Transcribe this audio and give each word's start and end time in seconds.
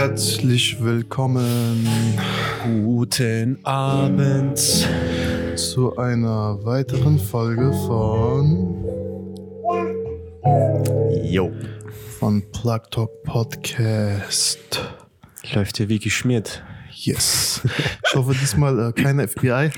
Herzlich 0.00 0.76
willkommen 0.84 1.88
Guten 2.84 3.64
Abend. 3.64 4.58
zu 5.54 5.96
einer 5.96 6.62
weiteren 6.62 7.18
Folge 7.18 7.72
von, 7.86 8.84
Jo. 11.24 11.50
von 12.18 12.42
Plug 12.52 12.80
Talk 12.90 13.22
Podcast. 13.22 14.84
Läuft 15.54 15.78
ja 15.78 15.88
wie 15.88 15.98
geschmiert. 15.98 16.62
Yes. 16.92 17.62
Ich 18.06 18.14
hoffe 18.14 18.34
diesmal 18.38 18.90
äh, 18.90 18.92
keine 18.92 19.26
FBI 19.26 19.70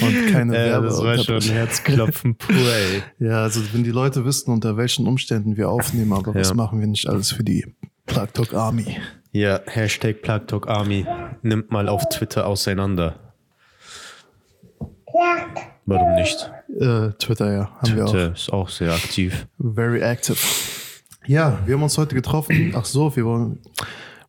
und 0.00 0.32
keine 0.32 0.52
Werbe. 0.54 1.42
Herzklopfen 1.52 2.36
pur, 2.36 2.54
ey. 2.56 3.02
Ja, 3.18 3.42
also 3.42 3.60
wenn 3.74 3.84
die 3.84 3.90
Leute 3.90 4.24
wissen, 4.24 4.50
unter 4.50 4.78
welchen 4.78 5.06
Umständen 5.06 5.58
wir 5.58 5.68
aufnehmen, 5.68 6.14
aber 6.14 6.34
was 6.34 6.48
Ja. 6.48 6.54
machen 6.54 6.80
wir 6.80 6.86
nicht 6.86 7.06
alles 7.06 7.32
für 7.32 7.44
die 7.44 7.66
Plug 8.06 8.28
Talk 8.32 8.54
Army? 8.54 8.98
Ja, 9.32 9.60
Hashtag 9.66 10.22
Plug 10.22 10.46
Talk 10.46 10.68
Army 10.68 11.06
nimmt 11.42 11.70
mal 11.70 11.88
auf 11.88 12.08
Twitter 12.08 12.46
auseinander. 12.46 13.20
Warum 15.86 16.14
nicht? 16.14 16.50
Äh, 16.80 17.10
Twitter, 17.18 17.52
ja, 17.52 17.70
haben 17.80 17.96
wir 17.96 18.04
auch. 18.04 18.10
Twitter 18.10 18.32
ist 18.32 18.52
auch 18.52 18.68
sehr 18.68 18.92
aktiv. 18.92 19.46
Very 19.58 20.00
active. 20.00 20.38
Ja, 21.26 21.58
wir 21.64 21.74
haben 21.74 21.82
uns 21.82 21.96
heute 21.96 22.14
getroffen. 22.14 22.72
Ach 22.76 22.84
so, 22.84 23.14
wir 23.14 23.24
wollen. 23.24 23.60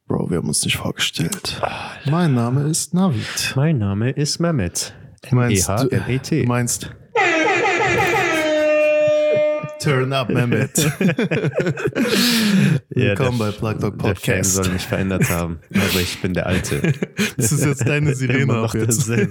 Bro, 0.08 0.30
wir 0.30 0.38
haben 0.38 0.48
uns 0.48 0.64
nicht 0.64 0.78
vorgestellt. 0.78 1.62
Mein 2.06 2.34
Name 2.34 2.64
ist 2.70 2.94
Navid. 2.94 3.54
Mein 3.56 3.78
Name 3.80 4.12
ist 4.12 4.40
Mehmet. 4.40 4.94
Du 5.30 5.36
meinst, 5.36 5.68
du, 5.68 5.74
M-E-H-M-E-T. 5.74 6.46
meinst. 6.46 6.92
Turn 9.80 10.12
up, 10.14 10.30
Mehmet. 10.30 10.76
Willkommen 12.90 13.38
bei 13.38 13.52
Plug 13.52 13.74
Dog 13.80 14.00
Der 14.00 14.16
Fan 14.16 14.16
Podcast. 14.16 14.54
soll 14.56 14.70
mich 14.70 14.82
verändert 14.84 15.30
haben. 15.30 15.60
Aber 15.72 16.02
ich 16.02 16.20
bin 16.22 16.34
der 16.34 16.48
Alte. 16.48 16.94
Das 17.38 17.52
ist 17.52 17.64
jetzt 17.64 17.88
deine 17.88 18.16
Sirene 18.16 18.52
ab 18.54 18.74
jetzt. 18.74 19.08
Ja, 19.10 19.28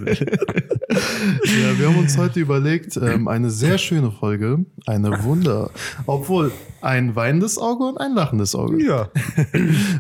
wir 1.79 1.89
haben 1.89 1.99
uns 1.99 2.17
heute 2.17 2.39
überlegt, 2.41 2.97
ähm, 2.97 3.27
eine 3.29 3.51
sehr 3.51 3.77
schöne 3.79 4.11
Folge, 4.13 4.65
eine 4.87 5.25
Wunder, 5.25 5.71
obwohl 6.07 6.53
ein 6.81 7.17
weinendes 7.17 7.59
Auge 7.59 7.85
und 7.85 7.99
ein 7.99 8.15
lachendes 8.15 8.55
Auge. 8.55 8.83
Ja. 8.85 9.11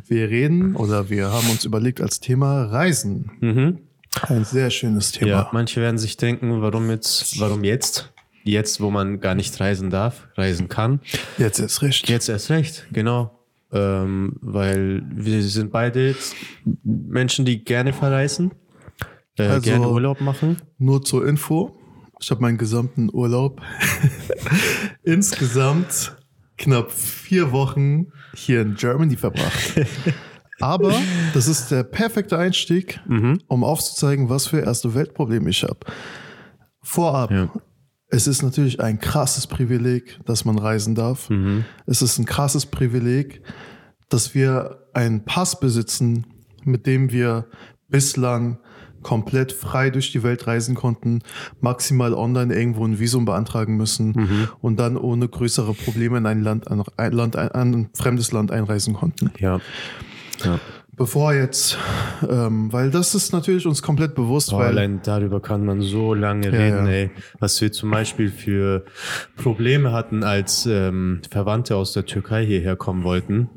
Wir 0.06 0.30
reden 0.30 0.76
oder 0.76 1.10
wir 1.10 1.32
haben 1.32 1.50
uns 1.50 1.64
überlegt 1.64 2.00
als 2.00 2.20
Thema 2.20 2.64
Reisen. 2.66 3.30
Mhm. 3.40 3.78
Ein 4.22 4.44
sehr 4.44 4.70
schönes 4.70 5.10
Thema. 5.12 5.30
Ja, 5.30 5.48
manche 5.52 5.80
werden 5.80 5.98
sich 5.98 6.16
denken, 6.16 6.62
warum 6.62 6.88
jetzt, 6.90 7.38
warum 7.40 7.64
jetzt? 7.64 8.12
Jetzt, 8.46 8.80
wo 8.80 8.90
man 8.90 9.20
gar 9.20 9.34
nicht 9.34 9.58
reisen 9.60 9.90
darf, 9.90 10.28
reisen 10.36 10.68
kann. 10.68 11.00
Jetzt 11.36 11.58
ist 11.58 11.82
recht. 11.82 12.08
Jetzt 12.08 12.28
erst 12.28 12.48
recht, 12.50 12.86
genau. 12.92 13.32
Ähm, 13.72 14.36
weil 14.40 15.02
wir 15.12 15.42
sind 15.42 15.72
beide 15.72 16.14
Menschen, 16.84 17.44
die 17.44 17.64
gerne 17.64 17.92
verreisen, 17.92 18.52
äh, 19.36 19.42
Also- 19.44 19.62
gerne 19.62 19.88
Urlaub 19.88 20.20
machen. 20.20 20.58
Nur 20.78 21.02
zur 21.04 21.26
Info. 21.26 21.76
Ich 22.20 22.30
habe 22.30 22.40
meinen 22.40 22.56
gesamten 22.56 23.10
Urlaub 23.12 23.60
insgesamt 25.02 26.16
knapp 26.58 26.90
vier 26.92 27.52
Wochen 27.52 28.06
hier 28.34 28.62
in 28.62 28.74
Germany 28.76 29.16
verbracht. 29.16 29.74
Aber 30.60 30.94
das 31.34 31.48
ist 31.48 31.70
der 31.70 31.82
perfekte 31.82 32.38
Einstieg, 32.38 33.00
Mhm. 33.06 33.40
um 33.48 33.62
aufzuzeigen, 33.64 34.30
was 34.30 34.46
für 34.46 34.60
erste 34.60 34.94
Weltprobleme 34.94 35.50
ich 35.50 35.62
habe. 35.64 35.80
Vorab, 36.82 37.30
Ja. 37.30 37.50
Es 38.08 38.26
ist 38.26 38.42
natürlich 38.42 38.80
ein 38.80 38.98
krasses 39.00 39.46
Privileg, 39.46 40.18
dass 40.24 40.44
man 40.44 40.58
reisen 40.58 40.94
darf. 40.94 41.28
Mhm. 41.30 41.64
Es 41.86 42.02
ist 42.02 42.18
ein 42.18 42.24
krasses 42.24 42.66
Privileg, 42.66 43.42
dass 44.08 44.34
wir 44.34 44.86
einen 44.92 45.24
Pass 45.24 45.58
besitzen, 45.58 46.26
mit 46.64 46.86
dem 46.86 47.10
wir 47.10 47.46
bislang 47.88 48.58
komplett 49.02 49.52
frei 49.52 49.90
durch 49.90 50.10
die 50.10 50.22
Welt 50.24 50.46
reisen 50.48 50.74
konnten, 50.74 51.20
maximal 51.60 52.12
online 52.12 52.52
irgendwo 52.52 52.84
ein 52.84 52.98
Visum 52.98 53.24
beantragen 53.24 53.76
müssen 53.76 54.08
Mhm. 54.16 54.48
und 54.60 54.80
dann 54.80 54.96
ohne 54.96 55.28
größere 55.28 55.74
Probleme 55.74 56.18
in 56.18 56.26
ein 56.26 56.42
Land, 56.42 56.68
ein 56.68 57.12
Land, 57.12 57.36
ein, 57.36 57.50
ein 57.52 57.90
fremdes 57.94 58.32
Land 58.32 58.50
einreisen 58.50 58.94
konnten. 58.94 59.30
Ja. 59.38 59.60
ja. 60.44 60.58
Bevor 60.96 61.34
jetzt, 61.34 61.76
ähm, 62.26 62.72
weil 62.72 62.90
das 62.90 63.14
ist 63.14 63.30
natürlich 63.30 63.66
uns 63.66 63.82
komplett 63.82 64.14
bewusst, 64.14 64.50
Boah, 64.50 64.60
weil 64.60 64.68
allein 64.68 65.00
darüber 65.02 65.40
kann 65.40 65.66
man 65.66 65.82
so 65.82 66.14
lange 66.14 66.46
Ja, 66.46 66.52
reden, 66.52 66.86
ja. 66.86 66.92
ey. 66.92 67.10
Was 67.38 67.60
wir 67.60 67.70
zum 67.70 67.90
Beispiel 67.90 68.30
für 68.30 68.86
Probleme 69.36 69.92
hatten, 69.92 70.24
als 70.24 70.64
ähm, 70.64 71.20
Verwandte 71.30 71.76
aus 71.76 71.92
der 71.92 72.06
Türkei 72.06 72.46
hierher 72.46 72.76
kommen 72.76 73.04
wollten. 73.04 73.50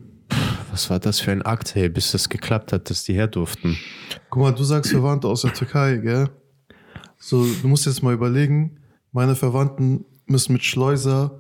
Was 0.72 0.90
war 0.90 1.00
das 1.00 1.22
für 1.22 1.32
ein 1.32 1.42
Akt, 1.42 1.76
hey, 1.76 1.88
bis 1.88 2.12
das 2.12 2.28
geklappt 2.28 2.74
hat, 2.74 2.90
dass 2.90 3.06
die 3.06 3.14
her 3.14 3.28
durften. 3.28 3.78
Guck 4.30 4.44
mal, 4.44 4.52
du 4.52 4.64
sagst 4.64 4.92
Verwandte 4.92 5.30
aus 5.30 5.42
der 5.44 5.54
Türkei, 5.54 5.96
gell? 5.98 6.30
So, 7.18 7.46
du 7.62 7.68
musst 7.70 7.86
jetzt 7.86 8.04
mal 8.04 8.14
überlegen, 8.14 8.80
meine 9.14 9.36
Verwandten 9.36 10.04
müssen 10.26 10.54
mit 10.54 10.64
Schleuser 10.64 11.40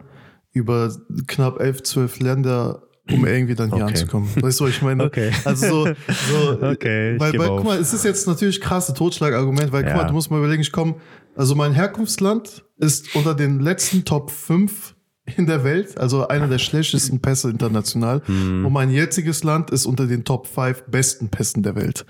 über 0.52 0.92
knapp 1.28 1.60
elf, 1.60 1.84
zwölf 1.84 2.20
Länder, 2.20 2.84
um 3.12 3.26
irgendwie 3.26 3.56
dann 3.56 3.70
hier 3.74 3.84
Okay. 3.84 3.94
anzukommen. 3.94 4.30
Weißt 4.42 4.60
du, 4.60 4.68
ich 4.68 4.82
meine? 4.82 5.04
Okay. 5.06 5.32
Also 5.46 5.86
so, 5.86 5.94
so 6.32 6.62
Okay, 6.72 7.20
weil, 7.20 7.38
weil 7.38 7.48
guck 7.50 7.64
mal, 7.66 7.78
es 7.80 7.94
ist 7.94 8.06
jetzt 8.06 8.28
natürlich 8.28 8.62
krasse 8.62 8.94
Totschlagargument, 8.94 9.72
weil 9.72 9.84
guck 9.84 9.92
Ja. 9.92 9.98
mal, 9.98 10.08
du 10.08 10.14
musst 10.14 10.30
mal 10.32 10.38
überlegen, 10.38 10.62
ich 10.62 10.72
komme, 10.72 10.96
also 11.36 11.56
mein 11.56 11.74
Herkunftsland 11.74 12.64
ist 12.78 13.16
unter 13.16 13.34
den 13.36 13.60
letzten 13.60 14.06
Top 14.06 14.32
5 14.32 14.96
in 15.38 15.46
der 15.46 15.64
Welt, 15.64 15.96
also 16.00 16.28
einer 16.28 16.48
der 16.48 16.58
schlechtesten 16.58 17.20
Pässe 17.22 17.52
international. 17.52 18.24
Hm. 18.26 18.66
Und 18.66 18.74
mein 18.74 18.90
jetziges 18.90 19.44
Land 19.44 19.70
ist 19.70 19.86
unter 19.86 20.08
den 20.08 20.24
Top 20.24 20.48
5 20.48 20.86
besten 20.88 21.30
Pässen 21.30 21.62
der 21.62 21.76
Welt. 21.76 22.04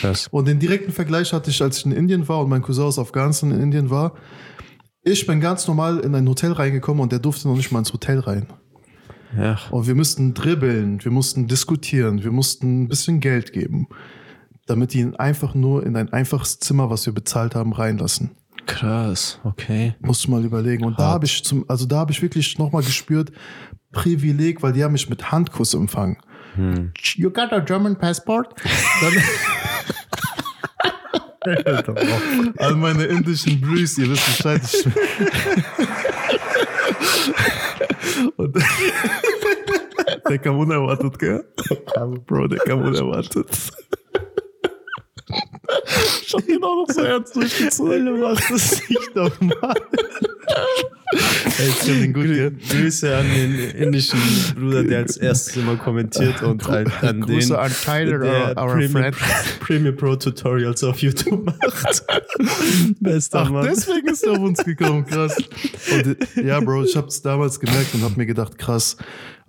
Krass. 0.00 0.28
Und 0.30 0.46
den 0.46 0.60
direkten 0.60 0.92
Vergleich 0.92 1.32
hatte 1.32 1.50
ich, 1.50 1.60
als 1.62 1.78
ich 1.78 1.86
in 1.86 1.90
Indien 1.92 2.28
war 2.28 2.40
und 2.40 2.48
mein 2.48 2.62
Cousin 2.62 2.84
aus 2.84 2.98
Afghanistan 2.98 3.50
in 3.50 3.60
Indien 3.60 3.90
war. 3.90 4.14
Ich 5.02 5.26
bin 5.26 5.40
ganz 5.40 5.66
normal 5.66 5.98
in 6.00 6.14
ein 6.14 6.28
Hotel 6.28 6.52
reingekommen 6.52 7.02
und 7.02 7.10
der 7.10 7.18
durfte 7.18 7.48
noch 7.48 7.56
nicht 7.56 7.72
mal 7.72 7.80
ins 7.80 7.92
Hotel 7.92 8.20
rein. 8.20 8.46
Ja, 9.36 9.58
Und 9.70 9.86
wir 9.86 9.94
mussten 9.94 10.34
dribbeln, 10.34 11.04
wir 11.04 11.12
mussten 11.12 11.46
diskutieren, 11.46 12.24
wir 12.24 12.32
mussten 12.32 12.82
ein 12.82 12.88
bisschen 12.88 13.20
Geld 13.20 13.52
geben, 13.52 13.86
damit 14.66 14.92
die 14.92 15.00
ihn 15.00 15.14
einfach 15.16 15.54
nur 15.54 15.86
in 15.86 15.96
ein 15.96 16.12
einfaches 16.12 16.58
Zimmer, 16.58 16.90
was 16.90 17.06
wir 17.06 17.12
bezahlt 17.12 17.54
haben, 17.54 17.72
reinlassen. 17.72 18.32
krass, 18.66 19.38
okay. 19.44 19.94
Musst 20.00 20.24
du 20.26 20.30
mal 20.32 20.44
überlegen. 20.44 20.84
Und 20.84 20.98
da 20.98 21.04
Hart. 21.04 21.14
habe 21.14 21.26
ich 21.26 21.44
zum, 21.44 21.64
also 21.68 21.86
da 21.86 21.98
habe 21.98 22.12
ich 22.12 22.20
wirklich 22.22 22.58
nochmal 22.58 22.82
gespürt, 22.82 23.30
Privileg, 23.92 24.62
weil 24.62 24.72
die 24.72 24.82
haben 24.84 24.92
mich 24.92 25.08
mit 25.08 25.30
Handkuss 25.32 25.74
empfangen. 25.74 26.16
Hm. 26.54 26.92
You 27.14 27.30
got 27.30 27.52
a 27.52 27.60
German 27.60 27.96
passport? 27.96 28.54
All 32.58 32.74
meine 32.76 33.04
indischen 33.04 33.60
Brews, 33.60 33.96
ihr 33.98 34.10
wisst 34.10 34.26
Bescheid. 34.26 34.62
Und 38.36 38.56
der 40.30 40.38
kam 40.38 40.58
unerwartet, 40.58 41.18
gell? 41.18 41.44
Bro, 42.26 42.46
der 42.46 42.60
kam 42.60 42.82
unerwartet. 42.82 43.48
Ich 46.22 46.34
hab 46.34 46.48
ihn 46.48 46.62
auch 46.62 46.86
noch 46.86 46.94
so 46.94 47.02
ernst 47.02 47.36
durchgezogen. 47.36 48.06
Du 48.06 48.16
machst 48.16 48.50
das 48.50 48.88
nicht 48.88 49.14
nochmal. 49.14 49.74
Ey, 51.58 51.68
ich 51.68 51.74
find 51.74 52.02
den 52.02 52.12
gut, 52.12 52.24
gell? 52.24 52.56
Grüße 52.68 53.16
an 53.16 53.26
den 53.28 53.70
indischen 53.70 54.20
Bruder, 54.56 54.84
der 54.84 54.98
als 54.98 55.16
erstes 55.16 55.56
immer 55.56 55.76
kommentiert 55.76 56.42
und 56.42 56.68
an, 56.68 56.90
an 57.02 57.20
Grüße 57.20 57.48
den, 57.48 57.56
an 57.56 57.72
Tyler, 57.84 58.18
der 58.18 58.56
our, 58.56 58.64
our 58.64 58.72
Premium, 58.72 58.92
friend. 58.92 59.16
Premium 59.60 59.96
Pro 59.96 60.16
Tutorials 60.16 60.84
auf 60.84 60.98
YouTube 61.00 61.44
macht. 61.62 62.04
Bester 63.00 63.40
Ach, 63.40 63.50
Mann. 63.50 63.66
deswegen 63.66 64.08
ist 64.08 64.24
er 64.24 64.32
auf 64.32 64.38
uns 64.38 64.64
gekommen, 64.64 65.04
krass. 65.04 65.36
Und, 65.92 66.16
ja, 66.44 66.60
Bro, 66.60 66.84
ich 66.84 66.96
habe 66.96 67.08
es 67.08 67.22
damals 67.22 67.58
gemerkt 67.58 67.94
und 67.94 68.02
habe 68.02 68.14
mir 68.16 68.26
gedacht, 68.26 68.56
krass. 68.58 68.96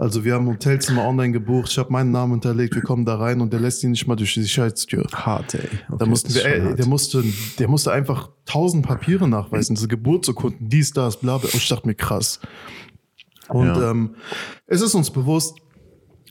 Also 0.01 0.25
wir 0.25 0.33
haben 0.33 0.47
ein 0.47 0.53
Hotelzimmer 0.55 1.05
online 1.05 1.31
gebucht, 1.31 1.69
ich 1.69 1.77
habe 1.77 1.91
meinen 1.91 2.09
Namen 2.09 2.31
hinterlegt, 2.33 2.73
wir 2.73 2.81
kommen 2.81 3.05
da 3.05 3.17
rein 3.17 3.39
und 3.39 3.53
der 3.53 3.59
lässt 3.59 3.83
ihn 3.83 3.91
nicht 3.91 4.07
mal 4.07 4.15
durch 4.15 4.33
die 4.33 4.41
Sicherheitstür. 4.41 5.05
hart, 5.13 5.53
ey. 5.53 5.59
Okay, 5.61 5.95
Da 5.99 6.05
mussten 6.07 6.33
wir, 6.33 6.43
ey, 6.43 6.75
der 6.75 6.87
musste, 6.87 7.23
der 7.59 7.67
musste 7.67 7.91
einfach 7.91 8.29
tausend 8.45 8.83
Papiere 8.83 9.27
nachweisen, 9.27 9.75
diese 9.75 9.87
Geburtsurkunden, 9.87 10.69
dies, 10.69 10.91
das, 10.91 11.17
bla, 11.19 11.37
bla. 11.37 11.47
Und 11.53 11.53
ich 11.53 11.67
dachte 11.67 11.87
mir, 11.87 11.93
krass. 11.93 12.39
Und 13.47 13.67
Ja. 13.67 13.91
ähm, 13.91 14.15
es 14.65 14.81
ist 14.81 14.95
uns 14.95 15.11
bewusst, 15.11 15.59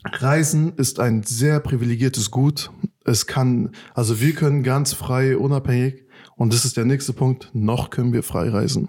Reisen 0.04 0.72
ist 0.76 0.98
ein 0.98 1.22
sehr 1.22 1.60
privilegiertes 1.60 2.32
Gut. 2.32 2.72
Es 3.04 3.26
kann, 3.26 3.70
also 3.94 4.20
wir 4.20 4.32
können 4.32 4.64
ganz 4.64 4.94
frei, 4.94 5.36
unabhängig, 5.36 6.06
und 6.34 6.52
das 6.52 6.64
ist 6.64 6.76
der 6.76 6.86
nächste 6.86 7.12
Punkt, 7.12 7.50
noch 7.52 7.90
können 7.90 8.12
wir 8.12 8.24
frei 8.24 8.48
reisen. 8.48 8.88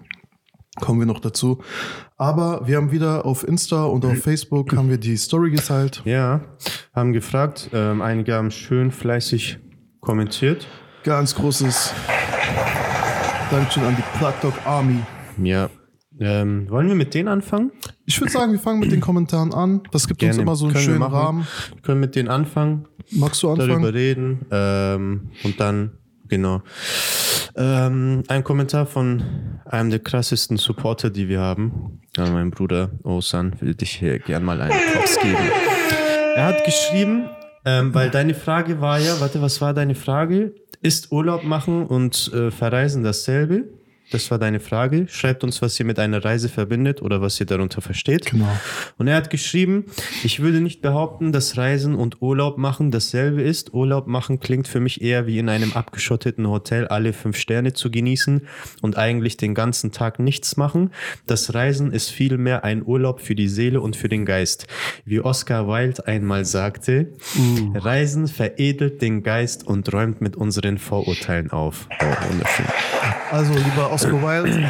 Kommen 0.80 1.00
wir 1.00 1.06
noch 1.06 1.20
dazu. 1.20 1.58
Aber 2.16 2.66
wir 2.66 2.76
haben 2.78 2.90
wieder 2.92 3.26
auf 3.26 3.46
Insta 3.46 3.84
und 3.84 4.04
auf 4.06 4.18
Facebook 4.22 4.74
haben 4.74 4.88
wir 4.88 4.96
die 4.98 5.16
Story 5.16 5.50
geteilt. 5.50 6.00
Ja, 6.06 6.40
haben 6.94 7.12
gefragt. 7.12 7.68
Ähm, 7.74 8.00
einige 8.00 8.34
haben 8.34 8.50
schön 8.50 8.90
fleißig 8.90 9.58
kommentiert. 10.00 10.66
Ganz 11.04 11.34
großes 11.34 11.92
Dankeschön 13.50 13.82
an 13.84 13.96
die 13.96 14.18
Plug 14.18 14.32
Dog 14.40 14.54
Army. 14.64 15.00
Ja, 15.42 15.68
Ähm, 16.20 16.68
wollen 16.70 16.88
wir 16.88 16.94
mit 16.94 17.14
denen 17.14 17.28
anfangen? 17.28 17.72
Ich 18.06 18.20
würde 18.20 18.30
sagen, 18.32 18.52
wir 18.52 18.58
fangen 18.58 18.80
mit 18.80 18.92
den 18.92 19.00
Kommentaren 19.00 19.52
an. 19.52 19.82
Das 19.92 20.06
gibt 20.06 20.22
uns 20.22 20.30
Gerne. 20.36 20.42
immer 20.42 20.56
so 20.56 20.66
einen 20.66 20.74
Können 20.74 20.84
wir 20.84 20.92
schönen 20.92 20.98
machen. 21.00 21.14
Rahmen. 21.14 21.46
Wir 21.74 21.82
können 21.82 22.00
mit 22.00 22.14
denen 22.16 22.28
anfangen, 22.28 22.86
Magst 23.10 23.42
du 23.42 23.50
anfangen? 23.50 23.70
darüber 23.70 23.92
reden 23.94 24.46
ähm, 24.50 25.30
und 25.44 25.58
dann, 25.60 25.92
genau. 26.28 26.62
Ähm, 27.56 28.22
ein 28.28 28.44
Kommentar 28.44 28.86
von 28.86 29.22
einem 29.64 29.90
der 29.90 29.98
krassesten 29.98 30.56
Supporter, 30.56 31.10
die 31.10 31.28
wir 31.28 31.40
haben. 31.40 32.00
Ja, 32.16 32.28
mein 32.28 32.50
Bruder 32.50 32.90
Osan 33.02 33.60
will 33.60 33.74
dich 33.74 33.92
hier 33.92 34.18
gern 34.18 34.44
mal 34.44 34.60
einen 34.60 34.78
Props 34.92 35.18
geben. 35.20 35.36
Er 36.34 36.46
hat 36.46 36.64
geschrieben, 36.64 37.28
ähm, 37.64 37.94
weil 37.94 38.10
deine 38.10 38.34
Frage 38.34 38.80
war 38.80 38.98
ja, 38.98 39.20
warte, 39.20 39.42
was 39.42 39.60
war 39.60 39.74
deine 39.74 39.94
Frage? 39.94 40.54
Ist 40.80 41.12
Urlaub 41.12 41.44
machen 41.44 41.86
und 41.86 42.32
äh, 42.32 42.50
verreisen 42.50 43.02
dasselbe? 43.02 43.64
Das 44.12 44.30
war 44.30 44.38
deine 44.38 44.60
Frage. 44.60 45.06
Schreibt 45.08 45.42
uns, 45.42 45.62
was 45.62 45.80
ihr 45.80 45.86
mit 45.86 45.98
einer 45.98 46.22
Reise 46.22 46.50
verbindet 46.50 47.00
oder 47.00 47.22
was 47.22 47.40
ihr 47.40 47.46
darunter 47.46 47.80
versteht. 47.80 48.26
Genau. 48.26 48.48
Und 48.98 49.08
er 49.08 49.16
hat 49.16 49.30
geschrieben, 49.30 49.86
ich 50.22 50.40
würde 50.40 50.60
nicht 50.60 50.82
behaupten, 50.82 51.32
dass 51.32 51.56
Reisen 51.56 51.94
und 51.94 52.20
Urlaub 52.20 52.58
machen 52.58 52.90
dasselbe 52.90 53.40
ist. 53.40 53.72
Urlaub 53.72 54.06
machen 54.06 54.38
klingt 54.38 54.68
für 54.68 54.80
mich 54.80 55.00
eher 55.00 55.26
wie 55.26 55.38
in 55.38 55.48
einem 55.48 55.72
abgeschotteten 55.72 56.46
Hotel 56.46 56.86
alle 56.88 57.14
fünf 57.14 57.38
Sterne 57.38 57.72
zu 57.72 57.90
genießen 57.90 58.42
und 58.82 58.98
eigentlich 58.98 59.38
den 59.38 59.54
ganzen 59.54 59.92
Tag 59.92 60.18
nichts 60.18 60.58
machen. 60.58 60.90
Das 61.26 61.54
Reisen 61.54 61.90
ist 61.90 62.10
vielmehr 62.10 62.64
ein 62.64 62.84
Urlaub 62.84 63.22
für 63.22 63.34
die 63.34 63.48
Seele 63.48 63.80
und 63.80 63.96
für 63.96 64.10
den 64.10 64.26
Geist. 64.26 64.66
Wie 65.06 65.20
Oscar 65.20 65.66
Wilde 65.68 66.06
einmal 66.06 66.44
sagte, 66.44 67.14
Reisen 67.74 68.28
veredelt 68.28 69.00
den 69.00 69.22
Geist 69.22 69.66
und 69.66 69.90
räumt 69.90 70.20
mit 70.20 70.36
unseren 70.36 70.76
Vorurteilen 70.76 71.50
auf. 71.50 71.88
Oh, 71.98 72.30
wunderschön. 72.30 72.66
Also, 73.30 73.54
lieber 73.54 73.90
Oscar 73.90 74.01
Wilde, 74.10 74.68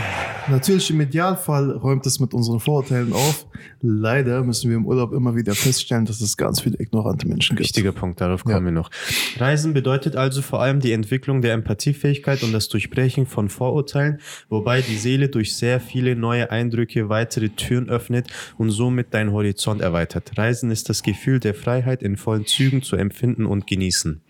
natürlich 0.49 0.91
im 0.91 1.01
Idealfall 1.01 1.71
räumt 1.73 2.05
es 2.07 2.21
mit 2.21 2.35
unseren 2.35 2.61
Vorurteilen 2.61 3.13
auf. 3.13 3.47
Leider 3.81 4.43
müssen 4.43 4.71
wir 4.71 4.77
im 4.77 4.87
Urlaub 4.87 5.13
immer 5.13 5.35
wieder 5.37 5.55
feststellen, 5.55 6.05
dass 6.05 6.21
es 6.21 6.37
ganz 6.37 6.61
viele 6.61 6.79
ignorante 6.81 7.27
Menschen 7.27 7.57
gibt. 7.57 7.69
Wichtiger 7.69 7.93
Punkt, 7.93 8.21
darauf 8.21 8.45
kommen 8.45 8.57
Ja. 8.57 8.65
wir 8.65 8.73
noch. 8.73 8.91
Reisen 9.39 9.73
bedeutet 9.75 10.17
also 10.17 10.43
vor 10.43 10.61
allem 10.61 10.81
die 10.81 10.93
Entwicklung 10.93 11.43
der 11.43 11.53
Empathiefähigkeit 11.55 12.43
und 12.43 12.53
das 12.53 12.69
Durchbrechen 12.69 13.27
von 13.27 13.49
Vorurteilen, 13.49 14.21
wobei 14.49 14.83
die 14.83 14.97
Seele 14.97 15.29
durch 15.29 15.57
sehr 15.57 15.81
viele 15.81 16.17
neue 16.17 16.51
Eindrücke 16.51 17.09
weitere 17.09 17.49
Türen 17.51 17.89
öffnet 17.89 18.27
und 18.59 18.71
somit 18.71 19.15
deinen 19.15 19.33
Horizont 19.33 19.81
erweitert. 19.81 20.33
Reisen 20.37 20.71
ist 20.71 20.89
das 20.89 21.03
Gefühl 21.03 21.41
der 21.41 21.55
Freiheit 21.55 22.03
in 22.03 22.17
vollen 22.17 22.47
Zügen 22.47 22.83
zu 22.83 22.97
empfinden 22.97 23.47
und 23.47 23.67
genießen. 23.67 24.21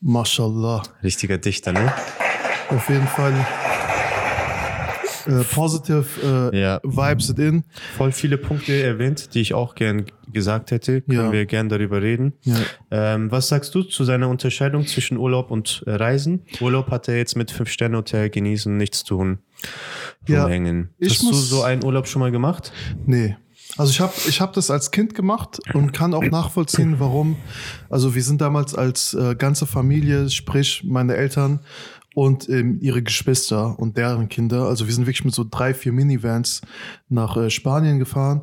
Mashallah. 0.00 0.82
Richtiger 1.02 1.38
Dichter, 1.38 1.72
ne? 1.72 1.92
Auf 2.70 2.88
jeden 2.88 3.06
Fall. 3.06 3.34
Äh, 5.26 5.44
positive 5.54 6.50
äh, 6.52 6.60
Ja. 6.60 6.80
Vibes 6.82 7.30
it 7.30 7.38
in. 7.38 7.64
Voll 7.96 8.12
viele 8.12 8.38
Punkte 8.38 8.82
erwähnt, 8.82 9.34
die 9.34 9.40
ich 9.40 9.54
auch 9.54 9.74
gern 9.74 10.06
gesagt 10.32 10.70
hätte. 10.70 11.02
Können 11.02 11.18
Ja. 11.26 11.32
wir 11.32 11.46
gern 11.46 11.68
darüber 11.68 12.00
reden. 12.02 12.32
Ja. 12.42 12.56
Ähm, 12.90 13.30
was 13.30 13.48
sagst 13.48 13.74
du 13.74 13.82
zu 13.82 14.04
seiner 14.04 14.28
Unterscheidung 14.28 14.86
zwischen 14.86 15.16
Urlaub 15.18 15.50
und 15.50 15.82
äh, 15.86 15.92
Reisen? 15.92 16.42
Urlaub 16.60 16.90
hat 16.90 17.08
er 17.08 17.16
jetzt 17.16 17.36
mit 17.36 17.50
Fünf-Sterne-Hotel 17.50 18.30
genießen, 18.30 18.76
nichts 18.76 19.04
tun, 19.04 19.38
Ja, 20.26 20.44
rumhängen. 20.44 20.90
ich 20.98 21.10
Hast 21.18 21.22
du 21.22 21.32
so 21.34 21.62
einen 21.62 21.84
Urlaub 21.84 22.06
schon 22.08 22.20
mal 22.20 22.30
gemacht? 22.32 22.72
Nee. 23.06 23.36
Also 23.78 23.90
ich 23.90 24.00
habe 24.00 24.12
ich 24.28 24.40
hab 24.42 24.52
das 24.52 24.70
als 24.70 24.90
Kind 24.90 25.14
gemacht 25.14 25.58
und 25.72 25.92
kann 25.92 26.12
auch 26.12 26.22
nachvollziehen, 26.24 26.96
warum. 26.98 27.36
Also 27.88 28.14
wir 28.14 28.22
sind 28.22 28.40
damals 28.42 28.74
als 28.74 29.14
äh, 29.14 29.34
ganze 29.34 29.64
Familie, 29.66 30.28
sprich 30.28 30.84
meine 30.84 31.16
Eltern 31.16 31.60
und 32.14 32.48
ähm, 32.48 32.78
ihre 32.80 33.02
Geschwister 33.02 33.78
und 33.78 33.96
deren 33.96 34.28
Kinder, 34.28 34.64
also 34.66 34.86
wir 34.86 34.94
sind 34.94 35.06
wirklich 35.06 35.24
mit 35.24 35.34
so 35.34 35.44
drei, 35.48 35.74
vier 35.74 35.92
Minivans 35.92 36.60
nach 37.08 37.36
äh, 37.36 37.50
Spanien 37.50 37.98
gefahren. 37.98 38.42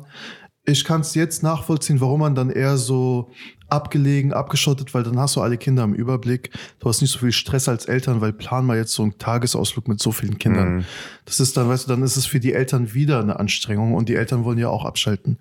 Ich 0.64 0.84
kann 0.84 1.00
es 1.00 1.14
jetzt 1.14 1.42
nachvollziehen, 1.42 2.00
warum 2.00 2.20
man 2.20 2.34
dann 2.34 2.50
eher 2.50 2.76
so 2.76 3.30
abgelegen, 3.70 4.32
abgeschottet, 4.32 4.92
weil 4.94 5.02
dann 5.02 5.18
hast 5.18 5.36
du 5.36 5.40
alle 5.40 5.56
Kinder 5.56 5.84
im 5.84 5.94
Überblick. 5.94 6.50
Du 6.80 6.88
hast 6.88 7.00
nicht 7.00 7.12
so 7.12 7.20
viel 7.20 7.32
Stress 7.32 7.68
als 7.68 7.86
Eltern, 7.86 8.20
weil 8.20 8.32
plan 8.32 8.66
mal 8.66 8.76
jetzt 8.76 8.92
so 8.92 9.02
einen 9.02 9.16
Tagesausflug 9.18 9.88
mit 9.88 10.00
so 10.00 10.12
vielen 10.12 10.38
Kindern. 10.38 10.76
Mhm. 10.76 10.84
Das 11.24 11.40
ist 11.40 11.56
dann, 11.56 11.68
weißt 11.68 11.86
du, 11.86 11.88
dann 11.88 12.02
ist 12.02 12.16
es 12.16 12.26
für 12.26 12.40
die 12.40 12.52
Eltern 12.52 12.92
wieder 12.94 13.20
eine 13.20 13.38
Anstrengung 13.38 13.94
und 13.94 14.08
die 14.08 14.16
Eltern 14.16 14.44
wollen 14.44 14.58
ja 14.58 14.68
auch 14.68 14.84
abschalten. 14.84 15.38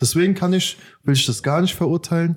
Deswegen 0.00 0.34
kann 0.34 0.52
ich, 0.52 0.76
will 1.02 1.14
ich 1.14 1.26
das 1.26 1.42
gar 1.42 1.62
nicht 1.62 1.74
verurteilen. 1.74 2.36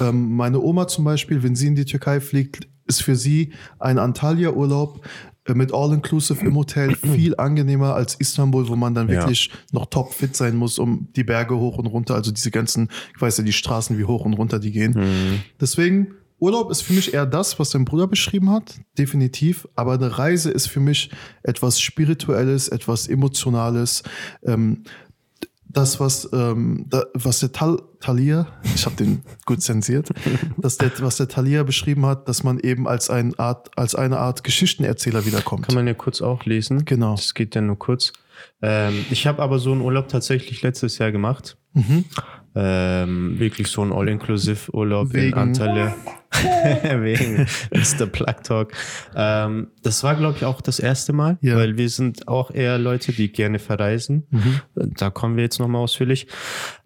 Ähm, 0.00 0.36
meine 0.36 0.60
Oma 0.60 0.86
zum 0.86 1.04
Beispiel, 1.04 1.42
wenn 1.42 1.56
sie 1.56 1.68
in 1.68 1.74
die 1.74 1.86
Türkei 1.86 2.20
fliegt, 2.20 2.68
ist 2.86 3.02
für 3.02 3.16
sie 3.16 3.52
ein 3.78 3.98
Antalya-Urlaub 3.98 5.04
äh, 5.46 5.54
mit 5.54 5.72
All-Inclusive 5.74 6.44
im 6.44 6.56
Hotel 6.56 6.94
viel 7.14 7.36
angenehmer 7.36 7.94
als 7.94 8.14
Istanbul, 8.14 8.68
wo 8.68 8.76
man 8.76 8.94
dann 8.94 9.08
Ja. 9.08 9.20
wirklich 9.20 9.50
noch 9.72 9.86
topfit 9.86 10.36
sein 10.36 10.56
muss, 10.56 10.78
um 10.78 11.08
die 11.16 11.24
Berge 11.24 11.56
hoch 11.56 11.78
und 11.78 11.86
runter, 11.86 12.14
also 12.14 12.30
diese 12.32 12.50
ganzen, 12.50 12.88
ich 13.14 13.20
weiß 13.20 13.38
ja, 13.38 13.44
die 13.44 13.52
Straßen, 13.52 13.98
wie 13.98 14.04
hoch 14.04 14.24
und 14.24 14.34
runter 14.34 14.58
die 14.58 14.70
gehen. 14.72 14.92
Mhm. 14.94 15.40
Deswegen, 15.60 16.14
Urlaub 16.38 16.72
ist 16.72 16.82
für 16.82 16.92
mich 16.92 17.14
eher 17.14 17.24
das, 17.24 17.60
was 17.60 17.70
dein 17.70 17.84
Bruder 17.84 18.08
beschrieben 18.08 18.50
hat, 18.50 18.80
definitiv. 18.98 19.68
Aber 19.76 19.92
eine 19.92 20.18
Reise 20.18 20.50
ist 20.50 20.66
für 20.66 20.80
mich 20.80 21.12
etwas 21.44 21.80
Spirituelles, 21.80 22.66
etwas 22.66 23.06
Emotionales. 23.06 24.02
Ähm, 24.44 24.82
das, 25.72 26.00
was, 26.00 26.28
ähm, 26.32 26.86
da, 26.88 27.04
was 27.14 27.40
der 27.40 27.52
Tal 27.52 27.78
Thalia, 28.00 28.48
ich 28.74 28.84
habe 28.84 28.96
den 28.96 29.22
gut 29.46 29.62
zensiert, 29.62 30.10
dass 30.56 30.76
der, 30.76 30.90
was 30.98 31.16
der 31.16 31.28
Thalia 31.28 31.62
beschrieben 31.62 32.04
hat, 32.06 32.28
dass 32.28 32.42
man 32.42 32.58
eben 32.58 32.88
als, 32.88 33.10
ein 33.10 33.38
Art, 33.38 33.70
als 33.76 33.94
eine 33.94 34.18
Art 34.18 34.44
Geschichtenerzähler 34.44 35.24
wiederkommt. 35.24 35.66
Kann 35.66 35.74
man 35.74 35.86
ja 35.86 35.94
kurz 35.94 36.20
auch 36.20 36.44
lesen. 36.44 36.84
Genau. 36.84 37.12
Das 37.14 37.34
geht 37.34 37.54
ja 37.54 37.60
nur 37.60 37.78
kurz. 37.78 38.12
Ähm, 38.60 39.04
ich 39.10 39.26
habe 39.26 39.40
aber 39.42 39.58
so 39.58 39.72
einen 39.72 39.80
Urlaub 39.80 40.08
tatsächlich 40.08 40.62
letztes 40.62 40.98
Jahr 40.98 41.12
gemacht. 41.12 41.56
Mhm. 41.74 42.04
Ähm, 42.54 43.38
wirklich 43.38 43.68
so 43.68 43.82
ein 43.82 43.92
All-Inclusive-Urlaub 43.92 45.14
in 45.14 45.32
Antalya. 45.34 45.94
Wegen 47.02 47.46
Mr. 47.72 48.06
Plug 48.06 48.42
Talk. 48.42 48.72
Ähm, 49.14 49.68
das 49.82 50.02
war, 50.02 50.14
glaube 50.14 50.36
ich, 50.38 50.44
auch 50.44 50.60
das 50.60 50.78
erste 50.78 51.12
Mal, 51.12 51.38
Ja. 51.40 51.56
weil 51.56 51.76
wir 51.76 51.88
sind 51.88 52.28
auch 52.28 52.50
eher 52.50 52.78
Leute, 52.78 53.12
die 53.12 53.30
gerne 53.30 53.58
verreisen. 53.58 54.26
Da 54.74 55.10
kommen 55.10 55.36
wir 55.36 55.44
jetzt 55.44 55.58
nochmal 55.60 55.82
ausführlich. 55.82 56.26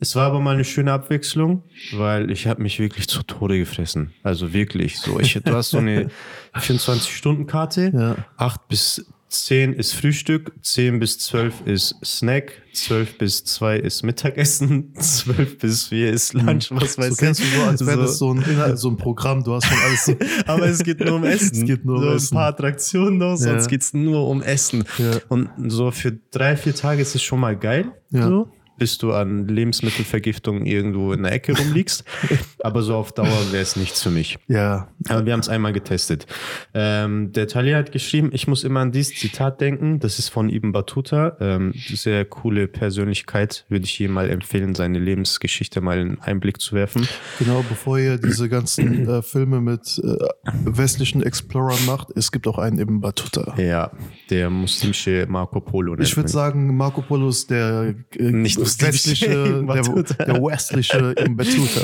Es 0.01 0.17
war 0.17 0.27
aber 0.27 0.41
mal 0.41 0.55
eine 0.55 0.65
schöne 0.65 0.93
Abwechslung, 0.93 1.63
weil 1.93 2.31
ich 2.31 2.47
habe 2.47 2.63
mich 2.63 2.79
wirklich 2.79 3.09
zu 3.09 3.23
Tode 3.23 3.59
gefressen. 3.59 4.13
Also 4.23 4.53
wirklich 4.53 4.99
so. 4.99 5.21
Ich, 5.21 5.35
du 5.35 5.53
hast 5.55 5.71
so 5.71 5.79
eine 5.79 6.09
24-Stunden-Karte. 6.57 7.93
Ja. 7.95 8.17
8 8.37 8.69
bis 8.69 9.07
10 9.29 9.73
ist 9.73 9.93
Frühstück, 9.95 10.53
10 10.63 11.01
bis 11.01 11.19
12 11.19 11.63
ist 11.67 11.97
Snack, 12.05 12.63
12 12.73 13.19
bis 13.19 13.45
2 13.45 13.79
ist 13.79 14.03
Mittagessen, 14.05 14.95
12 14.99 15.59
bis 15.59 15.89
4 15.89 16.11
ist 16.13 16.33
Lunch, 16.35 16.71
was 16.71 16.97
weiß 16.97 17.17
So 17.17 17.25
kennst 17.25 17.41
du 17.41 17.45
ich. 17.45 17.55
so, 17.55 17.63
als 17.63 17.85
wäre 17.87 17.99
das 18.03 18.19
so 18.19 18.33
ein, 18.33 18.43
Inhalt, 18.43 18.79
so 18.79 18.89
ein 18.91 18.97
Programm, 18.97 19.43
du 19.43 19.55
hast 19.55 19.67
schon 19.67 19.79
alles 19.79 20.05
so. 20.05 20.17
Aber 20.47 20.67
es 20.69 20.83
geht 20.85 21.01
nur 21.01 21.17
um 21.17 21.25
Essen. 21.25 21.51
Es 21.61 21.65
geht 21.65 21.85
nur 21.85 21.97
um 21.97 22.03
so 22.03 22.11
Essen. 22.15 22.35
ein 22.35 22.39
paar 22.39 22.49
Attraktionen 22.49 23.19
noch, 23.19 23.37
sonst 23.37 23.65
Ja. 23.65 23.69
geht's 23.71 23.93
nur 23.95 24.29
um 24.29 24.43
Essen. 24.43 24.85
Ja. 24.99 25.19
Und 25.29 25.49
so 25.71 25.91
für 25.91 26.13
drei, 26.31 26.57
vier 26.57 26.75
Tage 26.75 27.03
ist 27.03 27.15
es 27.15 27.23
schon 27.23 27.41
mal 27.41 27.57
geil. 27.57 27.93
Ja. 28.11 28.29
So, 28.29 28.49
bis 28.79 28.99
du 28.99 29.13
an 29.13 29.49
Lebensmittelvergiftung 29.49 30.67
irgendwo 30.67 31.13
in 31.13 31.23
der 31.23 31.33
Ecke 31.33 31.57
rumliegst. 31.57 32.05
Aber 32.61 32.83
so 32.83 32.97
auf 32.97 33.13
Dauer 33.13 33.53
wäre 33.53 33.63
es 33.63 33.77
nichts 33.77 34.03
für 34.03 34.11
mich. 34.11 34.39
Ja, 34.49 34.89
Aber 35.09 35.25
wir 35.27 35.33
haben 35.33 35.41
es 35.41 35.49
einmal 35.49 35.73
getestet. 35.73 36.27
Ähm, 36.75 37.33
der 37.33 37.49
Talia 37.49 37.79
hat 37.79 37.93
geschrieben, 37.93 38.31
ich 38.33 38.47
muss 38.49 38.65
immer 38.65 38.81
an 38.81 38.93
dieses 38.93 39.17
Zitat 39.17 39.61
denken. 39.61 40.01
Das 40.01 40.19
ist 40.19 40.29
von 40.29 40.51
Ibn 40.51 40.73
Battuta. 40.73 41.37
Ähm, 41.41 41.73
sehr 41.75 42.25
coole 42.25 42.69
Persönlichkeit. 42.69 43.65
Würde 43.69 43.85
ich 43.85 43.99
jedem 43.99 44.15
mal 44.15 44.31
empfehlen, 44.31 44.75
seine 44.75 44.99
Lebensgeschichte 44.99 45.81
mal 45.81 45.99
in 45.99 46.21
Einblick 46.21 46.61
zu 46.61 46.75
werfen. 46.75 47.07
Genau, 47.39 47.65
bevor 47.69 47.99
ihr 47.99 48.19
diese 48.19 48.49
ganzen 48.49 49.09
äh, 49.09 49.23
Filme 49.23 49.61
mit 49.61 50.01
äh, 50.03 50.17
westlichen 50.65 51.23
Explorern 51.23 51.85
macht, 51.87 52.09
es 52.17 52.33
gibt 52.33 52.47
auch 52.47 52.59
einen 52.59 52.79
Ibn 52.79 53.01
Battuta. 53.01 53.55
Ja, 53.59 53.91
der 54.31 54.51
muslimische 54.51 55.27
Marco 55.29 55.61
Polo. 55.61 55.99
Ich 55.99 56.17
würde 56.17 56.29
sagen, 56.29 56.77
Marco 56.77 57.03
Polo 57.03 57.29
ist 57.29 57.51
der 57.51 57.95
äh, 58.17 58.23
Nicht 58.23 58.59
westliche, 58.67 59.27
Ibn 59.27 59.67
der, 59.67 59.83
der 60.27 60.43
westliche 60.43 61.15
Ibn 61.19 61.37
Battuta. 61.37 61.81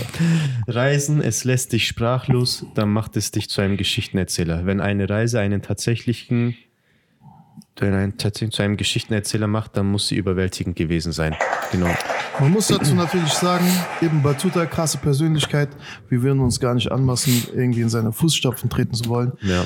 Reisen, 0.67 1.21
es 1.23 1.45
lässt 1.45 1.73
dich 1.73 1.87
sprachlos, 1.87 2.67
dann 2.75 2.93
macht 2.93 3.17
es 3.17 3.31
dich 3.31 3.49
zu 3.49 3.61
einem 3.61 3.77
Geschichtenerzähler. 3.77 4.67
Wenn 4.67 4.81
eine 4.81 5.09
Reise 5.09 5.41
einen 5.41 5.63
tatsächlichen, 5.63 6.57
wenn 7.77 7.95
einen 7.95 8.19
tatsächlich 8.19 8.55
zu 8.55 8.63
einem 8.63 8.77
Geschichtenerzähler 8.77 9.47
macht, 9.47 9.77
dann 9.77 9.87
muss 9.87 10.09
sie 10.09 10.17
überwältigend 10.17 10.77
gewesen 10.77 11.13
sein. 11.13 11.35
Genau. 11.71 11.91
Man 12.41 12.51
muss 12.51 12.69
dazu 12.69 12.95
natürlich 12.95 13.33
sagen, 13.33 13.67
Ibn 14.01 14.23
Battuta, 14.23 14.67
krasse 14.67 14.99
Persönlichkeit. 14.99 15.69
Wir 16.09 16.23
würden 16.23 16.41
uns 16.41 16.61
gar 16.61 16.75
nicht 16.75 16.91
anmaßen, 16.91 17.49
irgendwie 17.55 17.83
in 17.83 17.89
seine 17.89 18.13
Fußstapfen 18.13 18.71
treten 18.71 18.95
zu 18.95 19.09
wollen. 19.09 19.33
Ja. 19.43 19.65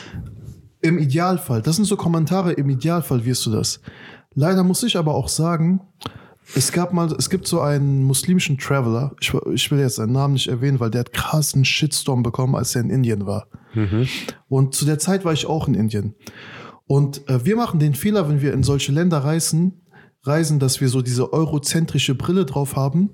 Im 0.81 0.99
Idealfall, 0.99 1.63
das 1.63 1.77
sind 1.77 1.85
so 1.85 1.97
Kommentare, 1.97 2.53
im 2.53 2.69
Idealfall 2.69 3.25
wirst 3.25 3.47
du 3.47 3.51
das. 3.51 3.81
Leider 4.35 4.63
muss 4.63 4.83
ich 4.83 4.97
aber 4.97 5.15
auch 5.15 5.29
sagen, 5.29 5.81
es 6.55 6.73
gab 6.73 6.93
mal, 6.93 7.13
es 7.19 7.31
gibt 7.31 7.47
so 7.47 7.61
einen 7.61 8.05
muslimischen 8.05 8.59
Traveler, 8.59 9.15
ich, 9.21 9.33
ich 9.53 9.71
will 9.71 9.79
jetzt 9.79 9.97
seinen 9.97 10.13
Namen 10.13 10.35
nicht 10.35 10.49
erwähnen, 10.49 10.81
weil 10.81 10.91
der 10.91 11.01
hat 11.01 11.13
krassen 11.13 11.65
Shitstorm 11.65 12.23
bekommen, 12.23 12.55
als 12.55 12.75
er 12.75 12.83
in 12.83 12.91
Indien 12.91 13.27
war. 13.27 13.49
Und 14.49 14.75
zu 14.75 14.85
der 14.85 14.99
Zeit 14.99 15.25
war 15.25 15.33
ich 15.33 15.47
auch 15.47 15.69
in 15.69 15.75
Indien. 15.75 16.15
Und 16.87 17.29
äh, 17.29 17.45
wir 17.45 17.57
machen 17.57 17.81
den 17.81 17.95
Fehler, 17.95 18.29
wenn 18.29 18.41
wir 18.41 18.53
in 18.53 18.63
solche 18.63 18.93
Länder 18.93 19.19
reisen, 19.19 19.83
Reisen, 20.23 20.59
dass 20.59 20.81
wir 20.81 20.89
so 20.89 21.03
diese 21.03 21.33
eurozentrische 21.33 22.15
Brille 22.15 22.47
drauf 22.47 22.75
haben 22.75 23.11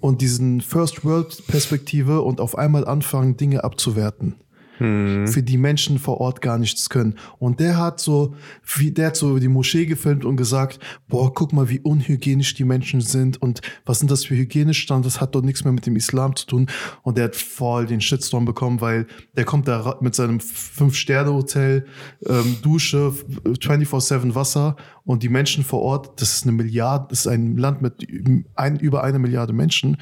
und 0.00 0.20
diesen 0.20 0.60
First 0.60 1.04
World 1.04 1.46
Perspektive 1.48 2.22
und 2.22 2.40
auf 2.40 2.56
einmal 2.56 2.86
anfangen, 2.86 3.36
Dinge 3.36 3.64
abzuwerten 3.64 4.36
für 4.78 5.42
die 5.42 5.56
Menschen 5.56 5.98
vor 5.98 6.20
Ort 6.20 6.40
gar 6.40 6.58
nichts 6.58 6.90
können. 6.90 7.14
Und 7.38 7.60
der 7.60 7.76
hat 7.76 8.00
so, 8.00 8.34
wie 8.76 8.90
der 8.90 9.08
hat 9.08 9.16
so 9.16 9.38
die 9.38 9.48
Moschee 9.48 9.86
gefilmt 9.86 10.24
und 10.24 10.36
gesagt, 10.36 10.78
boah, 11.08 11.32
guck 11.32 11.52
mal, 11.52 11.68
wie 11.68 11.80
unhygienisch 11.80 12.54
die 12.54 12.64
Menschen 12.64 13.00
sind 13.00 13.40
und 13.40 13.60
was 13.84 14.00
sind 14.00 14.10
das 14.10 14.24
für 14.24 14.34
Hygienestandards, 14.34 15.14
das 15.14 15.20
hat 15.20 15.34
doch 15.34 15.42
nichts 15.42 15.64
mehr 15.64 15.72
mit 15.72 15.86
dem 15.86 15.96
Islam 15.96 16.34
zu 16.34 16.46
tun. 16.46 16.66
Und 17.02 17.18
der 17.18 17.24
hat 17.24 17.36
voll 17.36 17.86
den 17.86 18.00
Shitstorm 18.00 18.44
bekommen, 18.44 18.80
weil 18.80 19.06
der 19.36 19.44
kommt 19.44 19.68
da 19.68 19.96
mit 20.00 20.14
seinem 20.14 20.40
Fünf-Sterne-Hotel, 20.40 21.86
ähm, 22.26 22.56
Dusche, 22.62 23.12
24-7 23.44 24.34
Wasser 24.34 24.76
und 25.04 25.22
die 25.22 25.28
Menschen 25.28 25.64
vor 25.64 25.82
Ort, 25.82 26.20
das 26.20 26.34
ist 26.34 26.44
eine 26.44 26.52
Milliarde, 26.52 27.06
das 27.10 27.20
ist 27.20 27.26
ein 27.26 27.56
Land 27.56 27.82
mit 27.82 28.06
ein, 28.54 28.78
über 28.78 29.04
eine 29.04 29.18
Milliarde 29.18 29.52
Menschen, 29.52 29.98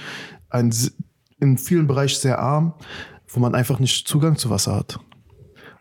ein, 0.48 0.72
in 1.40 1.58
vielen 1.58 1.86
Bereichen 1.86 2.20
sehr 2.20 2.38
arm, 2.38 2.74
wo 3.32 3.40
man 3.40 3.54
einfach 3.54 3.78
nicht 3.78 4.06
Zugang 4.06 4.36
zu 4.36 4.50
Wasser 4.50 4.74
hat. 4.76 4.98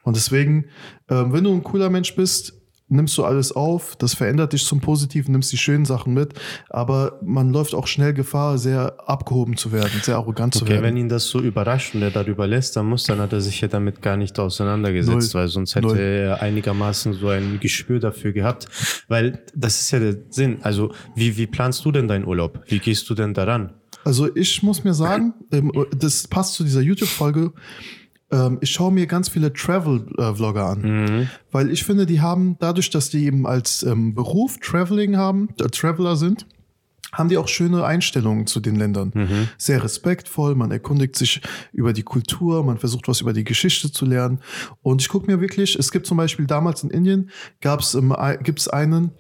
Und 0.03 0.15
deswegen, 0.15 0.65
ähm, 1.10 1.34
wenn 1.34 1.43
du 1.43 1.53
ein 1.53 1.63
cooler 1.63 1.89
Mensch 1.89 2.15
bist, 2.15 2.53
nimmst 2.91 3.17
du 3.17 3.24
alles 3.24 3.53
auf, 3.53 3.96
das 3.96 4.13
verändert 4.13 4.51
dich 4.53 4.65
zum 4.65 4.81
Positiven, 4.81 5.31
nimmst 5.31 5.51
die 5.51 5.58
schönen 5.58 5.86
Sachen 5.86 6.13
mit, 6.13 6.34
aber 6.70 7.20
man 7.24 7.51
läuft 7.51 7.74
auch 7.74 7.88
schnell 7.88 8.13
Gefahr, 8.13 8.58
sehr 8.58 8.98
abgehoben 9.08 9.55
zu 9.55 9.72
werden, 9.72 9.91
sehr 10.01 10.17
arrogant 10.17 10.53
zu 10.53 10.63
Okay, 10.63 10.74
werden. 10.74 10.84
wenn 10.84 10.98
ihn 10.98 11.08
das 11.08 11.27
so 11.27 11.39
überrascht 11.39 11.96
und 11.96 12.01
er 12.01 12.12
darüber 12.12 12.48
lässt, 12.48 12.75
dann 12.75 12.88
muss, 12.88 13.05
dann 13.05 13.20
hat 13.20 13.31
er 13.31 13.39
sich 13.39 13.62
ja 13.62 13.70
damit 13.70 14.01
gar 14.01 14.17
nicht 14.17 14.38
auseinandergesetzt, 14.38 15.34
Null. 15.34 15.41
weil 15.41 15.48
sonst 15.48 15.75
hätte 15.75 15.88
Null. 15.88 15.98
er 15.98 16.41
einigermaßen 16.41 17.13
so 17.13 17.29
ein 17.29 17.60
Gespür 17.62 18.00
dafür 18.00 18.34
gehabt. 18.34 18.67
Weil 19.08 19.39
das 19.55 19.79
ist 19.79 19.91
ja 19.91 20.00
der 20.00 20.17
Sinn. 20.29 20.58
Also, 20.62 20.93
wie, 21.15 21.38
wie 21.38 21.48
planst 21.48 21.86
du 21.86 21.91
denn 21.93 22.10
deinen 22.10 22.25
Urlaub? 22.25 22.60
Wie 22.67 22.79
gehst 22.79 23.10
du 23.10 23.15
denn 23.15 23.34
daran? 23.34 23.74
Also 24.03 24.36
ich 24.36 24.63
muss 24.63 24.84
mir 24.84 24.93
sagen, 24.93 25.34
ähm, 25.51 25.72
das 25.96 26.27
passt 26.27 26.55
zu 26.55 26.63
dieser 26.63 26.81
YouTube-Folge. 26.81 27.53
Ähm, 28.31 28.58
ich 28.62 28.72
schaue 28.72 28.91
mir 28.91 29.05
ganz 29.08 29.29
viele 29.29 29.53
Travel-Vlogger 29.53 30.65
an, 30.65 31.29
weil 31.51 31.70
ich 31.72 31.84
finde, 31.84 32.05
die 32.05 32.22
haben 32.22 32.58
dadurch, 32.60 32.89
dass 32.89 33.10
die 33.10 33.25
eben 33.25 33.46
als 33.46 33.84
ähm, 33.84 34.15
Beruf 34.15 34.58
Traveling 34.60 35.17
haben, 35.17 35.50
äh, 35.60 35.67
Traveler 35.67 36.15
sind, 36.15 36.46
haben 37.12 37.27
die 37.27 37.38
auch 37.38 37.50
schöne 37.50 37.84
Einstellungen 37.84 38.48
zu 38.48 38.62
den 38.62 38.77
Ländern. 38.77 39.12
Sehr 39.58 39.84
respektvoll, 39.84 40.55
man 40.55 40.72
erkundigt 40.72 41.17
sich 41.17 41.41
über 41.74 41.91
die 41.91 42.03
Kultur, 42.03 42.63
man 42.63 42.77
versucht 42.77 43.10
was 43.10 43.20
über 43.20 43.34
die 43.34 43.43
Geschichte 43.43 43.91
zu 43.91 44.05
lernen. 44.05 44.39
Und 44.81 45.01
ich 45.01 45.10
gucke 45.10 45.29
mir 45.29 45.41
wirklich, 45.41 45.75
es 45.75 45.91
gibt 45.91 46.08
zum 46.08 46.15
Beispiel 46.15 46.48
damals 46.48 46.84
in 46.84 46.89
Indien, 46.89 47.29
ähm, 47.65 48.15
gibt 48.43 48.60
es 48.60 48.67
einen, 48.70 49.12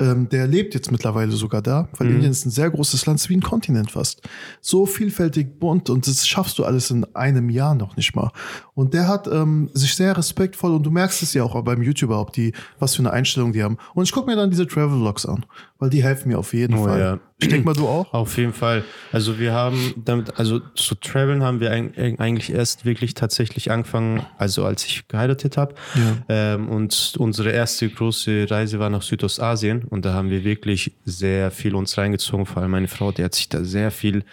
ähm, 0.00 0.28
der 0.30 0.46
lebt 0.46 0.74
jetzt 0.74 0.90
mittlerweile 0.90 1.32
sogar 1.32 1.62
da, 1.62 1.88
weil 1.98 2.08
Indien 2.10 2.32
ist 2.32 2.46
ein 2.46 2.50
sehr 2.50 2.70
großes 2.70 3.06
Land, 3.06 3.20
ist 3.20 3.28
wie 3.28 3.36
ein 3.36 3.42
Kontinent 3.42 3.92
fast. 3.92 4.22
So 4.60 4.86
vielfältig 4.86 5.60
bunt 5.60 5.90
und 5.90 6.06
das 6.06 6.26
schaffst 6.26 6.58
du 6.58 6.64
alles 6.64 6.90
in 6.90 7.04
einem 7.14 7.50
Jahr 7.50 7.74
noch 7.74 7.96
nicht 7.96 8.16
mal. 8.16 8.30
Und 8.74 8.94
der 8.94 9.06
hat 9.06 9.28
ähm, 9.28 9.68
sich 9.74 9.94
sehr 9.94 10.16
respektvoll 10.16 10.72
und 10.72 10.82
du 10.84 10.90
merkst 10.90 11.22
es 11.22 11.34
ja 11.34 11.44
auch 11.44 11.60
beim 11.62 11.82
YouTuber, 11.82 12.18
ob 12.20 12.32
die, 12.32 12.52
was 12.78 12.94
für 12.96 13.02
eine 13.02 13.12
Einstellung 13.12 13.52
die 13.52 13.62
haben. 13.62 13.76
Und 13.94 14.04
ich 14.04 14.12
gucke 14.12 14.26
mir 14.30 14.36
dann 14.36 14.50
diese 14.50 14.66
Travel-Vlogs 14.66 15.26
an, 15.26 15.44
weil 15.78 15.90
die 15.90 16.02
helfen 16.02 16.28
mir 16.28 16.38
auf 16.38 16.54
jeden 16.54 16.74
Oh, 16.78 16.84
Fall. 16.84 16.98
ja. 17.00 17.20
Ich 17.42 17.48
denke 17.48 17.64
mal, 17.64 17.74
du 17.74 17.88
auch? 17.88 18.12
Auf 18.12 18.36
jeden 18.36 18.52
Fall. 18.52 18.84
Also 19.12 19.38
wir 19.38 19.52
haben 19.52 19.94
damit, 19.96 20.38
also 20.38 20.60
zu 20.74 20.94
traveln 20.94 21.42
haben 21.42 21.60
wir 21.60 21.72
eig- 21.72 22.18
eigentlich 22.20 22.52
erst 22.52 22.84
wirklich 22.84 23.14
tatsächlich 23.14 23.70
angefangen, 23.70 24.26
also 24.38 24.64
als 24.64 24.84
ich 24.84 25.08
geheiratet 25.08 25.56
habe. 25.56 25.74
Ja. 25.94 26.16
Ähm, 26.28 26.68
und 26.68 27.14
unsere 27.18 27.50
erste 27.50 27.88
große 27.88 28.46
Reise 28.50 28.78
war 28.78 28.90
nach 28.90 29.02
Südostasien 29.02 29.84
und 29.84 30.04
da 30.04 30.12
haben 30.12 30.30
wir 30.30 30.44
wirklich 30.44 30.92
sehr 31.04 31.50
viel 31.50 31.74
uns 31.74 31.96
reingezogen. 31.96 32.46
Vor 32.46 32.62
allem 32.62 32.72
meine 32.72 32.88
Frau, 32.88 33.10
die 33.10 33.24
hat 33.24 33.34
sich 33.34 33.48
da 33.48 33.64
sehr 33.64 33.90
viel 33.90 34.24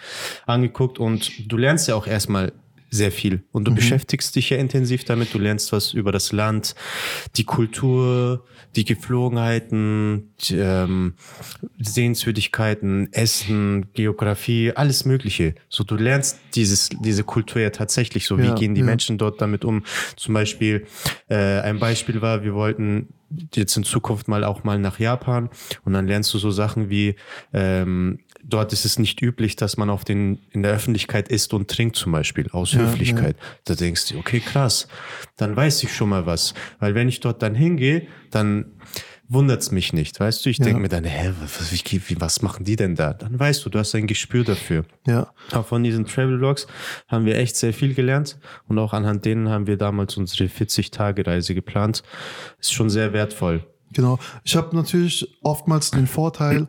angeguckt 0.46 0.98
und 0.98 1.50
du 1.50 1.56
lernst 1.56 1.88
ja 1.88 1.94
auch 1.94 2.06
erstmal 2.06 2.52
sehr 2.90 3.12
viel 3.12 3.42
und 3.52 3.66
du 3.66 3.74
beschäftigst 3.74 4.34
dich 4.34 4.50
ja 4.50 4.56
intensiv 4.56 5.04
damit. 5.04 5.34
Du 5.34 5.38
lernst 5.38 5.72
was 5.72 5.92
über 5.92 6.12
das 6.12 6.32
Land, 6.32 6.74
die 7.36 7.44
Kultur, 7.44 8.44
die 8.76 8.84
Geflogenheiten, 8.84 10.32
die, 10.40 10.56
ähm, 10.56 11.14
Sehenswürdigkeiten, 11.78 13.12
Essen, 13.12 13.92
Geografie, 13.92 14.72
alles 14.74 15.04
Mögliche. 15.04 15.54
So, 15.68 15.84
du 15.84 15.96
lernst 15.96 16.38
dieses, 16.54 16.88
diese 16.88 17.24
Kultur 17.24 17.60
ja 17.62 17.70
tatsächlich 17.70 18.26
so. 18.26 18.38
Wie 18.38 18.44
Ja, 18.44 18.54
gehen 18.54 18.74
die 18.74 18.80
ja. 18.80 18.86
Menschen 18.86 19.18
dort 19.18 19.40
damit 19.40 19.64
um? 19.64 19.84
Zum 20.16 20.34
Beispiel, 20.34 20.86
äh, 21.28 21.60
ein 21.60 21.78
Beispiel 21.78 22.22
war, 22.22 22.42
wir 22.42 22.54
wollten 22.54 23.08
jetzt 23.54 23.76
in 23.76 23.84
Zukunft 23.84 24.28
mal 24.28 24.44
auch 24.44 24.64
mal 24.64 24.78
nach 24.78 24.98
Japan 24.98 25.50
und 25.84 25.92
dann 25.92 26.06
lernst 26.06 26.32
du 26.32 26.38
so 26.38 26.50
Sachen 26.50 26.88
wie, 26.88 27.16
ähm, 27.52 28.20
dort 28.48 28.72
ist 28.72 28.84
es 28.84 28.98
nicht 28.98 29.20
üblich, 29.22 29.56
dass 29.56 29.76
man 29.76 29.90
auf 29.90 30.04
den, 30.04 30.38
in 30.50 30.62
der 30.62 30.72
Öffentlichkeit 30.72 31.28
isst 31.28 31.52
und 31.54 31.68
trinkt 31.70 31.96
zum 31.96 32.12
Beispiel, 32.12 32.48
aus 32.50 32.72
Ja, 32.72 32.80
Höflichkeit. 32.80 33.36
Da 33.64 33.74
denkst 33.74 34.08
du, 34.08 34.18
okay, 34.18 34.40
krass, 34.40 34.88
dann 35.36 35.54
weiß 35.54 35.82
ich 35.84 35.94
schon 35.94 36.08
mal 36.08 36.26
was. 36.26 36.54
Weil 36.80 36.94
wenn 36.94 37.08
ich 37.08 37.20
dort 37.20 37.42
dann 37.42 37.54
hingehe, 37.54 38.06
dann 38.30 38.72
wundert's 39.30 39.70
mich 39.70 39.92
nicht, 39.92 40.18
weißt 40.18 40.46
du? 40.46 40.50
Ich 40.50 40.56
Ja. 40.58 40.64
denke 40.64 40.80
mir 40.80 40.88
dann, 40.88 41.04
hä, 41.04 41.32
was, 41.42 41.70
wie, 41.70 42.00
wie, 42.08 42.18
was 42.20 42.40
machen 42.40 42.64
die 42.64 42.76
denn 42.76 42.94
da? 42.94 43.12
Dann 43.12 43.38
weißt 43.38 43.62
du, 43.64 43.68
du 43.68 43.78
hast 43.78 43.94
ein 43.94 44.06
Gespür 44.06 44.42
dafür. 44.42 44.86
Ja. 45.06 45.32
Aber 45.50 45.64
von 45.64 45.82
diesen 45.84 46.06
Travel-Vlogs 46.06 46.66
haben 47.08 47.26
wir 47.26 47.36
echt 47.36 47.54
sehr 47.56 47.74
viel 47.74 47.92
gelernt 47.94 48.38
und 48.68 48.78
auch 48.78 48.94
anhand 48.94 49.26
denen 49.26 49.50
haben 49.50 49.66
wir 49.66 49.76
damals 49.76 50.16
unsere 50.16 50.48
40-Tage-Reise 50.48 51.54
geplant. 51.54 52.02
Ist 52.58 52.72
schon 52.72 52.88
sehr 52.88 53.12
wertvoll. 53.12 53.66
Genau. 53.92 54.18
Ich 54.44 54.56
habe 54.56 54.74
natürlich 54.74 55.38
oftmals 55.42 55.90
den 55.90 56.06
Vorteil, 56.06 56.66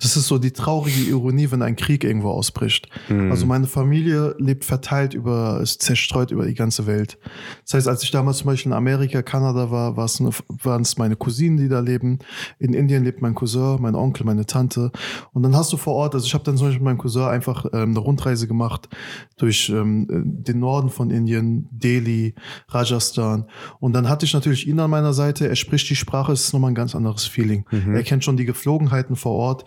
das 0.00 0.16
ist 0.16 0.26
so 0.26 0.38
die 0.38 0.52
traurige 0.52 1.00
Ironie, 1.10 1.50
wenn 1.50 1.62
ein 1.62 1.76
Krieg 1.76 2.04
irgendwo 2.04 2.30
ausbricht. 2.30 2.88
Also 3.30 3.46
meine 3.46 3.66
Familie 3.66 4.34
lebt 4.38 4.64
verteilt 4.64 5.14
über, 5.14 5.60
ist 5.60 5.82
zerstreut 5.82 6.30
über 6.30 6.46
die 6.46 6.54
ganze 6.54 6.86
Welt. 6.86 7.18
Das 7.64 7.74
heißt, 7.74 7.88
als 7.88 8.02
ich 8.02 8.10
damals 8.10 8.38
zum 8.38 8.46
Beispiel 8.46 8.70
in 8.70 8.76
Amerika, 8.76 9.22
Kanada 9.22 9.70
war, 9.70 9.96
waren 9.96 10.82
es 10.82 10.98
meine 10.98 11.16
Cousinen, 11.16 11.56
die 11.56 11.68
da 11.68 11.80
leben. 11.80 12.18
In 12.58 12.74
Indien 12.74 13.04
lebt 13.04 13.22
mein 13.22 13.34
Cousin, 13.34 13.78
mein 13.80 13.94
Onkel, 13.94 14.24
meine 14.24 14.46
Tante. 14.46 14.92
Und 15.32 15.42
dann 15.42 15.56
hast 15.56 15.72
du 15.72 15.76
vor 15.76 15.94
Ort, 15.94 16.14
also 16.14 16.26
ich 16.26 16.34
habe 16.34 16.44
dann 16.44 16.56
zum 16.56 16.68
Beispiel 16.68 16.80
mit 16.80 16.84
meinem 16.84 16.98
Cousin 16.98 17.24
einfach 17.24 17.66
ähm, 17.72 17.90
eine 17.90 17.98
Rundreise 17.98 18.46
gemacht 18.46 18.88
durch 19.36 19.68
ähm, 19.68 20.06
den 20.08 20.58
Norden 20.58 20.90
von 20.90 21.10
Indien, 21.10 21.68
Delhi, 21.70 22.34
Rajasthan. 22.68 23.46
Und 23.80 23.92
dann 23.94 24.08
hatte 24.08 24.26
ich 24.26 24.34
natürlich 24.34 24.66
ihn 24.66 24.78
an 24.80 24.90
meiner 24.90 25.12
Seite. 25.12 25.48
Er 25.48 25.56
spricht 25.56 25.88
die 25.90 25.96
Sprache, 25.96 26.32
es 26.32 26.44
ist 26.44 26.52
nochmal 26.52 26.70
ein 26.70 26.74
ganz 26.74 26.94
anderes 26.94 27.26
Feeling. 27.26 27.64
Er 27.94 28.02
kennt 28.02 28.24
schon 28.24 28.36
die 28.36 28.44
Geflogenheiten 28.44 29.16
vor 29.16 29.32
Ort. 29.32 29.64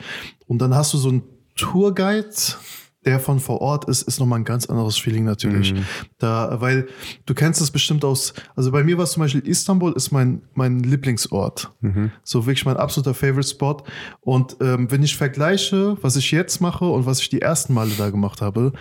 Und 0.47 0.59
dann 0.59 0.75
hast 0.75 0.93
du 0.93 0.97
so 0.97 1.09
einen 1.09 1.23
Tourguide, 1.55 2.29
der 3.05 3.19
von 3.19 3.39
vor 3.39 3.61
Ort 3.61 3.85
ist, 3.85 4.03
ist 4.03 4.19
nochmal 4.19 4.39
ein 4.39 4.45
ganz 4.45 4.67
anderes 4.67 4.97
Feeling 4.97 5.23
natürlich. 5.23 5.73
Da, 6.19 6.61
weil 6.61 6.87
du 7.25 7.33
kennst 7.33 7.59
es 7.59 7.71
bestimmt 7.71 8.05
aus, 8.05 8.33
also 8.55 8.71
bei 8.71 8.83
mir 8.83 8.97
war 8.97 9.05
es 9.05 9.13
zum 9.13 9.21
Beispiel 9.21 9.41
Istanbul 9.41 9.93
ist 9.93 10.11
mein, 10.11 10.43
mein 10.53 10.79
Lieblingsort. 10.79 11.71
So 12.23 12.45
wirklich 12.45 12.65
mein 12.65 12.77
absoluter 12.77 13.13
Favorite 13.13 13.47
Spot. 13.47 13.77
Und 14.19 14.57
ähm, 14.61 14.91
wenn 14.91 15.01
ich 15.01 15.17
vergleiche, 15.17 15.97
was 16.01 16.15
ich 16.15 16.31
jetzt 16.31 16.61
mache 16.61 16.85
und 16.85 17.05
was 17.07 17.19
ich 17.21 17.29
die 17.29 17.41
ersten 17.41 17.73
Male 17.73 17.91
da 17.97 18.11
gemacht 18.11 18.41
habe, 18.41 18.73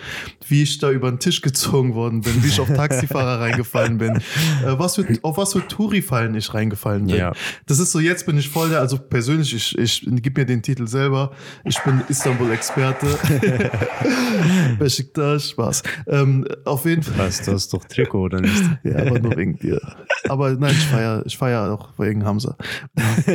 wie 0.47 0.61
ich 0.63 0.77
da 0.77 0.91
über 0.91 1.09
den 1.09 1.19
Tisch 1.19 1.41
gezogen 1.41 1.95
worden 1.95 2.21
bin, 2.21 2.43
wie 2.43 2.47
ich 2.47 2.59
auf 2.59 2.67
Taxifahrer 2.67 3.39
reingefallen 3.41 3.97
bin, 3.97 4.17
äh, 4.17 4.21
was 4.65 4.95
für, 4.95 5.07
auf 5.23 5.37
was 5.37 5.53
für 5.53 5.67
Touri-Fallen 5.67 6.35
ich 6.35 6.53
reingefallen 6.53 7.07
bin. 7.07 7.15
Ja. 7.15 7.33
Das 7.65 7.79
ist 7.79 7.91
so, 7.91 7.99
jetzt 7.99 8.27
bin 8.27 8.37
ich 8.37 8.49
voll 8.49 8.69
der, 8.69 8.79
also 8.79 8.97
persönlich, 8.97 9.53
ich, 9.55 9.77
ich 9.77 10.05
gib 10.07 10.37
mir 10.37 10.45
den 10.45 10.61
Titel 10.61 10.87
selber. 10.87 11.31
Ich 11.65 11.79
bin 11.79 12.01
Istanbul-Experte. 12.07 13.07
Besiktas, 14.79 15.49
Spaß. 15.49 15.83
Ähm, 16.07 16.47
auf 16.65 16.85
jeden 16.85 17.03
Fall. 17.03 17.27
Was, 17.27 17.41
du 17.41 17.51
hast 17.51 17.73
doch 17.73 17.85
Trikot, 17.85 18.21
oder 18.21 18.41
nicht? 18.41 18.63
Ja, 18.83 18.97
aber 18.97 19.19
nur 19.19 19.37
wegen 19.37 19.57
dir. 19.57 19.79
Aber 20.27 20.51
nein, 20.51 20.71
ich 20.71 20.85
feiere 20.85 21.23
ich 21.25 21.37
feier 21.37 21.71
auch 21.71 21.89
wegen 21.99 22.25
Hamza. 22.25 22.57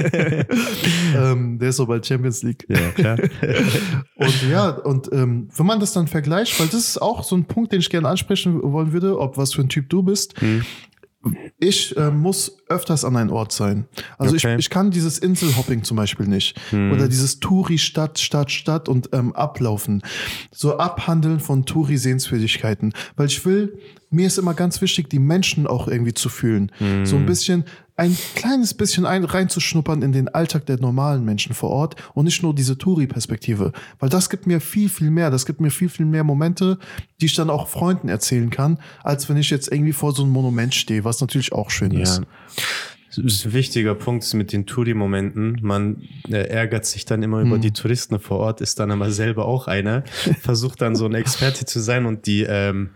ähm, 1.15 1.59
der 1.59 1.69
ist 1.69 1.77
so 1.77 1.87
bei 1.87 2.03
Champions 2.03 2.43
League. 2.43 2.67
Ja, 2.69 2.91
klar. 2.91 3.19
Und 4.17 4.51
ja, 4.51 4.71
und 4.71 5.13
ähm, 5.13 5.49
wenn 5.55 5.67
man 5.67 5.79
das 5.79 5.93
dann 5.93 6.09
vergleicht, 6.09 6.59
weil 6.59 6.67
das 6.67 6.81
ist 6.81 7.03
auch 7.03 7.23
so 7.23 7.37
ein 7.37 7.45
Punkt, 7.45 7.73
den 7.73 7.81
ich 7.81 7.91
gerne 7.91 8.09
ansprechen 8.09 8.61
wollen 8.63 8.93
würde, 8.93 9.19
ob 9.19 9.37
was 9.37 9.55
für 9.55 9.63
ein 9.63 9.69
Typ 9.69 9.89
du 9.89 10.03
bist. 10.03 10.35
Ich 11.59 11.97
äh, 11.97 12.11
muss 12.11 12.59
öfters 12.69 13.05
an 13.05 13.17
einen 13.17 13.31
Ort 13.31 13.53
sein. 13.53 13.87
Also 14.19 14.35
Okay. 14.37 14.55
ich, 14.55 14.61
ich 14.67 14.71
kann 14.71 14.91
dieses 14.91 15.19
Inselhopping 15.19 15.83
zum 15.85 15.97
Beispiel 15.97 16.27
nicht. 16.27 16.61
Oder 16.73 17.09
dieses 17.09 17.41
Touri 17.41 17.79
Stadt, 17.79 18.19
Stadt, 18.19 18.51
Stadt 18.51 18.89
und 18.89 19.11
ähm, 19.13 19.35
ablaufen. 19.35 20.03
So 20.51 20.79
abhandeln 20.79 21.41
von 21.41 21.65
Touri-Sehenswürdigkeiten. 21.65 22.93
Weil 23.17 23.27
ich 23.27 23.45
will, 23.45 23.79
mir 24.11 24.27
ist 24.27 24.39
immer 24.39 24.55
ganz 24.55 24.81
wichtig, 24.81 25.09
die 25.11 25.19
Menschen 25.19 25.67
auch 25.67 25.89
irgendwie 25.89 26.15
zu 26.15 26.29
fühlen. 26.29 26.71
So 27.05 27.17
ein 27.17 27.27
bisschen, 27.27 27.65
ein 27.97 28.17
kleines 28.35 28.75
bisschen 28.75 29.07
ein, 29.07 29.25
reinzuschnuppern 29.25 30.03
in 30.03 30.13
den 30.13 30.29
Alltag 30.29 30.67
der 30.67 30.79
normalen 30.79 31.25
Menschen 31.25 31.55
vor 31.55 31.71
Ort 31.71 31.97
und 32.13 32.27
nicht 32.27 32.43
nur 32.43 32.55
diese 32.55 32.77
Touri-Perspektive. 32.77 33.73
Weil 33.99 34.09
das 34.11 34.29
gibt 34.29 34.47
mir 34.47 34.61
viel, 34.61 34.91
viel 34.91 35.11
mehr. 35.11 35.31
Das 35.31 35.47
gibt 35.47 35.61
mir 35.61 35.71
viel, 35.71 35.89
viel 35.89 36.05
mehr 36.05 36.23
Momente, 36.23 36.79
die 37.21 37.27
ich 37.27 37.35
dann 37.35 37.49
auch 37.49 37.69
Freunden 37.69 38.09
erzählen 38.09 38.51
kann, 38.51 38.79
als 39.03 39.29
wenn 39.31 39.39
ich 39.39 39.49
jetzt 39.49 39.73
irgendwie 39.73 39.95
vor 39.95 40.13
so 40.13 40.25
einem 40.25 40.33
Monument 40.33 40.75
stehe, 40.75 41.05
was 41.05 41.23
natürlich 41.23 41.53
auch 41.53 41.71
schön 41.71 41.93
ist. 41.93 42.19
Ja. 42.19 42.25
das 43.09 43.19
ist 43.19 43.47
ein 43.47 43.55
wichtiger 43.55 43.95
Punkt 43.95 44.25
ist 44.25 44.35
mit 44.35 44.53
den 44.53 44.67
Touri-Momenten. 44.67 45.61
Man 45.63 46.03
äh, 46.29 46.49
ärgert 46.49 46.85
sich 46.85 47.07
dann 47.07 47.23
immer 47.23 47.41
über 47.41 47.57
die 47.59 47.73
Touristen 47.73 48.21
vor 48.21 48.41
Ort, 48.41 48.61
ist 48.61 48.79
dann 48.79 48.91
aber 48.91 49.11
selber 49.11 49.47
auch 49.47 49.69
einer, 49.69 50.05
versucht 50.43 50.83
dann 50.83 50.97
so 50.97 51.07
ein 51.07 51.15
Experte 51.15 51.65
zu 51.65 51.81
sein 51.81 52.05
und 52.05 52.27
die 52.27 52.43
ähm, 52.43 52.91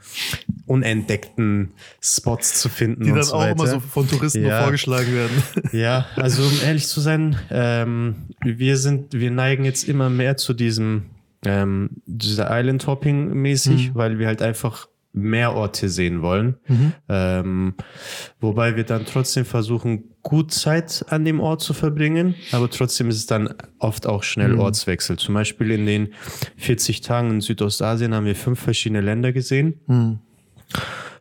unentdeckten 0.71 1.73
Spots 2.01 2.61
zu 2.61 2.69
finden. 2.69 3.03
Die 3.05 3.11
und 3.11 3.17
dann 3.17 3.25
so 3.25 3.35
auch 3.35 3.41
weiter. 3.41 3.53
immer 3.53 3.67
so 3.67 3.81
von 3.81 4.09
Touristen 4.09 4.45
Ja. 4.47 4.63
vorgeschlagen 4.63 5.13
werden. 5.13 5.43
Ja, 5.73 6.07
also 6.17 6.43
um 6.45 6.53
ehrlich 6.65 6.87
zu 6.87 7.01
sein, 7.01 7.37
ähm, 7.51 8.15
wir 8.43 8.77
sind, 8.77 9.13
wir 9.13 9.31
neigen 9.31 9.65
jetzt 9.65 9.89
immer 9.89 10.09
mehr 10.11 10.37
zu 10.37 10.55
diesem 10.55 11.07
ähm, 11.45 11.91
dieser 12.07 12.49
Island 12.51 12.87
Hopping 12.87 13.33
mäßig, 13.33 13.95
weil 13.95 14.19
wir 14.19 14.27
halt 14.27 14.43
einfach 14.43 14.89
mehr 15.13 15.55
Orte 15.55 15.89
sehen 15.89 16.23
wollen. 16.23 16.57
Ähm, 17.09 17.75
wobei 18.41 18.77
wir 18.77 18.85
dann 18.85 19.07
trotzdem 19.07 19.45
versuchen, 19.45 20.05
gut 20.23 20.53
Zeit 20.53 21.05
an 21.09 21.25
dem 21.25 21.41
Ort 21.41 21.63
zu 21.63 21.73
verbringen, 21.73 22.35
aber 22.53 22.71
trotzdem 22.71 23.09
ist 23.09 23.17
es 23.17 23.27
dann 23.27 23.55
oft 23.81 24.07
auch 24.07 24.23
schnell 24.23 24.55
Ortswechsel. 24.57 25.17
Zum 25.17 25.35
Beispiel 25.35 25.71
in 25.73 25.87
den 25.87 26.09
40 26.59 27.01
Tagen 27.01 27.31
in 27.31 27.41
Südostasien 27.41 28.15
haben 28.15 28.27
wir 28.27 28.37
fünf 28.37 28.61
verschiedene 28.61 29.01
Länder 29.01 29.33
gesehen. 29.33 30.21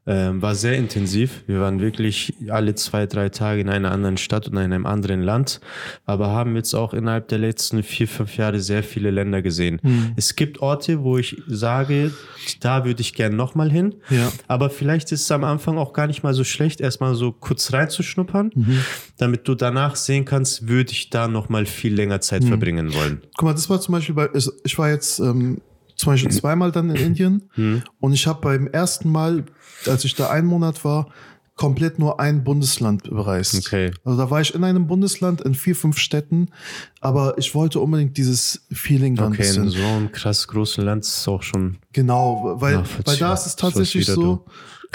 Ähm, 0.07 0.41
war 0.41 0.55
sehr 0.55 0.75
intensiv. 0.75 1.43
Wir 1.45 1.59
waren 1.59 1.81
wirklich 1.81 2.33
alle 2.49 2.73
zwei, 2.73 3.05
drei 3.05 3.29
Tage 3.29 3.61
in 3.61 3.69
einer 3.69 3.91
anderen 3.91 4.17
Stadt 4.17 4.47
und 4.47 4.53
in 4.53 4.59
einem 4.73 4.87
anderen 4.87 5.21
Land, 5.21 5.59
aber 6.05 6.29
haben 6.29 6.55
jetzt 6.55 6.73
auch 6.73 6.95
innerhalb 6.95 7.27
der 7.27 7.37
letzten 7.37 7.83
vier, 7.83 8.07
fünf 8.07 8.35
Jahre 8.37 8.59
sehr 8.59 8.81
viele 8.81 9.11
Länder 9.11 9.43
gesehen. 9.43 9.79
Es 10.15 10.35
gibt 10.35 10.61
Orte, 10.61 11.03
wo 11.03 11.17
ich 11.19 11.39
sage, 11.47 12.11
da 12.59 12.85
würde 12.85 13.01
ich 13.01 13.13
gern 13.13 13.35
nochmal 13.35 13.69
hin, 13.69 13.95
Ja. 14.09 14.31
aber 14.47 14.71
vielleicht 14.71 15.11
ist 15.11 15.23
es 15.23 15.31
am 15.31 15.43
Anfang 15.43 15.77
auch 15.77 15.93
gar 15.93 16.07
nicht 16.07 16.23
mal 16.23 16.33
so 16.33 16.43
schlecht, 16.45 16.81
erstmal 16.81 17.13
so 17.13 17.31
kurz 17.31 17.71
reinzuschnuppern, 17.71 18.51
damit 19.17 19.47
du 19.47 19.53
danach 19.53 19.95
sehen 19.95 20.25
kannst, 20.25 20.67
würde 20.67 20.91
ich 20.91 21.11
da 21.11 21.27
nochmal 21.27 21.67
viel 21.67 21.93
länger 21.93 22.19
Zeit 22.21 22.43
verbringen 22.45 22.95
wollen. 22.95 23.21
Guck 23.37 23.43
mal, 23.49 23.53
das 23.53 23.69
war 23.69 23.79
zum 23.79 23.91
Beispiel 23.93 24.15
bei, 24.15 24.29
ich 24.33 24.49
ich 24.63 24.77
war 24.79 24.89
jetzt 24.89 25.19
ähm, 25.19 25.61
zum 25.99 26.13
Beispiel 26.13 26.31
zweimal 26.31 26.71
dann 26.71 26.89
in 26.89 26.95
Indien 26.95 27.49
und 27.99 28.13
ich 28.13 28.25
habe 28.25 28.41
beim 28.41 28.67
ersten 28.67 29.11
Mal, 29.11 29.45
als 29.85 30.05
ich 30.05 30.15
da 30.15 30.29
einen 30.29 30.47
Monat 30.47 30.83
war, 30.85 31.07
komplett 31.55 31.99
nur 31.99 32.21
ein 32.21 32.45
Bundesland 32.45 33.03
bereist. 33.03 33.53
Okay. 33.67 33.91
Also 34.05 34.17
da 34.17 34.31
war 34.31 34.39
ich 34.39 34.55
in 34.55 34.63
einem 34.63 34.87
Bundesland 34.87 35.41
in 35.41 35.55
vier, 35.55 35.75
fünf 35.75 35.97
Städten, 35.97 36.51
aber 37.01 37.37
ich 37.37 37.53
wollte 37.53 37.81
unbedingt 37.81 38.15
dieses 38.15 38.65
Feeling 38.71 39.15
dann 39.15 39.33
Okay, 39.33 39.53
in 39.53 39.69
so 39.69 39.83
einem 39.83 40.09
krass 40.13 40.47
großen 40.47 40.85
Land 40.85 41.03
ist 41.03 41.17
es 41.17 41.27
auch 41.27 41.43
schon 41.43 41.77
Genau, 41.91 42.55
weil, 42.61 42.81
weil 43.03 43.17
da 43.17 43.33
ist 43.33 43.45
es 43.45 43.57
tatsächlich 43.57 44.05
So 44.05 44.21
so. 44.21 44.45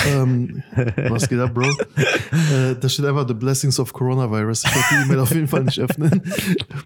Ähm, 0.07 0.63
was 1.09 1.29
geht 1.29 1.39
ab, 1.39 1.55
Bro? 1.55 1.69
äh, 1.97 2.75
da 2.79 2.89
steht 2.89 3.05
einfach 3.05 3.27
The 3.27 3.35
Blessings 3.35 3.79
of 3.79 3.93
Coronavirus. 3.93 4.65
Ich 4.65 4.75
werde 4.75 4.87
die 4.91 5.05
E-Mail 5.05 5.21
auf 5.21 5.31
jeden 5.33 5.49
Fall 5.49 5.65
nicht 5.65 5.79
öffnen. 5.79 6.23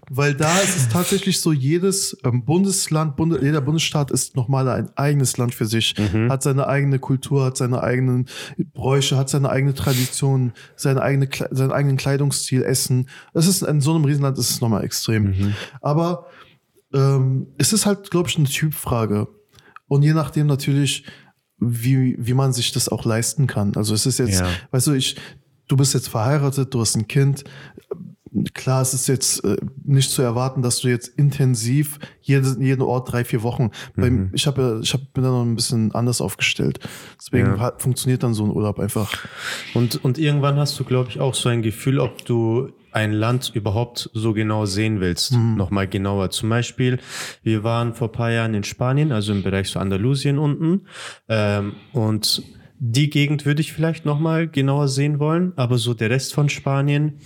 weil 0.09 0.35
da 0.35 0.57
ist 0.59 0.77
es 0.77 0.89
tatsächlich 0.89 1.41
so, 1.41 1.51
jedes 1.51 2.17
ähm, 2.23 2.45
Bundesland, 2.45 3.15
Bunde, 3.15 3.39
jeder 3.41 3.61
Bundesstaat 3.61 4.11
ist 4.11 4.35
nochmal 4.35 4.67
ein 4.69 4.89
eigenes 4.95 5.37
Land 5.37 5.55
für 5.55 5.65
sich. 5.65 5.95
Hat 6.29 6.43
seine 6.43 6.67
eigene 6.67 6.99
Kultur, 6.99 7.45
hat 7.45 7.57
seine 7.57 7.81
eigenen 7.81 8.27
Bräuche, 8.73 9.17
hat 9.17 9.29
seine 9.29 9.49
eigene 9.49 9.73
Tradition, 9.73 10.53
seine 10.75 11.01
eigene, 11.01 11.29
seinen 11.51 11.71
eigenen 11.71 11.97
Kleidungsstil, 11.97 12.63
Essen. 12.63 13.09
Das 13.33 13.47
ist 13.47 13.63
in 13.63 13.81
so 13.81 13.95
einem 13.95 14.05
Riesenland 14.05 14.37
ist 14.37 14.49
es 14.49 14.61
nochmal 14.61 14.83
extrem. 14.83 15.53
Aber 15.81 16.27
ähm, 16.93 17.47
es 17.57 17.73
ist 17.73 17.85
halt, 17.85 18.11
glaube 18.11 18.29
ich, 18.29 18.37
eine 18.37 18.47
Typfrage. 18.47 19.27
Und 19.87 20.03
je 20.03 20.13
nachdem 20.13 20.47
natürlich, 20.47 21.05
wie, 21.59 22.15
wie 22.19 22.33
man 22.33 22.53
sich 22.53 22.71
das 22.71 22.89
auch 22.89 23.05
leisten 23.05 23.47
kann. 23.47 23.75
Also 23.75 23.93
es 23.93 24.05
ist 24.05 24.19
jetzt, 24.19 24.39
Ja. 24.39 24.47
weißt 24.71 24.87
du, 24.87 24.93
ich, 24.93 25.15
du 25.67 25.75
bist 25.77 25.93
jetzt 25.93 26.07
verheiratet, 26.09 26.73
du 26.73 26.79
hast 26.81 26.95
ein 26.95 27.07
Kind. 27.07 27.43
Klar, 28.53 28.83
es 28.83 28.93
ist 28.93 29.07
jetzt 29.07 29.43
äh, 29.43 29.57
nicht 29.83 30.11
zu 30.11 30.21
erwarten, 30.21 30.61
dass 30.61 30.79
du 30.81 30.87
jetzt 30.87 31.07
intensiv 31.07 31.97
jeden, 32.21 32.61
jeden 32.61 32.83
Ort 32.83 33.11
drei, 33.11 33.25
vier 33.25 33.41
Wochen. 33.41 33.71
Beim, 33.95 34.29
ich 34.33 34.45
habe 34.45 34.79
ich 34.83 34.93
hab, 34.93 35.01
bin 35.13 35.23
da 35.23 35.31
noch 35.31 35.41
ein 35.43 35.55
bisschen 35.55 35.91
anders 35.95 36.21
aufgestellt. 36.21 36.79
Deswegen 37.19 37.47
Ja. 37.55 37.59
hat, 37.59 37.81
funktioniert 37.81 38.21
dann 38.21 38.35
so 38.35 38.45
ein 38.45 38.51
Urlaub 38.51 38.79
einfach. 38.79 39.11
Und, 39.73 40.03
und 40.05 40.19
irgendwann 40.19 40.57
hast 40.57 40.79
du, 40.79 40.83
glaube 40.83 41.09
ich, 41.09 41.19
auch 41.19 41.33
so 41.33 41.49
ein 41.49 41.63
Gefühl, 41.63 41.99
ob 41.99 42.23
du 42.25 42.69
ein 42.91 43.11
Land 43.11 43.51
überhaupt 43.53 44.09
so 44.13 44.33
genau 44.33 44.65
sehen 44.65 44.99
willst. 44.99 45.33
Nochmal 45.57 45.87
genauer. 45.87 46.29
Zum 46.31 46.49
Beispiel, 46.49 46.99
wir 47.43 47.63
waren 47.63 47.93
vor 47.93 48.09
ein 48.09 48.13
paar 48.13 48.31
Jahren 48.31 48.53
in 48.53 48.63
Spanien, 48.63 49.11
also 49.11 49.31
im 49.31 49.43
Bereich 49.43 49.69
so 49.69 49.79
Andalusien 49.79 50.37
unten. 50.37 50.87
Ähm, 51.27 51.73
und 51.93 52.43
die 52.79 53.09
Gegend 53.09 53.45
würde 53.45 53.61
ich 53.61 53.73
vielleicht 53.73 54.05
nochmal 54.05 54.47
genauer 54.47 54.87
sehen 54.87 55.19
wollen, 55.19 55.53
aber 55.57 55.77
so 55.77 55.93
der 55.93 56.09
Rest 56.09 56.33
von 56.33 56.47
Spanien 56.47 57.19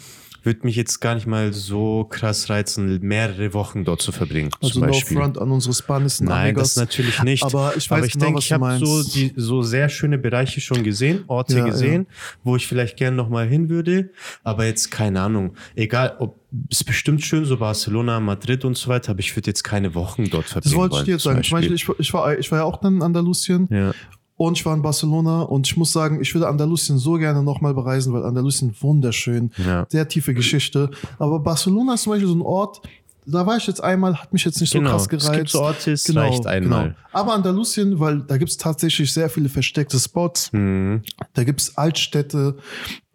würde 0.43 0.61
mich 0.63 0.75
jetzt 0.75 0.99
gar 0.99 1.15
nicht 1.15 1.27
mal 1.27 1.53
so 1.53 2.05
krass 2.05 2.49
reizen, 2.49 2.99
mehrere 3.01 3.53
Wochen 3.53 3.85
dort 3.85 4.01
zu 4.01 4.11
verbringen. 4.11 4.51
Also 4.61 4.73
zum 4.73 4.81
no 4.81 4.87
Beispiel. 4.87 5.17
front 5.17 5.37
an 5.37 5.51
unsere 5.51 5.73
spanischen 5.73 6.25
Nein, 6.25 6.49
Amigos. 6.49 6.73
das 6.73 6.77
natürlich 6.77 7.23
nicht. 7.23 7.43
Aber 7.43 7.73
ich 7.75 7.89
weiß 7.89 7.97
Aber 7.97 8.05
ich 8.05 8.13
genau, 8.13 8.25
denke, 8.25 8.39
ich 8.39 8.51
habe 8.51 8.77
so, 8.77 9.03
die, 9.03 9.33
so 9.35 9.61
sehr 9.61 9.89
schöne 9.89 10.17
Bereiche 10.17 10.61
schon 10.61 10.83
gesehen, 10.83 11.23
Orte 11.27 11.57
Ja, 11.57 11.65
gesehen, 11.65 12.07
wo 12.43 12.55
ich 12.55 12.67
vielleicht 12.67 12.97
gerne 12.97 13.15
nochmal 13.15 13.47
hin 13.47 13.69
würde. 13.69 14.09
Aber 14.43 14.65
jetzt 14.65 14.91
keine 14.91 15.21
Ahnung. 15.21 15.55
Egal, 15.75 16.15
ob 16.19 16.43
ist 16.69 16.83
bestimmt 16.85 17.23
schön, 17.23 17.45
so 17.45 17.57
Barcelona, 17.57 18.19
Madrid 18.19 18.63
und 18.63 18.77
so 18.77 18.87
weiter, 18.89 19.11
aber 19.11 19.21
ich 19.21 19.35
würde 19.35 19.49
jetzt 19.49 19.63
keine 19.63 19.95
Wochen 19.95 20.29
dort 20.29 20.45
verbringen. 20.45 20.73
Das 20.73 20.79
wollte 20.79 20.97
ich 20.97 21.03
dir 21.03 21.11
jetzt 21.13 21.23
sagen. 21.23 21.43
Zum 21.43 21.57
Beispiel, 21.57 21.75
ich, 21.75 21.89
ich, 21.97 22.13
war, 22.13 22.37
ich 22.37 22.51
war 22.51 22.59
ja 22.59 22.63
auch 22.63 22.77
dann 22.77 22.97
in 22.97 23.01
Andalusien. 23.01 23.67
Ja. 23.71 23.91
Und 24.35 24.57
ich 24.57 24.65
war 24.65 24.73
in 24.75 24.81
Barcelona 24.81 25.43
und 25.43 25.67
ich 25.67 25.77
muss 25.77 25.91
sagen, 25.93 26.19
ich 26.21 26.33
würde 26.33 26.47
Andalusien 26.47 26.97
so 26.97 27.13
gerne 27.13 27.43
nochmal 27.43 27.73
bereisen, 27.73 28.13
weil 28.13 28.23
Andalusien 28.25 28.73
wunderschön, 28.81 29.51
Ja. 29.57 29.85
sehr 29.89 30.07
tiefe 30.07 30.33
Geschichte. 30.33 30.89
Aber 31.19 31.39
Barcelona 31.39 31.93
ist 31.93 32.03
zum 32.03 32.13
Beispiel 32.13 32.27
so 32.27 32.35
ein 32.35 32.41
Ort, 32.41 32.81
da 33.25 33.45
war 33.45 33.55
ich 33.55 33.67
jetzt 33.67 33.81
einmal, 33.81 34.15
hat 34.19 34.33
mich 34.33 34.43
jetzt 34.43 34.59
nicht 34.59 34.73
Genau. 34.73 34.89
so 34.89 34.95
krass 34.97 35.03
Es 35.03 35.09
gereizt. 35.21 35.37
gibt 35.37 35.49
so 35.51 35.61
Orte, 35.61 35.91
es 35.93 36.13
reicht 36.15 36.45
einmal. 36.47 36.95
Aber 37.13 37.33
Andalusien, 37.35 37.99
weil 37.99 38.19
da 38.21 38.37
gibt's 38.37 38.57
tatsächlich 38.57 39.13
sehr 39.13 39.29
viele 39.29 39.47
versteckte 39.49 39.97
Spots. 39.99 40.51
Mhm. 40.51 41.03
Da 41.33 41.43
gibt's 41.43 41.77
Altstädte, 41.77 42.57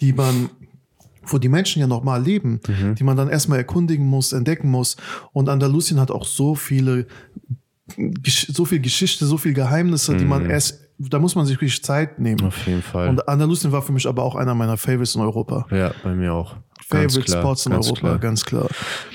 die 0.01 0.13
man 0.13 0.51
wo 1.31 1.37
die 1.37 1.51
Menschen 1.51 1.81
ja 1.81 1.87
normal 1.87 2.23
leben, 2.23 2.59
Mhm. 2.67 2.95
die 2.95 3.05
man 3.05 3.15
dann 3.15 3.29
erstmal 3.29 3.59
erkundigen 3.59 4.07
muss, 4.07 4.33
entdecken 4.33 4.71
muss. 4.71 4.97
Und 5.35 5.51
Andalusien 5.51 6.01
hat 6.01 6.11
auch 6.11 6.25
so 6.25 6.55
viele, 6.55 7.07
so 8.25 8.65
viel 8.65 8.81
Geschichte, 8.81 9.27
so 9.27 9.37
viel 9.37 9.53
Geheimnisse, 9.53 10.17
die 10.17 10.25
man 10.25 10.49
erst, 10.49 10.88
da 10.99 11.19
muss 11.19 11.35
man 11.35 11.47
sich 11.47 11.57
wirklich 11.57 11.83
Zeit 11.83 12.19
nehmen. 12.19 12.43
Auf 12.45 12.67
jeden 12.67 12.83
Fall. 12.83 13.09
Und 13.09 13.29
Andalusien 13.29 13.71
war 13.73 13.83
für 13.83 13.93
mich 13.93 14.07
aber 14.07 14.23
auch 14.25 14.35
einer 14.35 14.55
meiner 14.55 14.77
Favorites 14.77 15.15
in 15.15 15.21
Europa. 15.21 15.67
ja, 15.71 15.93
bei 16.03 16.15
mir 16.15 16.35
auch. 16.35 16.57
Favorite 16.89 17.21
klar, 17.23 17.43
Spots 17.43 17.67
in 17.67 17.73
Europa, 17.73 18.01
klar. 18.01 18.19
ganz 18.19 18.45
klar. 18.45 18.67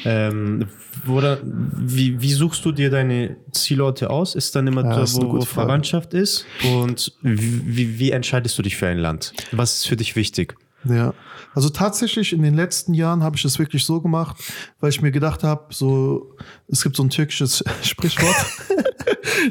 Ähm, 0.05 0.67
oder 1.07 1.39
wie, 1.43 2.21
wie 2.21 2.31
suchst 2.33 2.63
du 2.65 2.71
dir 2.71 2.89
deine 2.91 3.37
Zielorte 3.51 4.09
aus? 4.11 4.35
Ist 4.35 4.55
dann 4.55 4.67
immer 4.67 4.83
Ja, 4.83 4.95
da, 4.97 5.13
wo, 5.13 5.21
wo 5.21 5.41
Frage. 5.41 5.45
Verwandtschaft 5.45 6.13
ist? 6.13 6.45
Und 6.71 7.13
wie, 7.21 7.75
wie, 7.75 7.99
wie 7.99 8.11
entscheidest 8.11 8.57
du 8.57 8.61
dich 8.61 8.75
für 8.77 8.87
ein 8.87 8.99
Land? 8.99 9.33
Was 9.51 9.73
ist 9.75 9.87
für 9.87 9.95
dich 9.95 10.15
wichtig? 10.15 10.55
Ja, 10.85 11.13
also 11.55 11.69
tatsächlich 11.69 12.33
in 12.33 12.41
den 12.43 12.55
letzten 12.55 12.93
Jahren 12.93 13.23
habe 13.23 13.37
ich 13.37 13.45
es 13.45 13.57
wirklich 13.57 13.85
so 13.85 14.01
gemacht, 14.01 14.35
weil 14.81 14.89
ich 14.89 15.01
mir 15.01 15.11
gedacht 15.11 15.43
habe, 15.43 15.73
so 15.73 16.35
es 16.67 16.83
gibt 16.83 16.95
so 16.97 17.03
ein 17.03 17.09
türkisches 17.09 17.63
Sprichwort, 17.81 18.35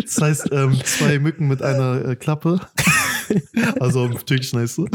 das 0.03 0.21
heißt 0.21 0.49
ähm, 0.53 0.79
zwei 0.85 1.19
Mücken 1.19 1.49
mit 1.49 1.63
einer 1.63 2.05
äh, 2.09 2.17
Klappe, 2.17 2.61
also 3.81 4.05
im 4.05 4.15
Türkischen 4.25 4.61
heißt 4.61 4.77
so. 4.77 4.87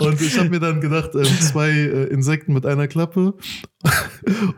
Und 0.00 0.20
ich 0.20 0.38
habe 0.38 0.50
mir 0.50 0.60
dann 0.60 0.80
gedacht, 0.80 1.10
ähm, 1.14 1.24
zwei 1.40 1.70
äh, 1.70 2.04
Insekten 2.04 2.52
mit 2.52 2.66
einer 2.66 2.88
Klappe 2.88 3.34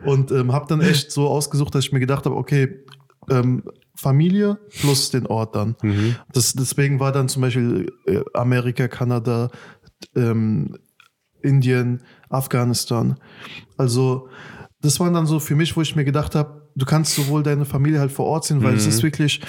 und 0.05 0.31
ähm, 0.31 0.53
habe 0.53 0.65
dann 0.67 0.81
echt 0.81 1.11
so 1.11 1.27
ausgesucht, 1.27 1.73
dass 1.75 1.85
ich 1.85 1.91
mir 1.91 1.99
gedacht 1.99 2.25
habe, 2.25 2.35
okay. 2.35 2.83
Ähm, 3.29 3.63
Familie 3.95 4.57
plus 4.79 5.11
den 5.11 5.27
Ort 5.27 5.55
dann. 5.55 5.75
Das, 6.31 6.53
deswegen 6.53 7.01
war 7.01 7.11
dann 7.11 7.27
zum 7.27 7.41
Beispiel 7.41 7.91
äh, 8.05 8.21
Amerika, 8.33 8.87
Kanada, 8.87 9.49
ähm, 10.15 10.77
Indien, 11.41 12.01
Afghanistan. 12.29 13.19
Also 13.77 14.29
das 14.81 14.99
waren 14.99 15.13
dann 15.13 15.25
so 15.25 15.39
für 15.39 15.55
mich, 15.55 15.75
wo 15.75 15.81
ich 15.81 15.95
mir 15.95 16.05
gedacht 16.05 16.35
habe, 16.35 16.68
du 16.79 16.85
kannst 16.85 17.15
sowohl 17.15 17.43
deine 17.43 17.65
Familie 17.65 17.99
halt 17.99 18.11
vor 18.11 18.25
Ort 18.25 18.45
sehen, 18.45 18.63
weil 18.63 18.75
es 18.75 18.87
ist 18.87 19.03
wirklich, 19.03 19.41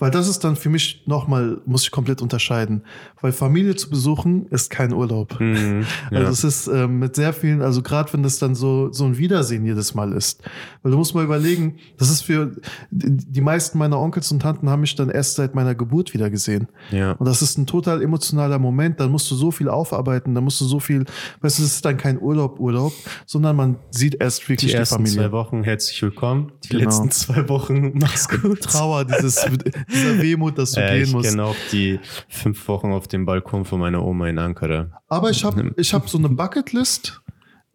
weil 0.00 0.10
das 0.10 0.26
ist 0.28 0.42
dann 0.42 0.56
für 0.56 0.68
mich 0.70 1.04
nochmal, 1.06 1.60
muss 1.66 1.84
ich 1.84 1.90
komplett 1.92 2.20
unterscheiden, 2.22 2.82
weil 3.20 3.30
Familie 3.32 3.76
zu 3.76 3.88
besuchen 3.88 4.46
ist 4.46 4.70
kein 4.70 4.92
Urlaub. 4.92 5.38
Mhm, 5.38 5.86
Also 6.10 6.22
ja. 6.24 6.28
es 6.30 6.42
ist 6.44 6.66
ähm, 6.66 6.98
mit 6.98 7.14
sehr 7.14 7.32
vielen, 7.32 7.62
also 7.62 7.82
gerade 7.82 8.12
wenn 8.12 8.22
das 8.24 8.38
dann 8.40 8.54
so 8.56 8.90
so 8.92 9.04
ein 9.04 9.16
Wiedersehen 9.18 9.64
jedes 9.64 9.94
Mal 9.94 10.12
ist, 10.12 10.42
weil 10.82 10.90
du 10.90 10.98
musst 10.98 11.14
mal 11.14 11.22
überlegen, 11.24 11.76
das 11.98 12.10
ist 12.10 12.22
für 12.22 12.52
die 12.90 13.30
die 13.30 13.40
meisten 13.40 13.78
meiner 13.78 13.98
Onkels 14.00 14.32
und 14.32 14.40
Tanten 14.40 14.68
haben 14.68 14.80
mich 14.80 14.96
dann 14.96 15.08
erst 15.10 15.36
seit 15.36 15.54
meiner 15.54 15.74
Geburt 15.74 16.14
wieder 16.14 16.30
gesehen. 16.30 16.66
Ja. 16.90 17.12
Und 17.12 17.26
das 17.26 17.42
ist 17.42 17.58
ein 17.58 17.66
total 17.66 18.02
emotionaler 18.02 18.58
Moment. 18.58 18.98
Dann 19.00 19.10
musst 19.10 19.30
du 19.30 19.34
so 19.34 19.50
viel 19.50 19.68
aufarbeiten, 19.68 20.34
dann 20.34 20.42
musst 20.44 20.60
du 20.60 20.64
so 20.64 20.80
viel, 20.80 21.04
weißt 21.42 21.58
du, 21.58 21.62
es 21.62 21.74
ist 21.74 21.84
dann 21.84 21.96
kein 21.96 22.20
Urlaub, 22.20 22.58
Urlaub, 22.58 22.92
sondern 23.26 23.56
man 23.56 23.76
sieht 23.90 24.16
erst 24.20 24.42
Die 24.44 24.48
wirklich 24.48 24.72
die, 24.72 24.76
ersten 24.76 24.96
Familie. 24.96 25.16
zwei 25.18 25.32
Wochen 25.32 25.62
herzlich 25.62 26.02
willkommen. 26.02 26.52
Die 26.64 26.68
Genau. 26.70 26.84
letzten 26.84 27.10
zwei 27.10 27.48
Wochen 27.48 27.92
mach's 27.98 28.28
gut. 28.42 28.60
Trauer, 28.62 29.04
dieses, 29.04 29.36
dieser 29.92 30.20
Wehmut, 30.22 30.56
dass 30.58 30.72
du 30.72 30.80
Äh, 30.80 30.94
gehen 30.94 31.02
ich 31.04 31.12
musst. 31.12 31.28
kenne 31.30 31.44
auch 31.44 31.56
die 31.72 31.98
fünf 32.28 32.66
Wochen 32.68 32.92
auf 32.92 33.08
dem 33.08 33.24
Balkon 33.26 33.64
von 33.64 33.80
meiner 33.80 34.04
Oma 34.04 34.28
in 34.28 34.38
Ankara. 34.38 35.02
Aber 35.08 35.30
ich 35.30 35.44
habe 35.44 35.72
ich 35.76 35.92
hab 35.94 36.08
so 36.08 36.18
eine 36.18 36.28
Bucketlist. 36.28 37.20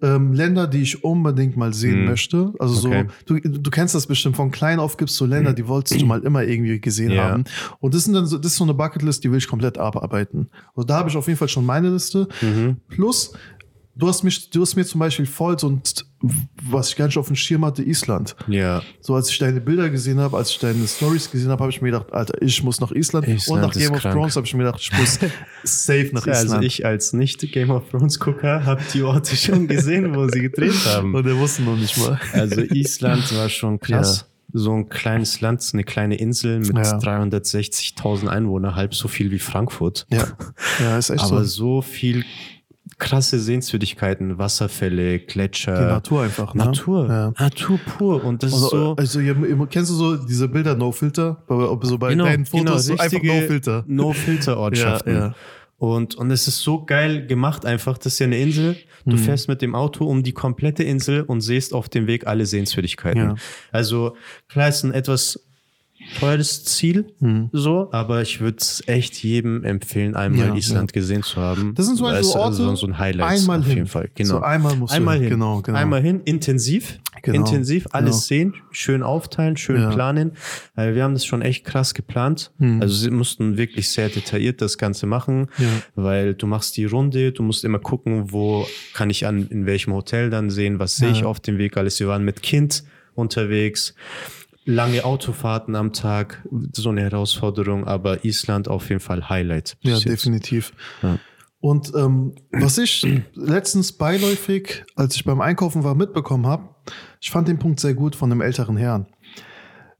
Ähm, 0.02 0.34
Länder, 0.34 0.68
die 0.68 0.82
ich 0.82 1.06
unbedingt 1.06 1.56
mal 1.56 1.74
sehen 1.74 2.00
Hm. 2.00 2.06
möchte. 2.06 2.54
Also 2.60 2.86
Okay. 2.90 3.06
so, 3.26 3.36
du, 3.40 3.50
du 3.60 3.72
kennst 3.72 3.96
das 3.96 4.06
bestimmt, 4.06 4.36
von 4.36 4.52
klein 4.52 4.78
auf 4.78 4.98
gibt's 4.98 5.16
so 5.16 5.26
Länder, 5.26 5.54
die 5.54 5.66
wolltest 5.70 6.02
du 6.02 6.06
mal 6.06 6.20
immer 6.22 6.44
irgendwie 6.44 6.82
gesehen 6.82 7.12
Ja. 7.14 7.30
haben. 7.30 7.46
Und 7.80 7.94
das, 7.96 8.04
sind 8.04 8.14
dann 8.14 8.26
so, 8.26 8.38
das 8.38 8.52
ist 8.52 8.58
so 8.58 8.66
eine 8.66 8.74
Bucketlist, 8.74 9.24
die 9.24 9.32
will 9.32 9.38
ich 9.38 9.48
komplett 9.48 9.78
abarbeiten. 9.78 10.50
Also 10.76 10.86
da 10.86 10.98
habe 10.98 11.10
ich 11.10 11.16
auf 11.16 11.28
jeden 11.28 11.40
Fall 11.40 11.48
schon 11.48 11.66
meine 11.66 11.90
Liste. 11.92 12.28
Mhm. 12.42 12.76
Plus, 12.90 13.32
du 13.96 14.08
hast 14.08 14.24
mich, 14.24 14.50
du 14.50 14.62
hast 14.62 14.76
mir 14.76 14.86
zum 14.86 15.00
Beispiel 15.00 15.26
voll 15.26 15.58
so 15.58 15.70
ein, 15.70 15.82
was 16.70 16.90
ich 16.90 16.96
gar 16.96 17.06
nicht 17.06 17.18
auf 17.18 17.28
dem 17.28 17.36
Schirm 17.36 17.64
hatte, 17.66 17.84
Island. 17.84 18.36
Ja, 18.48 18.82
So 19.00 19.16
als 19.16 19.30
ich 19.30 19.38
deine 19.38 19.62
Bilder 19.62 19.90
gesehen 19.90 20.20
habe, 20.20 20.36
als 20.38 20.50
ich 20.52 20.60
deine 20.60 20.88
Stories 20.88 21.30
gesehen 21.32 21.50
habe, 21.50 21.62
habe 21.62 21.72
ich 21.72 21.82
mir 21.82 21.92
gedacht, 21.92 22.12
Alter, 22.12 22.42
ich 22.42 22.62
muss 22.64 22.80
nach 22.82 22.92
Island. 22.92 23.28
Island 23.28 23.48
und 23.50 23.62
nach 23.70 23.74
Game 23.74 23.94
of 23.94 24.00
krank. 24.02 24.16
Thrones 24.16 24.36
habe 24.36 24.46
ich 24.46 24.54
mir 24.54 24.64
gedacht, 24.66 24.82
ich 24.82 24.92
muss 24.98 25.20
safe 25.64 26.10
nach 26.14 26.26
Island. 26.28 26.52
also 26.52 26.60
ich 26.62 26.86
als 26.86 27.14
Nicht-Game 27.14 27.70
of 27.72 27.90
Thrones-Gucker 27.90 28.66
habe 28.66 28.82
die 28.94 29.04
Orte 29.04 29.36
schon 29.38 29.68
gesehen, 29.68 30.16
wo 30.16 30.28
sie 30.28 30.42
gedreht 30.42 30.74
haben. 30.88 31.14
Und 31.14 31.26
der 31.26 31.38
wusste 31.38 31.62
noch 31.64 31.78
nicht 31.78 31.98
mal. 31.98 32.20
Also 32.34 32.62
Island 32.62 33.36
war 33.36 33.50
schon 33.50 33.80
krass. 33.80 34.26
So 34.58 34.72
ein 34.74 34.88
kleines 34.90 35.42
Land, 35.42 35.62
so 35.62 35.76
eine 35.76 35.84
kleine 35.84 36.16
Insel 36.16 36.60
mit 36.60 36.78
Ja. 36.78 36.98
360.000 36.98 38.28
Einwohnern, 38.28 38.76
halb 38.76 38.94
so 38.96 39.08
viel 39.08 39.32
wie 39.32 39.40
Frankfurt. 39.40 40.06
Ja, 40.12 40.28
ja 40.80 40.98
ist 40.98 41.10
echt 41.10 41.24
Aber 41.24 41.44
so. 41.44 41.76
so 41.76 41.82
viel 41.82 42.24
krasse 42.98 43.40
Sehenswürdigkeiten, 43.40 44.38
Wasserfälle, 44.38 45.20
Gletscher. 45.20 45.78
Die 45.78 45.86
Natur 45.86 46.24
einfach. 46.24 46.54
Ne? 46.54 46.66
Natur. 46.66 47.08
Ja. 47.08 47.34
Natur 47.38 47.78
pur. 47.80 48.24
Und 48.24 48.44
das 48.44 48.54
Also, 48.54 48.66
ist 48.66 48.72
so. 48.72 48.96
also 48.98 49.20
ihr, 49.20 49.36
kennst 49.70 49.92
du 49.92 49.96
so 49.96 50.16
diese 50.18 50.48
Bilder 50.48 50.76
No 50.76 50.92
Filter? 50.92 51.44
So 51.82 51.98
bei 51.98 52.16
deinen 52.16 52.46
Fotos 52.46 52.86
so 52.86 52.94
einfach 52.94 53.10
Genau, 53.10 53.34
richtige 53.34 53.42
No 53.42 53.48
Filter. 53.48 53.84
No-Filter-Ortschaften. 53.88 55.14
Ja, 55.14 55.20
ja. 55.28 55.36
Und, 55.78 56.16
und 56.16 56.32
es 56.32 56.48
ist 56.48 56.60
so 56.62 56.86
geil 56.86 57.28
gemacht 57.28 57.66
einfach. 57.66 57.98
Das 57.98 58.14
ist 58.14 58.20
ja 58.20 58.28
eine 58.28 58.40
Insel. 58.40 58.78
Mhm. 59.04 59.12
Du 59.12 59.18
fährst 59.18 59.50
mit 59.50 59.62
dem 59.62 59.76
Auto 59.76 60.06
um 60.06 60.24
die 60.24 60.32
komplette 60.32 60.84
Insel 60.84 61.24
und 61.24 61.42
siehst 61.42 61.74
auf 61.74 61.90
dem 61.90 62.08
Weg 62.08 62.28
alle 62.28 62.46
Sehenswürdigkeiten. 62.46 63.22
Ja. 63.22 63.36
Also 63.72 64.16
klar 64.48 64.70
ist 64.70 64.84
ein 64.84 64.94
etwas 64.94 65.46
teures 66.20 66.64
Ziel, 66.66 67.06
Mhm. 67.20 67.50
so, 67.52 67.90
aber 67.92 68.22
ich 68.22 68.40
würde 68.42 68.58
es 68.60 68.84
echt 68.88 69.22
jedem 69.24 69.64
empfehlen, 69.64 70.16
einmal 70.16 70.48
Ja, 70.50 70.56
Island 70.56 70.94
gesehen 70.94 71.24
zu 71.24 71.38
haben. 71.38 71.74
Das 71.76 71.86
sind 71.88 71.98
so 71.98 72.06
also 72.06 72.20
es- 72.30 72.36
Orte, 72.36 72.46
also 72.64 72.76
so 72.76 72.88
ein 72.88 72.98
Highlight 72.98 73.40
einmal 73.40 73.60
auf 73.60 73.66
hin. 73.66 73.76
jeden 73.76 73.88
Fall. 73.88 74.10
Genau. 74.16 74.30
So 74.30 74.40
einmal 74.42 74.76
musst 74.76 74.94
du 74.94 74.98
einmal 74.98 75.20
hin. 75.20 75.30
Genau, 75.30 75.62
genau. 75.62 75.78
Einmal 75.78 76.02
hin, 76.02 76.22
intensiv. 76.26 77.00
Genau, 77.22 77.40
Intensiv, 77.40 77.88
alles 77.92 78.28
genau. 78.30 78.52
sehen, 78.52 78.54
schön 78.70 79.02
aufteilen, 79.02 79.58
schön 79.58 79.82
Ja. 79.82 79.90
planen. 79.90 80.34
Weil 80.76 80.94
wir 80.94 81.04
haben 81.04 81.14
das 81.16 81.26
schon 81.26 81.42
echt 81.42 81.66
krass 81.66 81.96
geplant. 81.96 82.52
Hm. 82.60 82.82
Also 82.82 82.94
sie 82.94 83.10
mussten 83.10 83.58
wirklich 83.58 83.90
sehr 83.90 84.10
detailliert 84.10 84.62
das 84.62 84.78
Ganze 84.78 85.08
machen, 85.08 85.48
Ja. 85.58 85.66
weil 85.96 86.36
du 86.36 86.46
machst 86.46 86.78
die 86.78 86.86
Runde, 86.86 87.32
du 87.32 87.42
musst 87.42 87.64
immer 87.66 87.80
gucken, 87.80 88.32
wo 88.32 88.68
kann 88.94 89.10
ich 89.10 89.26
an, 89.26 89.48
in 89.48 89.66
welchem 89.66 89.94
Hotel 89.94 90.30
dann 90.30 90.52
sehen, 90.52 90.78
was 90.78 90.98
sehe 90.98 91.10
ich 91.10 91.22
Ja. 91.22 91.26
auf 91.26 91.40
dem 91.40 91.58
Weg 91.58 91.78
alles. 91.78 92.00
Wir 92.00 92.08
waren 92.08 92.24
mit 92.24 92.44
Kind 92.44 92.84
unterwegs. 93.16 93.96
Lange 94.66 95.06
Autofahrten 95.06 95.76
am 95.76 95.94
Tag, 95.94 96.44
so 96.74 96.90
eine 96.90 97.02
Herausforderung, 97.02 97.86
aber 97.86 98.26
Island 98.26 98.68
auf 98.68 98.90
jeden 98.90 99.02
Fall 99.02 99.30
Highlight. 99.30 99.78
Ja, 99.82 99.94
jetzt. 99.94 100.08
definitiv. 100.08 100.74
Ja. 101.04 101.20
Und 101.60 101.94
ähm, 101.96 102.36
was 102.52 102.78
ich 102.78 103.06
letztens 103.34 103.94
beiläufig, 103.94 104.84
als 104.96 105.16
ich 105.16 105.24
beim 105.24 105.42
Einkaufen 105.42 105.84
war, 105.84 105.96
mitbekommen 105.96 106.46
habe, 106.46 106.76
ich 107.22 107.32
fand 107.32 107.48
den 107.48 107.60
Punkt 107.60 107.80
sehr 107.80 107.94
gut 107.94 108.16
von 108.16 108.32
einem 108.32 108.42
älteren 108.42 108.78
Herrn. 108.78 109.08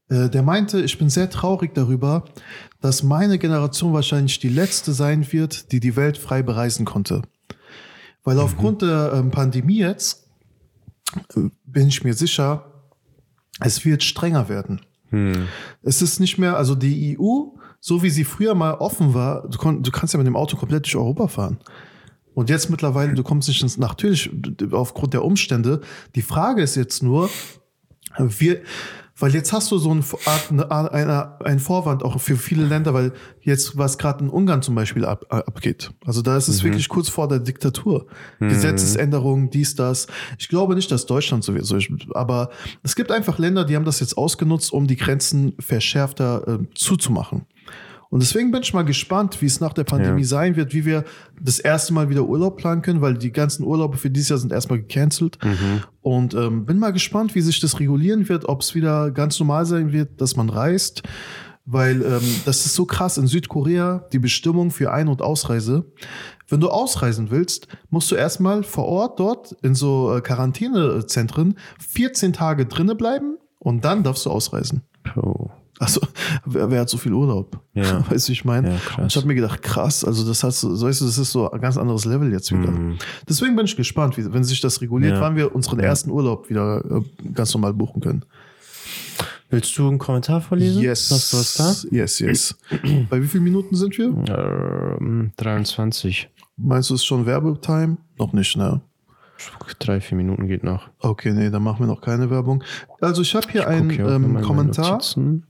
Äh, 0.10 0.30
der 0.30 0.44
meinte, 0.44 0.82
ich 0.82 0.98
bin 0.98 1.10
sehr 1.10 1.30
traurig 1.30 1.74
darüber, 1.74 2.26
dass 2.82 3.02
meine 3.02 3.40
Generation 3.40 3.94
wahrscheinlich 3.94 4.40
die 4.40 4.50
letzte 4.50 4.94
sein 4.94 5.32
wird, 5.32 5.72
die 5.72 5.80
die 5.80 5.96
Welt 5.96 6.18
frei 6.18 6.44
bereisen 6.44 6.86
konnte. 6.86 7.24
Weil 8.24 8.40
aufgrund 8.40 8.82
der 8.82 9.14
ähm, 9.16 9.32
Pandemie 9.32 9.80
jetzt 9.80 10.28
äh, 11.36 11.50
bin 11.66 11.88
ich 11.88 12.04
mir 12.04 12.14
sicher, 12.14 12.75
es 13.60 13.86
wird 13.86 14.04
strenger 14.04 14.50
werden. 14.50 14.82
Hm. 15.10 15.48
Es 15.82 16.02
ist 16.02 16.20
nicht 16.20 16.38
mehr, 16.38 16.58
also 16.58 16.76
die 16.76 17.18
EU, 17.20 17.48
so 17.80 18.04
wie 18.04 18.10
sie 18.10 18.24
früher 18.24 18.56
mal 18.56 18.76
offen 18.76 19.14
war, 19.14 19.48
du, 19.48 19.58
kon, 19.58 19.84
du 19.84 19.92
kannst 19.92 20.14
ja 20.14 20.18
mit 20.18 20.28
dem 20.28 20.36
Auto 20.36 20.58
komplett 20.58 20.86
durch 20.86 20.96
Europa 20.96 21.28
fahren. 21.28 21.58
Und 22.34 22.50
jetzt 22.50 22.70
mittlerweile, 22.70 23.14
du 23.14 23.24
kommst 23.24 23.48
nicht 23.48 23.62
ins, 23.62 23.78
natürlich 23.78 24.30
aufgrund 24.72 25.14
der 25.14 25.24
Umstände. 25.24 25.82
Die 26.16 26.22
Frage 26.22 26.62
ist 26.62 26.76
jetzt 26.76 27.02
nur, 27.02 27.30
wir, 28.18 28.62
weil 29.18 29.34
jetzt 29.34 29.54
hast 29.54 29.72
du 29.72 29.78
so 29.78 29.94
ein, 29.94 30.04
Art, 30.26 30.52
eine, 30.52 30.92
eine, 30.92 31.40
ein 31.46 31.60
Vorwand 31.60 32.04
auch 32.04 32.20
für 32.20 32.36
viele 32.36 32.66
Länder, 32.66 32.94
weil 32.94 33.14
jetzt, 33.42 33.78
was 33.78 33.98
gerade 33.98 34.26
in 34.26 34.30
Ungarn 34.30 34.62
zum 34.62 34.76
Beispiel 34.76 35.06
ab, 35.06 35.26
abgeht. 35.30 35.92
Also 36.06 36.22
da 36.22 36.36
ist 36.36 36.50
es 36.50 36.64
wirklich 36.64 36.90
kurz 36.90 37.08
vor 37.08 37.30
der 37.30 37.40
Diktatur. 37.40 38.08
Gesetzesänderungen, 38.40 39.50
dies, 39.50 39.76
das. 39.76 40.08
Ich 40.38 40.50
glaube 40.50 40.76
nicht, 40.76 40.92
dass 40.92 41.06
Deutschland 41.06 41.46
so 41.46 41.54
wird. 41.54 41.66
so 41.66 41.78
ist, 41.78 41.90
Aber 42.14 42.50
es 42.84 42.96
gibt 42.96 43.12
einfach 43.12 43.40
Länder, 43.40 43.64
die 43.64 43.76
haben 43.76 43.86
das 43.86 44.02
jetzt 44.02 44.18
ausgenutzt, 44.18 44.74
um 44.74 44.86
die 44.86 44.98
Grenzen 44.98 45.54
verschärfter 45.60 46.48
äh, 46.48 46.74
zuzumachen. 46.74 47.46
Und 48.16 48.22
deswegen 48.24 48.50
bin 48.50 48.62
ich 48.62 48.74
mal 48.74 48.86
gespannt, 48.86 49.42
wie 49.42 49.46
es 49.46 49.60
nach 49.60 49.74
der 49.74 49.84
Pandemie 49.84 50.22
Ja. 50.22 50.28
sein 50.28 50.56
wird, 50.56 50.74
wie 50.74 50.86
wir 50.86 51.04
das 51.42 51.60
erste 51.60 51.94
Mal 51.94 52.08
wieder 52.10 52.24
Urlaub 52.24 52.56
planen 52.56 52.82
können, 52.82 53.02
weil 53.02 53.16
die 53.16 53.34
ganzen 53.34 53.66
Urlaube 53.66 53.98
für 53.98 54.10
dieses 54.10 54.30
Jahr 54.30 54.40
sind 54.40 54.54
erstmal 54.54 54.80
gecancelt. 54.80 55.38
Und 56.00 56.34
ähm, 56.34 56.66
bin 56.66 56.80
mal 56.80 56.94
gespannt, 56.94 57.36
wie 57.36 57.42
sich 57.42 57.60
das 57.60 57.78
regulieren 57.78 58.30
wird, 58.30 58.48
ob 58.48 58.62
es 58.62 58.74
wieder 58.74 59.12
ganz 59.12 59.38
normal 59.38 59.66
sein 59.66 59.92
wird, 59.92 60.22
dass 60.22 60.38
man 60.38 60.48
reist. 60.48 61.04
Weil 61.66 62.02
ähm, 62.04 62.22
das 62.46 62.66
ist 62.66 62.76
so 62.76 62.86
krass 62.86 63.18
in 63.18 63.28
Südkorea, 63.28 64.08
die 64.14 64.20
Bestimmung 64.20 64.72
für 64.72 64.94
Ein- 64.94 65.10
und 65.10 65.22
Ausreise. 65.22 65.84
Wenn 66.48 66.62
du 66.62 66.70
ausreisen 66.70 67.32
willst, 67.32 67.68
musst 67.90 68.10
du 68.12 68.16
erstmal 68.16 68.64
vor 68.64 68.86
Ort 68.86 69.20
dort 69.20 69.52
in 69.62 69.76
so 69.76 70.16
äh, 70.16 70.22
Quarantänezentren 70.22 71.56
14 71.86 72.32
Tage 72.32 72.66
drinne 72.66 72.96
bleiben 72.96 73.36
und 73.60 73.84
dann 73.84 74.04
darfst 74.04 74.26
du 74.26 74.30
ausreisen. 74.30 74.84
Oh. 75.18 75.50
Also, 75.80 76.00
wer, 76.46 76.72
wer 76.72 76.82
hat 76.82 76.90
so 76.90 76.98
viel 76.98 77.12
Urlaub? 77.14 77.60
Ja. 77.74 78.04
Weißt 78.10 78.28
du, 78.28 78.32
ich 78.32 78.46
meine? 78.46 78.80
Ja, 78.98 79.06
ich 79.06 79.16
habe 79.18 79.28
mir 79.28 79.36
gedacht, 79.36 79.62
krass, 79.62 80.04
also 80.06 80.26
das 80.26 80.44
hast 80.44 80.64
du, 80.64 80.74
so 80.76 80.88
weißt 80.88 81.02
du, 81.02 81.06
das 81.06 81.18
ist 81.18 81.32
so 81.32 81.52
ein 81.52 81.60
ganz 81.60 81.78
anderes 81.78 82.06
Level 82.06 82.32
jetzt 82.32 82.52
wieder. 82.52 82.72
Mhm. 82.72 82.98
Deswegen 83.28 83.56
bin 83.58 83.66
ich 83.66 83.76
gespannt, 83.76 84.18
wie, 84.18 84.32
wenn 84.34 84.44
sich 84.46 84.62
das 84.62 84.80
reguliert, 84.82 85.16
Ja. 85.16 85.22
wann 85.22 85.36
wir 85.36 85.54
unseren 85.54 85.80
Ja. 85.80 85.86
ersten 85.88 86.12
Urlaub 86.12 86.50
wieder 86.50 86.84
äh, 86.86 87.02
ganz 87.34 87.54
normal 87.54 87.74
buchen 87.74 88.02
können. 88.02 88.24
Willst 89.50 89.78
du 89.78 89.88
einen 89.88 90.00
Kommentar 90.00 90.42
vorlesen? 90.42 90.82
Yes. 90.82 91.12
Hast 91.12 91.34
du 91.34 91.38
was 91.38 91.54
da? 91.56 91.74
Yes, 91.96 92.20
yes. 92.20 92.56
Bei 93.10 93.22
wie 93.22 93.28
vielen 93.28 93.44
Minuten 93.44 93.76
sind 93.76 93.98
wir? 93.98 94.08
Ähm, 95.00 95.32
23. 95.38 96.30
Meinst 96.58 96.90
du, 96.90 96.96
es 96.96 97.02
ist 97.02 97.06
schon 97.06 97.26
Werbetime? 97.26 97.98
Noch 98.18 98.34
nicht, 98.34 98.56
ne? 98.58 98.82
Drei, 99.80 100.00
vier 100.00 100.18
Minuten 100.18 100.48
geht 100.48 100.64
noch. 100.64 100.88
Okay, 101.00 101.34
nee, 101.34 101.50
dann 101.50 101.62
machen 101.62 101.80
wir 101.82 101.88
noch 101.88 102.00
keine 102.02 102.30
Werbung. 102.30 102.64
Also 103.02 103.22
ich 103.22 103.36
habe 103.36 103.48
hier 103.52 103.62
Ich 103.62 103.68
einen 103.68 103.90
ähm, 103.92 104.42
Kommentar, 104.42 104.94
Notizen. 104.94 105.46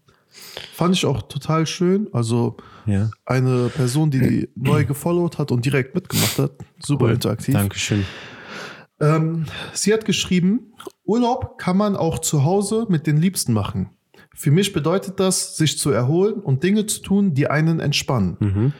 Fand 0.73 0.95
ich 0.95 1.05
auch 1.05 1.21
total 1.23 1.65
schön. 1.67 2.07
Also 2.13 2.57
Ja. 2.85 3.09
eine 3.25 3.69
Person, 3.69 4.11
die 4.11 4.19
die 4.19 4.49
neu 4.55 4.85
gefollowt 4.85 5.37
hat 5.37 5.51
und 5.51 5.65
direkt 5.65 5.95
mitgemacht 5.95 6.37
hat. 6.39 6.51
Super 6.79 7.05
Cool. 7.05 7.11
interaktiv. 7.13 7.53
Dankeschön. 7.53 8.05
Ähm, 8.99 9.45
sie 9.73 9.93
hat 9.93 10.05
geschrieben, 10.05 10.73
Urlaub 11.03 11.57
kann 11.57 11.77
man 11.77 11.95
auch 11.97 12.19
zu 12.19 12.43
Hause 12.45 12.85
mit 12.89 13.07
den 13.07 13.17
Liebsten 13.17 13.51
machen. 13.53 13.89
Für 14.33 14.51
mich 14.51 14.73
bedeutet 14.73 15.19
das, 15.19 15.57
sich 15.57 15.77
zu 15.77 15.91
erholen 15.91 16.35
und 16.35 16.63
Dinge 16.63 16.85
zu 16.85 17.01
tun, 17.01 17.33
die 17.33 17.47
einen 17.49 17.79
entspannen. 17.79 18.37
Mhm. 18.39 18.73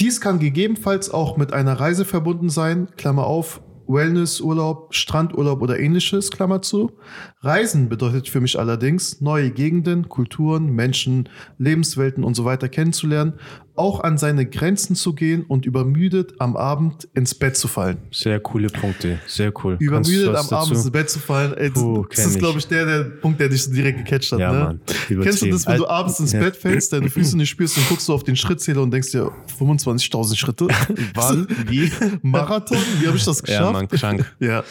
Dies 0.00 0.20
kann 0.20 0.38
gegebenenfalls 0.38 1.10
auch 1.10 1.36
mit 1.36 1.52
einer 1.52 1.74
Reise 1.80 2.04
verbunden 2.04 2.50
sein, 2.50 2.88
Klammer 2.96 3.26
auf, 3.26 3.60
Wellness, 3.88 4.40
Urlaub, 4.40 4.94
Strandurlaub 4.94 5.62
oder 5.62 5.80
ähnliches, 5.80 6.30
Klammer 6.30 6.62
zu. 6.62 6.92
Reisen 7.40 7.88
bedeutet 7.88 8.28
für 8.28 8.40
mich 8.40 8.58
allerdings, 8.58 9.20
neue 9.20 9.50
Gegenden, 9.50 10.08
Kulturen, 10.08 10.70
Menschen, 10.70 11.28
Lebenswelten 11.58 12.22
und 12.22 12.34
so 12.34 12.44
weiter 12.44 12.68
kennenzulernen, 12.68 13.34
auch 13.78 14.00
an 14.00 14.18
seine 14.18 14.44
Grenzen 14.46 14.94
zu 14.96 15.14
gehen 15.14 15.44
und 15.46 15.64
übermüdet 15.66 16.34
am 16.40 16.56
Abend 16.56 17.08
ins 17.14 17.34
Bett 17.34 17.56
zu 17.56 17.68
fallen. 17.68 17.98
Sehr 18.10 18.40
coole 18.40 18.68
Punkte. 18.68 19.18
Sehr 19.26 19.52
cool. 19.64 19.76
Übermüdet 19.78 20.34
am 20.34 20.48
Abend 20.50 20.72
ins 20.74 20.90
Bett 20.90 21.08
zu 21.08 21.18
fallen. 21.18 21.54
Ey, 21.56 21.70
das, 21.70 21.82
Puh, 21.82 22.04
das 22.14 22.26
ist, 22.26 22.38
glaube 22.38 22.58
ich, 22.58 22.66
der, 22.66 22.84
der 22.86 23.04
Punkt, 23.04 23.40
der 23.40 23.48
dich 23.48 23.62
so 23.64 23.72
direkt 23.72 23.98
gecatcht 24.04 24.32
hat. 24.32 24.40
Ja, 24.40 24.52
ne? 24.52 24.58
Mann. 24.58 24.80
Kennst 25.22 25.42
du 25.42 25.50
das, 25.50 25.66
wenn 25.66 25.76
du 25.78 25.84
Also- 25.84 25.88
abends 25.88 26.20
ins 26.20 26.32
Ja. 26.32 26.40
Bett 26.40 26.56
fällst, 26.56 26.92
deine 26.92 27.08
Füße 27.08 27.36
nicht 27.36 27.48
spürst 27.50 27.76
und 27.78 27.88
guckst 27.88 28.08
du 28.08 28.12
auf 28.14 28.24
den 28.24 28.36
Schrittzähler 28.36 28.82
und 28.82 28.90
denkst 28.90 29.12
dir, 29.12 29.30
25.000 29.58 30.36
Schritte? 30.36 30.68
Wann? 31.14 31.46
Wie? 31.66 31.90
Marathon? 32.22 32.78
Wie 33.00 33.06
habe 33.06 33.16
ich 33.16 33.24
das 33.24 33.42
geschafft? 33.42 33.60
Ja, 33.64 33.72
Mann, 33.72 33.88
krank. 33.88 34.24
Ja, 34.40 34.64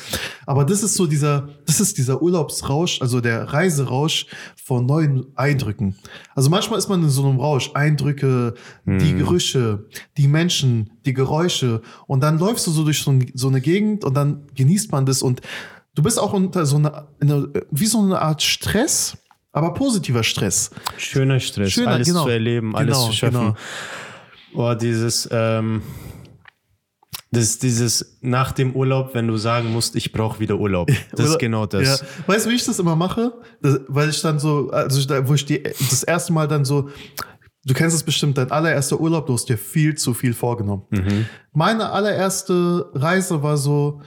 aber 0.46 0.66
das 0.66 0.82
ist 0.84 0.96
so 0.96 1.06
dieser, 1.08 1.50
das 1.66 1.80
ist 1.80 1.98
dieser 1.98 2.22
Urlaubsrausch, 2.22 3.02
also 3.02 3.22
der 3.22 3.44
Reiserausch 3.54 4.26
von 4.64 4.86
neuen 4.86 5.26
Eindrücken. 5.36 5.96
Also 6.36 6.50
manchmal 6.50 6.80
ist 6.80 6.88
man 6.90 7.04
in 7.04 7.10
so 7.10 7.28
einem 7.28 7.40
Rausch, 7.40 7.72
Eindrücke, 7.74 8.54
die 8.86 8.97
Mhm. 9.06 9.18
Gerüche, 9.20 9.86
die 10.18 10.28
Menschen, 10.28 10.92
die 11.06 11.14
Geräusche 11.14 11.82
und 12.08 12.22
dann 12.22 12.38
läufst 12.40 12.66
du 12.68 12.72
so 12.72 12.84
durch 12.84 13.02
so, 13.02 13.12
ein, 13.12 13.32
so 13.34 13.48
eine 13.48 13.62
Gegend 13.62 14.04
und 14.04 14.14
dann 14.16 14.48
genießt 14.56 14.92
man 14.92 15.06
das 15.06 15.22
und 15.22 15.42
du 15.96 16.02
bist 16.04 16.20
auch 16.20 16.34
unter 16.34 16.66
so 16.66 16.78
einer, 16.78 17.08
in 17.20 17.32
einer 17.32 17.48
wie 17.72 17.86
so 17.86 18.00
eine 18.02 18.22
Art 18.22 18.42
Stress, 18.42 19.18
Aber 19.52 19.74
positiver 19.74 20.24
Stress. 20.24 20.70
Schöner 20.98 21.40
Stress, 21.40 21.72
Schöner, 21.72 21.92
alles 21.92 22.08
genau. 22.08 22.24
zu 22.24 22.30
erleben, 22.30 22.76
alles 22.76 22.96
Genau, 22.98 23.08
zu 23.08 23.14
schaffen. 23.14 23.40
genau. 23.40 23.56
Oh, 24.54 24.74
dieses, 24.76 25.28
ähm, 25.32 25.82
das, 27.32 27.60
dieses 27.60 28.18
nach 28.22 28.52
dem 28.54 28.74
Urlaub, 28.74 29.14
wenn 29.14 29.28
du 29.28 29.36
sagen 29.38 29.72
musst, 29.74 29.96
ich 29.96 30.12
brauche 30.14 30.40
wieder 30.40 30.56
Urlaub. 30.58 30.90
Das 31.12 31.26
ist 31.26 31.32
Oder- 31.32 31.38
genau 31.40 31.66
das. 31.66 32.02
Ja. 32.02 32.08
Weißt 32.28 32.46
du, 32.46 32.50
wie 32.50 32.56
ich 32.56 32.66
das 32.66 32.80
immer 32.80 32.96
mache? 32.96 33.34
Das, 33.62 33.82
weil 33.88 34.10
ich 34.10 34.22
dann 34.22 34.40
so, 34.40 34.70
also 34.72 35.06
da- 35.06 35.28
wo 35.28 35.34
ich 35.34 35.46
die, 35.46 35.62
das 35.62 36.04
erste 36.04 36.32
Mal 36.34 36.48
dann 36.48 36.64
so, 36.64 36.90
du 37.68 37.74
kennst 37.74 37.96
es 37.96 38.04
bestimmt, 38.04 38.38
dein 38.38 38.52
allererster 38.52 39.00
Urlaub, 39.00 39.28
du 39.28 39.34
hast 39.34 39.50
dir 39.50 39.58
viel 39.58 39.96
zu 39.96 40.14
viel 40.14 40.34
vorgenommen. 40.34 40.84
Mhm. 40.90 41.26
Meine 41.54 41.92
allererste 41.92 42.90
Reise 42.94 43.44
war 43.44 43.58
so, 43.58 44.02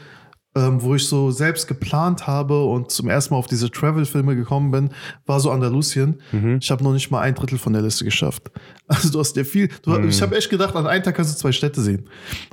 ähm, 0.57 0.83
wo 0.83 0.97
ich 0.97 1.07
so 1.07 1.31
selbst 1.31 1.69
geplant 1.69 2.27
habe 2.27 2.65
und 2.65 2.91
zum 2.91 3.09
ersten 3.09 3.33
Mal 3.35 3.39
auf 3.39 3.47
diese 3.47 3.71
Travel-Filme 3.71 4.35
gekommen 4.35 4.73
bin, 4.73 4.91
war 5.25 5.39
so 5.39 5.53
Andalusien. 5.53 6.21
Mhm. 6.33 6.59
Ich 6.61 6.73
habe 6.73 6.83
noch 6.83 6.93
nicht 6.93 7.09
mal 7.13 7.21
ein 7.21 7.37
Drittel 7.37 7.57
von 7.57 7.73
der 7.73 7.83
Liste 7.83 8.05
geschafft. 8.05 8.51
Also 8.89 9.09
du 9.13 9.21
hast 9.21 9.35
dir 9.37 9.45
viel, 9.45 9.69
du, 9.85 9.91
Mhm. 9.93 10.09
ich 10.09 10.21
habe 10.21 10.37
echt 10.37 10.51
gedacht, 10.51 10.75
an 10.75 10.89
einem 10.89 11.05
Tag 11.05 11.15
kannst 11.15 11.33
du 11.33 11.39
zwei 11.39 11.53
Städte 11.53 11.81
sehen. 11.81 12.09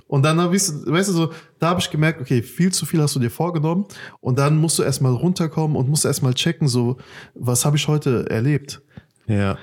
Und 0.06 0.24
dann 0.24 0.40
hab 0.40 0.54
ich, 0.54 0.62
weißt 0.62 1.10
du 1.10 1.14
so, 1.14 1.32
da 1.58 1.70
habe 1.70 1.80
ich 1.80 1.90
gemerkt, 1.90 2.22
okay, 2.22 2.44
viel 2.44 2.72
zu 2.72 2.86
viel 2.86 3.02
hast 3.02 3.16
du 3.16 3.20
dir 3.20 3.32
vorgenommen 3.32 3.86
und 4.20 4.38
dann 4.38 4.58
musst 4.58 4.78
du 4.78 4.84
erstmal 4.84 5.14
runterkommen 5.14 5.76
und 5.76 5.90
musst 5.90 6.06
erstmal 6.06 6.36
checken, 6.36 6.68
so, 6.68 6.98
was 7.34 7.66
habe 7.66 7.78
ich 7.78 7.88
heute 7.88 8.30
erlebt? 8.30 8.84
Ja. 9.26 9.58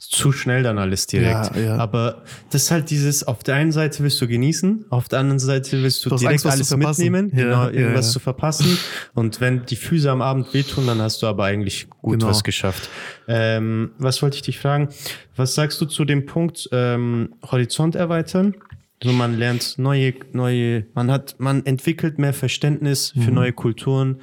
Zu 0.00 0.30
schnell 0.30 0.62
dann 0.62 0.78
alles 0.78 1.08
direkt. 1.08 1.56
Ja, 1.56 1.60
ja. 1.60 1.76
Aber 1.76 2.22
das 2.50 2.62
ist 2.64 2.70
halt 2.70 2.88
dieses, 2.90 3.26
auf 3.26 3.42
der 3.42 3.56
einen 3.56 3.72
Seite 3.72 4.02
willst 4.04 4.20
du 4.20 4.28
genießen, 4.28 4.86
auf 4.90 5.08
der 5.08 5.18
anderen 5.18 5.40
Seite 5.40 5.82
willst 5.82 6.04
du 6.04 6.10
Du 6.10 6.16
direkt 6.16 6.44
Angst, 6.46 6.46
alles 6.46 6.76
mitnehmen, 6.76 7.32
Ja, 7.34 7.66
genau, 7.66 7.68
irgendwas 7.68 8.12
zu 8.12 8.20
verpassen. 8.20 8.78
Und 9.14 9.40
wenn 9.40 9.66
die 9.66 9.74
Füße 9.76 10.08
am 10.08 10.22
Abend 10.22 10.54
wehtun, 10.54 10.86
dann 10.86 11.02
hast 11.02 11.20
du 11.22 11.26
aber 11.26 11.44
eigentlich 11.44 11.88
gut 12.00 12.20
Genau. 12.20 12.28
was 12.30 12.44
geschafft. 12.44 12.88
Ähm, 13.26 13.90
was 13.98 14.22
wollte 14.22 14.36
ich 14.36 14.42
dich 14.42 14.58
fragen? 14.60 14.88
Was 15.34 15.54
sagst 15.56 15.80
du 15.80 15.86
zu 15.86 16.04
dem 16.04 16.26
Punkt 16.26 16.68
ähm, 16.70 17.34
Horizont 17.50 17.96
erweitern? 17.96 18.54
So 19.02 19.12
man 19.12 19.36
lernt 19.36 19.78
neue, 19.78 20.14
neue, 20.32 20.86
man 20.94 21.10
hat, 21.10 21.36
man 21.38 21.66
entwickelt 21.66 22.18
mehr 22.18 22.32
Verständnis 22.34 23.14
Mhm. 23.14 23.22
für 23.22 23.30
neue 23.32 23.52
Kulturen, 23.52 24.20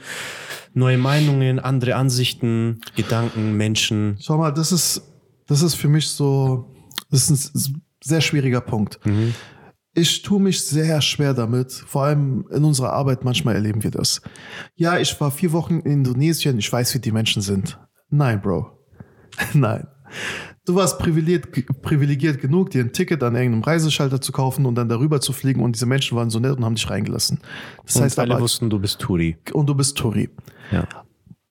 neue 0.74 0.98
Meinungen, 0.98 1.60
andere 1.60 1.96
Ansichten, 1.96 2.82
Gedanken, 2.96 3.56
Menschen. 3.58 4.18
Schau 4.22 4.38
mal, 4.38 4.52
das 4.52 4.72
ist, 4.74 5.02
das 5.48 5.62
ist 5.62 5.76
für 5.76 5.88
mich 5.88 6.10
so, 6.10 6.74
das 7.12 7.30
ist 7.30 7.56
ein 7.70 7.82
sehr 8.04 8.22
schwieriger 8.22 8.62
Punkt. 8.62 9.00
Ich 9.94 10.22
tue 10.24 10.42
mich 10.42 10.62
sehr 10.62 11.02
schwer 11.02 11.34
damit, 11.34 11.72
vor 11.72 12.04
allem 12.04 12.46
in 12.52 12.64
unserer 12.66 12.92
Arbeit, 12.94 13.24
manchmal 13.24 13.56
erleben 13.56 13.84
wir 13.84 13.92
das. 13.92 14.22
Ja, 14.76 14.98
ich 14.98 15.20
war 15.22 15.32
vier 15.32 15.54
Wochen 15.54 15.80
in 15.80 15.92
Indonesien, 15.92 16.58
ich 16.60 16.72
weiß, 16.72 16.94
wie 16.96 17.00
die 17.00 17.12
Menschen 17.14 17.42
sind. 17.42 17.80
Nein, 18.10 18.42
Bro. 18.42 18.78
Nein. 19.54 19.88
Du 20.66 20.74
warst 20.76 20.98
privilegiert, 20.98 21.52
privilegiert 21.84 22.42
genug, 22.42 22.72
dir 22.72 22.84
ein 22.84 22.92
Ticket 22.92 23.22
an 23.22 23.36
irgendeinem 23.36 23.64
Reiseschalter 23.64 24.20
zu 24.20 24.32
kaufen 24.32 24.66
und 24.66 24.76
dann 24.76 24.90
darüber 24.90 25.22
zu 25.22 25.32
fliegen 25.32 25.62
und 25.62 25.76
diese 25.76 25.86
Menschen 25.86 26.18
waren 26.18 26.32
so 26.32 26.40
nett 26.40 26.58
und 26.58 26.66
haben 26.66 26.76
dich 26.76 26.90
reingelassen. 26.90 27.40
Das 27.86 27.96
Und 27.96 28.02
heißt 28.04 28.20
alle 28.20 28.34
aber, 28.34 28.44
wussten, 28.44 28.70
du 28.70 28.80
bist 28.80 29.00
Turi. 29.00 29.38
und 29.54 29.68
du 29.68 29.76
bist 29.76 29.96
Touri. 29.98 30.30
Ja. 30.72 30.88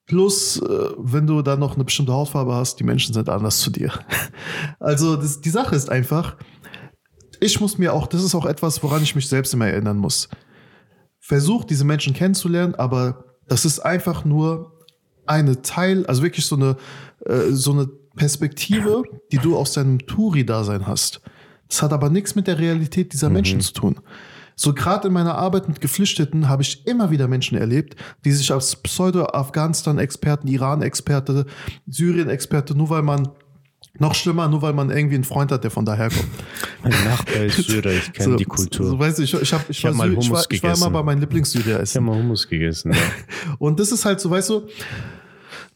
Plus, 0.06 0.60
äh, 0.60 0.90
wenn 0.98 1.26
du 1.26 1.42
dann 1.42 1.60
noch 1.60 1.74
eine 1.74 1.84
bestimmte 1.84 2.12
Hautfarbe 2.12 2.54
hast, 2.54 2.78
die 2.78 2.84
Menschen 2.84 3.14
sind 3.14 3.28
anders 3.28 3.60
zu 3.60 3.70
dir. 3.70 3.92
Also 4.80 5.16
das, 5.16 5.40
die 5.40 5.50
Sache 5.50 5.74
ist 5.74 5.88
einfach, 5.90 6.36
ich 7.40 7.60
muss 7.60 7.78
mir 7.78 7.94
auch, 7.94 8.06
das 8.06 8.22
ist 8.22 8.34
auch 8.34 8.46
etwas, 8.46 8.82
woran 8.82 9.02
ich 9.02 9.14
mich 9.14 9.28
selbst 9.28 9.54
immer 9.54 9.66
erinnern 9.66 9.96
muss. 9.96 10.28
Versuch, 11.20 11.64
diese 11.64 11.84
Menschen 11.84 12.12
kennenzulernen, 12.12 12.74
aber 12.74 13.24
das 13.48 13.64
ist 13.64 13.80
einfach 13.80 14.24
nur 14.24 14.78
eine 15.26 15.62
Teil, 15.62 16.04
also 16.06 16.22
wirklich 16.22 16.44
so 16.44 16.56
eine, 16.56 16.76
äh, 17.24 17.50
so 17.50 17.72
eine 17.72 17.86
Perspektive, 18.16 19.02
die 19.32 19.38
du 19.38 19.56
aus 19.56 19.72
deinem 19.72 20.00
Touri-Dasein 20.06 20.86
hast. 20.86 21.22
Das 21.68 21.82
hat 21.82 21.92
aber 21.92 22.10
nichts 22.10 22.34
mit 22.34 22.46
der 22.46 22.58
Realität 22.58 23.12
dieser 23.12 23.30
Menschen 23.30 23.60
zu 23.60 23.72
tun. 23.72 24.00
So 24.56 24.72
gerade 24.72 25.08
in 25.08 25.14
meiner 25.14 25.34
Arbeit 25.36 25.68
mit 25.68 25.80
Geflüchteten 25.80 26.48
habe 26.48 26.62
ich 26.62 26.86
immer 26.86 27.10
wieder 27.10 27.26
Menschen 27.28 27.58
erlebt, 27.58 27.96
die 28.24 28.32
sich 28.32 28.52
als 28.52 28.76
Pseudo-Afghanistan-Experten, 28.76 30.46
Iran-Experte, 30.48 31.46
Syrien-Experte, 31.88 32.74
nur 32.76 32.90
weil 32.90 33.02
man 33.02 33.28
noch 33.98 34.14
schlimmer, 34.14 34.48
nur 34.48 34.60
weil 34.62 34.72
man 34.72 34.90
irgendwie 34.90 35.14
einen 35.14 35.24
Freund 35.24 35.52
hat, 35.52 35.62
der 35.62 35.70
von 35.70 35.84
daher 35.84 36.08
kommt. 36.08 36.26
Mein 36.82 36.92
Nachbar 37.04 37.44
ist 37.44 37.56
Syrer, 37.68 37.92
ich 37.92 38.12
kenne 38.12 38.30
So, 38.32 38.36
die 38.36 38.44
Kultur. 38.44 38.86
So, 38.86 38.98
weißt 38.98 39.18
du, 39.18 39.22
ich, 39.22 39.34
ich, 39.34 39.52
hab, 39.52 39.70
ich, 39.70 39.78
Ich 39.78 39.84
war, 39.84 39.90
hab 39.92 39.98
mal 39.98 40.08
Syri- 40.08 40.10
ich, 40.12 40.16
war, 40.16 40.24
Hummus 40.24 40.46
ich 40.50 40.62
war 40.62 40.76
immer 40.76 40.90
bei 40.90 41.02
meinem 41.04 41.20
Lieblingssyrier 41.20 41.76
ich 41.76 41.82
essen. 41.82 41.94
habe 42.04 42.06
mal 42.06 42.16
Hummus 42.22 42.48
gegessen. 42.48 42.92
Ja. 42.92 42.98
Und 43.58 43.78
das 43.78 43.92
ist 43.92 44.04
halt 44.04 44.18
so, 44.20 44.30
weißt 44.30 44.50
du, 44.50 44.62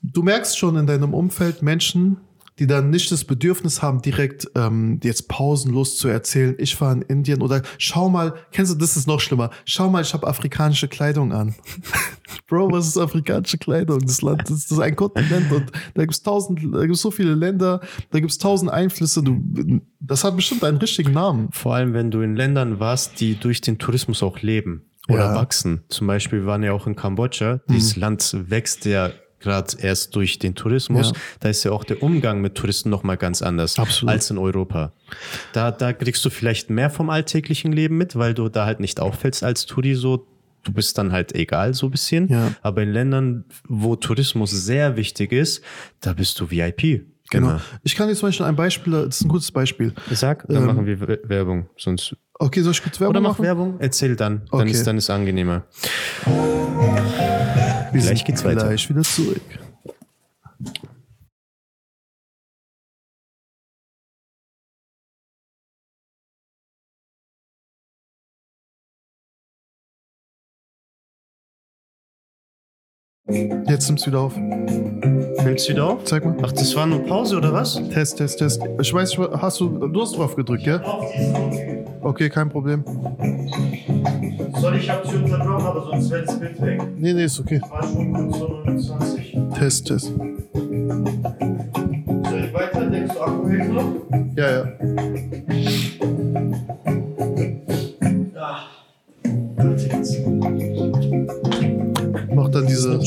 du 0.03 0.23
merkst 0.23 0.59
schon 0.59 0.77
in 0.77 0.87
deinem 0.87 1.15
Umfeld 1.15 1.63
Menschen, 1.63 2.17
die 2.59 2.67
dann 2.67 2.91
nicht 2.91 3.11
das 3.13 3.25
Bedürfnis 3.25 3.83
haben, 3.83 4.03
direkt 4.03 4.49
ähm, 4.55 4.99
jetzt 5.03 5.29
pausenlos 5.29 5.97
zu 5.99 6.09
erzählen, 6.09 6.55
ich 6.59 6.81
war 6.81 6.93
in 6.93 7.03
Indien 7.03 7.43
oder 7.43 7.63
schau 7.79 8.09
mal, 8.09 8.35
kennst 8.53 8.73
du, 8.73 8.77
das 8.79 8.97
ist 8.97 9.07
noch 9.07 9.21
schlimmer, 9.21 9.51
schau 9.65 9.89
mal, 9.91 10.03
ich 10.03 10.13
habe 10.15 10.27
afrikanische 10.27 10.89
Kleidung 10.89 11.33
an. 11.33 11.55
Bro, 12.49 12.73
was 12.73 12.87
ist 12.89 12.97
afrikanische 12.99 13.59
Kleidung? 13.59 14.01
Das 14.01 14.23
Land, 14.23 14.43
das, 14.43 14.63
das 14.63 14.71
ist 14.73 14.81
ein 14.81 14.97
Kontinent 14.97 15.51
und 15.53 15.71
da 15.95 16.03
gibt's 16.03 16.23
tausend, 16.23 16.61
da 16.73 16.85
gibt's 16.87 17.03
so 17.03 17.11
viele 17.11 17.35
Länder, 17.35 17.81
da 18.11 18.21
gibt's 18.21 18.39
tausend 18.39 18.71
Einflüsse, 18.71 19.23
du, 19.23 19.81
das 20.01 20.25
hat 20.25 20.37
bestimmt 20.37 20.65
einen 20.65 20.79
richtigen 20.79 21.13
Namen. 21.13 21.49
Vor 21.53 21.75
allem, 21.75 21.93
wenn 21.95 22.11
du 22.11 22.21
in 22.21 22.37
Ländern 22.37 22.81
warst, 22.81 23.21
die 23.21 23.35
durch 23.39 23.61
den 23.61 23.79
Tourismus 23.79 24.23
auch 24.23 24.41
leben 24.41 24.83
oder 25.09 25.31
Ja. 25.31 25.35
wachsen. 25.35 25.85
Zum 25.89 26.07
Beispiel 26.07 26.41
wir 26.41 26.47
waren 26.47 26.63
ja 26.63 26.73
auch 26.73 26.87
in 26.87 26.97
Kambodscha. 26.97 27.61
Dieses 27.71 27.97
Land 27.97 28.37
wächst 28.49 28.85
ja 28.85 29.11
gerade 29.41 29.77
erst 29.81 30.15
durch 30.17 30.39
den 30.39 30.55
Tourismus. 30.55 31.13
Ja. 31.15 31.21
Da 31.41 31.49
ist 31.49 31.65
ja 31.65 31.73
auch 31.73 31.85
der 31.85 32.03
Umgang 32.03 32.41
mit 32.41 32.55
Touristen 32.55 32.91
nochmal 32.91 33.17
ganz 33.17 33.43
anders 33.43 33.79
Absolut. 33.79 34.13
als 34.13 34.31
in 34.31 34.39
Europa. 34.39 34.93
Da, 35.53 35.71
da 35.71 35.93
kriegst 35.93 36.25
du 36.25 36.31
vielleicht 36.31 36.71
mehr 36.71 36.91
vom 36.91 37.11
alltäglichen 37.11 37.73
Leben 37.73 37.97
mit, 37.97 38.17
weil 38.17 38.35
du 38.35 38.49
da 38.49 38.67
halt 38.67 38.81
nicht 38.81 39.01
auffällst 39.01 39.43
als 39.43 39.67
Touri 39.67 39.95
so. 39.95 40.27
Du 40.65 40.73
bist 40.73 40.99
dann 40.99 41.13
halt 41.13 41.35
egal 41.35 41.73
so 41.73 41.87
ein 41.87 41.91
bisschen. 41.93 42.29
Ja. 42.29 42.53
Aber 42.63 42.83
in 42.83 42.93
Ländern, 42.93 43.45
wo 43.69 43.97
Tourismus 43.97 44.51
sehr 44.51 44.97
wichtig 44.97 45.33
ist, 45.33 45.63
da 46.01 46.13
bist 46.13 46.39
du 46.41 46.51
VIP. 46.51 47.07
Genau. 47.31 47.61
Ich 47.83 47.95
kann 47.95 48.09
dir 48.09 48.15
zum 48.15 48.29
Beispiel 48.29 48.47
ein 48.47 48.57
Beispiel, 48.57 48.93
das 48.93 49.17
ist 49.17 49.25
ein 49.25 49.29
gutes 49.29 49.51
Beispiel. 49.53 49.93
Sag, 50.11 50.47
dann 50.49 50.57
Ähm, 50.57 50.67
machen 50.67 50.87
wir 50.87 51.01
We- 51.01 51.21
Werbung. 51.25 51.69
Sonst 51.77 52.17
Okay, 52.41 52.63
soll 52.63 52.71
ich 52.73 52.83
kurz 52.83 53.01
Werbung 53.01 53.11
Oder 53.11 53.21
mach 53.21 53.31
machen? 53.33 53.45
Werbung, 53.45 53.77
erzähl 53.81 54.15
dann. 54.17 54.43
Dann 54.51 54.61
Okay. 54.63 54.71
ist 54.71 54.87
dann 54.87 54.97
ist 54.97 55.11
angenehmer. 55.11 55.65
Wir 57.93 58.01
Gleich 58.01 58.25
geht's 58.25 58.45
weiter. 58.45 58.67
Gleich 58.69 58.89
wieder 58.89 59.03
zurück. 59.03 59.41
Jetzt 73.29 73.89
nimmt's 73.89 74.07
wieder 74.07 74.21
auf. 74.21 74.35
Nimmst 74.37 75.69
du 75.69 75.73
wieder 75.73 75.87
auf? 75.87 76.05
Zeig 76.05 76.25
mal. 76.25 76.37
Ach, 76.43 76.53
das 76.53 76.75
war 76.75 76.87
nur 76.87 77.05
Pause 77.05 77.37
oder 77.37 77.53
was? 77.53 77.75
Test, 77.91 78.17
Test, 78.17 78.39
Test. 78.39 78.63
Ich 78.81 78.95
weiß, 78.95 79.19
hast 79.19 79.61
du, 79.61 79.69
du 79.89 80.01
hast 80.01 80.17
drauf 80.17 80.35
gedrückt, 80.35 80.65
gell? 80.65 80.81
Okay, 82.01 82.31
kein 82.31 82.49
Problem. 82.49 82.83
Sorry, 84.61 84.79
ich 84.79 84.89
hab 84.91 85.03
dich 85.03 85.15
unterbrochen, 85.15 85.67
aber 85.67 85.85
sonst 85.91 86.11
wäre 86.11 86.25
das 86.25 86.41
Bild 86.41 86.59
weg. 86.63 86.81
Nee, 86.97 87.13
nee, 87.13 87.25
ist 87.25 87.39
okay. 87.39 87.61
War 87.69 87.83
schon 87.83 88.15
kurz 88.15 88.39
so 88.39 88.49
29. 88.49 89.37
Test, 89.59 89.87
Test. 89.87 90.07
Soll 90.07 90.39
ich 92.45 92.55
weiter? 92.55 92.87
Denkst 92.87 93.15
du, 93.15 93.21
Akku 93.21 93.49
hält 93.49 93.73
noch? 93.73 93.85
Ja, 94.37 94.51
ja. 94.51 94.65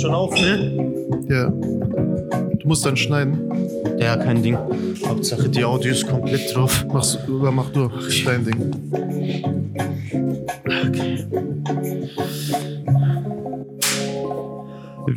Schon 0.01 0.13
auf, 0.13 0.33
ne? 0.33 1.25
Ja. 1.29 1.49
Du 1.49 2.67
musst 2.67 2.85
dann 2.85 2.97
schneiden. 2.97 3.39
Ja, 3.99 4.17
kein 4.17 4.41
Ding. 4.43 4.57
Hauptsache 5.05 5.47
die 5.49 5.63
Audio 5.63 5.91
ist 5.91 6.07
komplett 6.07 6.53
drauf. 6.55 6.85
Mach's, 6.91 7.17
oder 7.27 7.51
mach 7.51 7.69
du. 7.69 7.87
Ist 8.07 8.25
dein 8.25 8.43
Ding. 8.45 8.71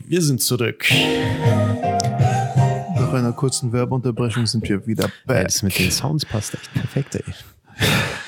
Wir 0.07 0.23
sind 0.23 0.43
zurück. 0.43 0.87
Nach 2.97 3.13
einer 3.13 3.33
kurzen 3.33 3.73
Werbeunterbrechung 3.73 4.47
sind 4.47 4.69
wir 4.69 4.87
wieder 4.87 5.05
Ja, 5.05 5.11
back. 5.27 5.45
das 5.45 5.63
mit 5.63 5.79
den 5.79 5.91
Sounds 5.91 6.25
passt 6.27 6.55
echt 6.55 6.73
perfekt, 6.75 7.15
ey. 7.17 7.23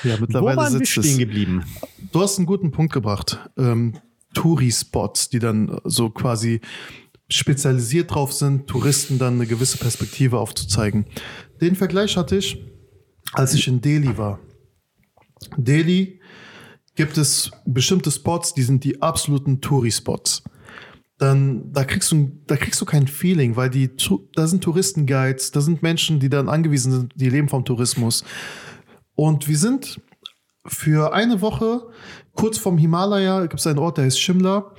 Ja, 0.03 0.15
Wo 0.17 0.21
mittlerweile 0.21 0.57
waren 0.57 0.73
wir 0.73 0.79
sitzt 0.79 0.91
stehen 0.91 1.03
es. 1.03 1.17
geblieben? 1.17 1.63
Du 2.11 2.21
hast 2.21 2.37
einen 2.37 2.45
guten 2.45 2.71
Punkt 2.71 2.93
gebracht. 2.93 3.39
Ähm, 3.57 3.93
Touri-Spots, 4.37 5.29
die 5.29 5.39
dann 5.39 5.79
so 5.83 6.09
quasi 6.09 6.61
spezialisiert 7.27 8.13
drauf 8.13 8.31
sind, 8.31 8.67
Touristen 8.67 9.17
dann 9.17 9.35
eine 9.35 9.47
gewisse 9.47 9.77
Perspektive 9.77 10.37
aufzuzeigen. 10.37 11.05
Den 11.59 11.75
Vergleich 11.75 12.15
hatte 12.17 12.37
ich, 12.37 12.63
als 13.33 13.55
ich 13.55 13.67
in 13.67 13.81
Delhi 13.81 14.17
war. 14.17 14.39
Delhi 15.57 16.19
gibt 16.95 17.17
es 17.17 17.51
bestimmte 17.65 18.11
Spots, 18.11 18.53
die 18.53 18.61
sind 18.61 18.83
die 18.83 19.01
absoluten 19.01 19.59
Touri-Spots. 19.59 20.43
dann 21.17 21.73
da 21.73 21.83
kriegst 21.83 22.11
du 22.11 22.31
da 22.45 22.57
kriegst 22.57 22.79
du 22.79 22.85
kein 22.85 23.07
Feeling, 23.07 23.55
weil 23.55 23.71
die 23.71 23.89
da 24.35 24.45
sind 24.45 24.63
Touristenguides, 24.63 25.49
da 25.51 25.61
sind 25.61 25.81
Menschen, 25.81 26.19
die 26.19 26.29
dann 26.29 26.47
angewiesen 26.47 26.91
sind, 26.91 27.13
die 27.15 27.29
leben 27.29 27.49
vom 27.49 27.65
Tourismus. 27.65 28.23
Und 29.15 29.47
wir 29.47 29.57
sind 29.57 29.99
für 30.67 31.13
eine 31.13 31.41
Woche 31.41 31.87
kurz 32.33 32.57
vom 32.57 32.77
Himalaya 32.77 33.41
gibt 33.41 33.59
es 33.59 33.67
einen 33.67 33.79
Ort, 33.79 33.97
der 33.97 34.05
heißt 34.05 34.21
Shimla. 34.21 34.71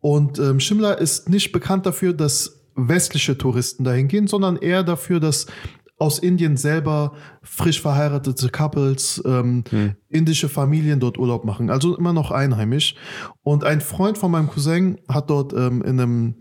Und 0.00 0.38
ähm, 0.38 0.60
Shimla 0.60 0.92
ist 0.92 1.28
nicht 1.28 1.52
bekannt 1.52 1.86
dafür, 1.86 2.12
dass 2.12 2.60
westliche 2.74 3.36
Touristen 3.36 3.84
dahin 3.84 4.08
gehen, 4.08 4.26
sondern 4.26 4.56
eher 4.56 4.84
dafür, 4.84 5.20
dass 5.20 5.46
aus 5.98 6.20
Indien 6.20 6.56
selber 6.56 7.14
frisch 7.42 7.80
verheiratete 7.80 8.50
Couples, 8.50 9.20
ähm, 9.26 9.64
indische 10.08 10.48
Familien 10.48 11.00
dort 11.00 11.18
Urlaub 11.18 11.44
machen. 11.44 11.70
Also 11.70 11.96
immer 11.96 12.12
noch 12.12 12.30
einheimisch. 12.30 12.94
Und 13.42 13.64
ein 13.64 13.80
Freund 13.80 14.16
von 14.16 14.30
meinem 14.30 14.48
Cousin 14.48 14.98
hat 15.08 15.28
dort 15.28 15.52
ähm, 15.54 15.82
in 15.82 15.98
einem 15.98 16.34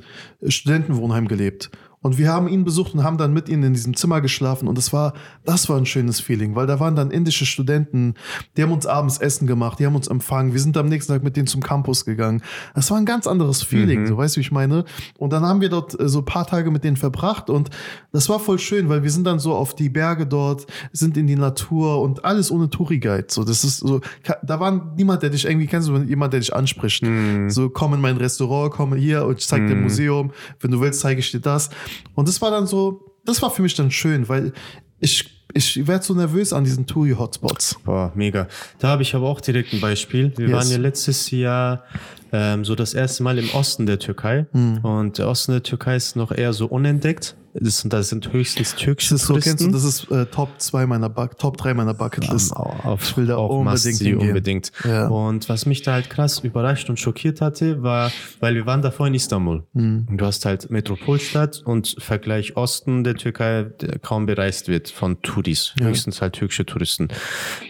Studentenwohnheim 0.47 1.28
gelebt. 1.28 1.71
Und 2.02 2.18
wir 2.18 2.32
haben 2.32 2.48
ihn 2.48 2.64
besucht 2.64 2.94
und 2.94 3.04
haben 3.04 3.18
dann 3.18 3.34
mit 3.34 3.50
ihm 3.50 3.64
in 3.64 3.74
diesem 3.74 3.96
Zimmer 3.96 4.22
geschlafen. 4.22 4.68
Und 4.68 4.78
das 4.78 4.94
war, 4.94 5.14
das 5.46 5.68
war 5.68 5.78
ein 5.78 5.86
schönes 5.86 6.20
Feeling, 6.20 6.56
weil 6.56 6.68
da 6.68 6.80
waren 6.80 6.96
dann 6.96 7.10
indische 7.10 7.46
Studenten, 7.46 8.14
die 8.56 8.64
haben 8.64 8.72
uns 8.72 8.86
abends 8.86 9.18
Essen 9.18 9.48
gemacht, 9.48 9.80
die 9.80 9.86
haben 9.86 9.96
uns 9.96 10.08
empfangen. 10.08 10.54
Wir 10.54 10.60
sind 10.60 10.78
am 10.78 10.90
nächsten 10.90 11.12
Tag 11.12 11.24
mit 11.24 11.36
denen 11.36 11.48
zum 11.48 11.62
Campus 11.62 12.06
gegangen. 12.06 12.42
Das 12.76 12.92
war 12.92 12.98
ein 12.98 13.06
ganz 13.06 13.26
anderes 13.26 13.64
Feeling, 13.64 14.06
so 14.06 14.18
weißt 14.18 14.36
du, 14.36 14.40
wie 14.40 14.42
ich 14.42 14.52
meine? 14.52 14.86
Und 15.18 15.34
dann 15.34 15.44
haben 15.44 15.60
wir 15.60 15.70
dort 15.70 16.00
äh, 16.00 16.08
so 16.08 16.20
ein 16.20 16.26
paar 16.26 16.46
Tage 16.46 16.70
mit 16.70 16.84
denen 16.84 16.98
verbracht 16.98 17.50
und 17.50 17.70
das 18.12 18.30
war 18.30 18.40
voll 18.40 18.60
schön, 18.60 18.90
weil 18.90 19.04
wir 19.04 19.12
sind 19.12 19.26
dann 19.26 19.40
so 19.40 19.56
auf 19.56 19.76
die 19.76 19.90
Berge 19.90 20.28
dort, 20.28 20.68
sind 20.92 21.18
in 21.18 21.28
die 21.28 21.36
Natur 21.36 22.02
und 22.02 22.26
alles 22.26 22.52
ohne 22.52 22.70
Touri-Guide. 22.70 23.28
So, 23.30 23.44
das 23.44 23.64
ist 23.64 23.80
so, 23.80 24.02
da 24.44 24.60
war 24.60 24.94
niemand, 24.96 25.24
der 25.24 25.32
dich 25.32 25.46
irgendwie 25.46 25.68
kennst, 25.68 25.88
du, 25.88 25.98
jemand, 25.98 26.34
der 26.34 26.40
dich 26.40 26.54
anspricht. 26.54 27.04
So, 27.48 27.70
komm 27.70 27.94
in 27.96 28.02
mein 28.02 28.18
Restaurant, 28.18 28.72
komm 28.72 28.96
hier 28.96 29.26
und 29.26 29.40
ich 29.40 29.48
zeig 29.48 29.68
dir 29.68 29.76
ein 29.76 29.82
Museum. 29.84 30.32
Wenn 30.60 30.72
du 30.72 30.80
willst, 30.80 31.02
zeige 31.02 31.20
ich 31.20 31.32
dir 31.32 31.40
das. 31.40 31.70
Und 32.15 32.28
das 32.28 32.41
war 32.41 32.52
dann 32.52 32.67
so, 32.67 33.15
das 33.26 33.41
war 33.41 33.52
für 33.52 33.62
mich 33.62 33.76
dann 33.76 33.91
schön, 33.91 34.28
weil 34.30 34.54
ich, 35.00 35.43
ich 35.54 35.88
werde 35.88 36.04
so 36.04 36.13
nervös 36.13 36.54
an 36.54 36.63
diesen 36.63 36.86
Touri-Hotspots. 36.88 37.78
Boah, 37.84 38.12
mega. 38.15 38.47
Da 38.80 38.89
habe 38.89 39.04
ich 39.04 39.13
aber 39.15 39.28
auch 39.28 39.41
direkt 39.41 39.73
ein 39.73 39.80
Beispiel. 39.82 40.34
Wir 40.38 40.47
Yes. 40.50 40.56
waren 40.58 40.71
ja 40.71 40.78
letztes 40.78 41.30
Jahr 41.32 41.84
ähm, 42.32 42.65
so 42.65 42.76
das 42.76 42.93
erste 42.93 43.23
Mal 43.23 43.38
im 43.38 43.50
Osten 43.52 43.86
der 43.86 44.00
Türkei. 44.00 44.45
Hm. 44.52 44.80
Und 44.84 45.17
der 45.17 45.28
Osten 45.30 45.52
der 45.54 45.63
Türkei 45.63 45.95
ist 45.95 46.15
noch 46.15 46.32
eher 46.32 46.54
so 46.54 46.65
unentdeckt. 46.67 47.36
Das, 47.60 47.80
sind- 47.80 47.91
das 47.93 48.10
sind 48.10 48.32
höchstens 48.32 48.72
Das 48.72 48.80
türkische 48.80 49.15
ist 49.15 49.26
so, 49.26 49.34
kennst 49.34 49.62
du, 49.62 49.70
Touristen. 49.70 49.72
das 49.72 49.84
ist 49.84 50.12
äh, 50.12 50.26
Top 50.28 50.50
2 50.58 50.86
meiner 50.86 51.10
Buck, 51.10 51.38
Top 51.38 51.58
3 51.58 51.74
meiner 51.74 51.93
Bucketlist. 51.93 52.56
auf, 52.56 53.02
Ich 53.10 53.17
will 53.17 53.26
da 53.26 53.38
auf 53.38 53.50
unbedingt 53.52 53.98
hingehen. 53.98 54.28
unbedingt. 54.30 54.72
Ja. 54.84 55.08
Und 55.08 55.50
was 55.50 55.65
mich 55.65 55.82
da 55.82 55.93
halt 55.93 56.10
krass 56.10 56.39
überrascht 56.39 56.89
und 56.89 57.00
schockiert 57.00 57.41
hatte, 57.41 57.82
war, 57.84 58.12
weil 58.39 58.56
wir 58.56 58.65
waren 58.65 58.82
davor 58.82 59.08
in 59.08 59.13
Istanbul. 59.13 59.63
Mhm. 59.74 60.08
Du 60.17 60.26
hast 60.26 60.46
halt 60.46 60.70
Metropolstadt 60.70 61.62
und 61.65 61.96
Vergleich 62.00 62.56
Osten 62.58 63.04
der 63.04 63.15
Türkei, 63.15 63.63
der 63.63 64.00
kaum 64.00 64.26
bereist 64.26 64.67
wird 64.67 64.89
von 64.89 65.22
Touris, 65.22 65.74
höchstens 65.80 66.22
halt 66.22 66.34
türkische 66.34 66.65
Touristen. 66.65 67.08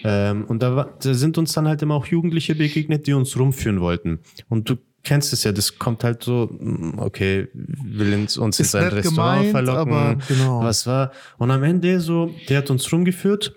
Ähm, 0.04 0.46
und 0.46 0.62
da, 0.64 0.76
war, 0.76 0.90
da 1.02 1.14
sind 1.14 1.38
uns 1.38 1.54
dann 1.54 1.68
halt 1.68 1.82
immer 1.82 1.96
auch 1.96 2.06
Jugendliche 2.08 2.56
begegnet, 2.56 3.08
die 3.08 3.14
uns 3.14 3.38
rumführen 3.38 3.80
wollten. 3.82 4.20
Und 4.50 4.70
du 4.70 4.76
kennst 5.08 5.32
es 5.32 5.44
ja, 5.44 5.52
das 5.52 5.80
kommt 5.80 6.04
halt 6.04 6.24
so, 6.24 6.50
mm, 6.52 7.00
okay, 7.00 7.48
will 7.54 8.14
uns, 8.14 8.38
in 8.60 8.66
sein 8.66 8.90
Restaurant 8.90 9.42
gemeint, 9.42 9.52
verlocken. 9.52 9.94
aber 9.94 10.18
genau. 10.28 10.62
Was 10.62 10.86
war? 10.86 11.12
Und 11.38 11.50
am 11.50 11.64
Ende 11.64 12.00
so, 12.00 12.34
der 12.50 12.60
hat 12.60 12.70
uns 12.70 12.92
rumgeführt, 12.92 13.56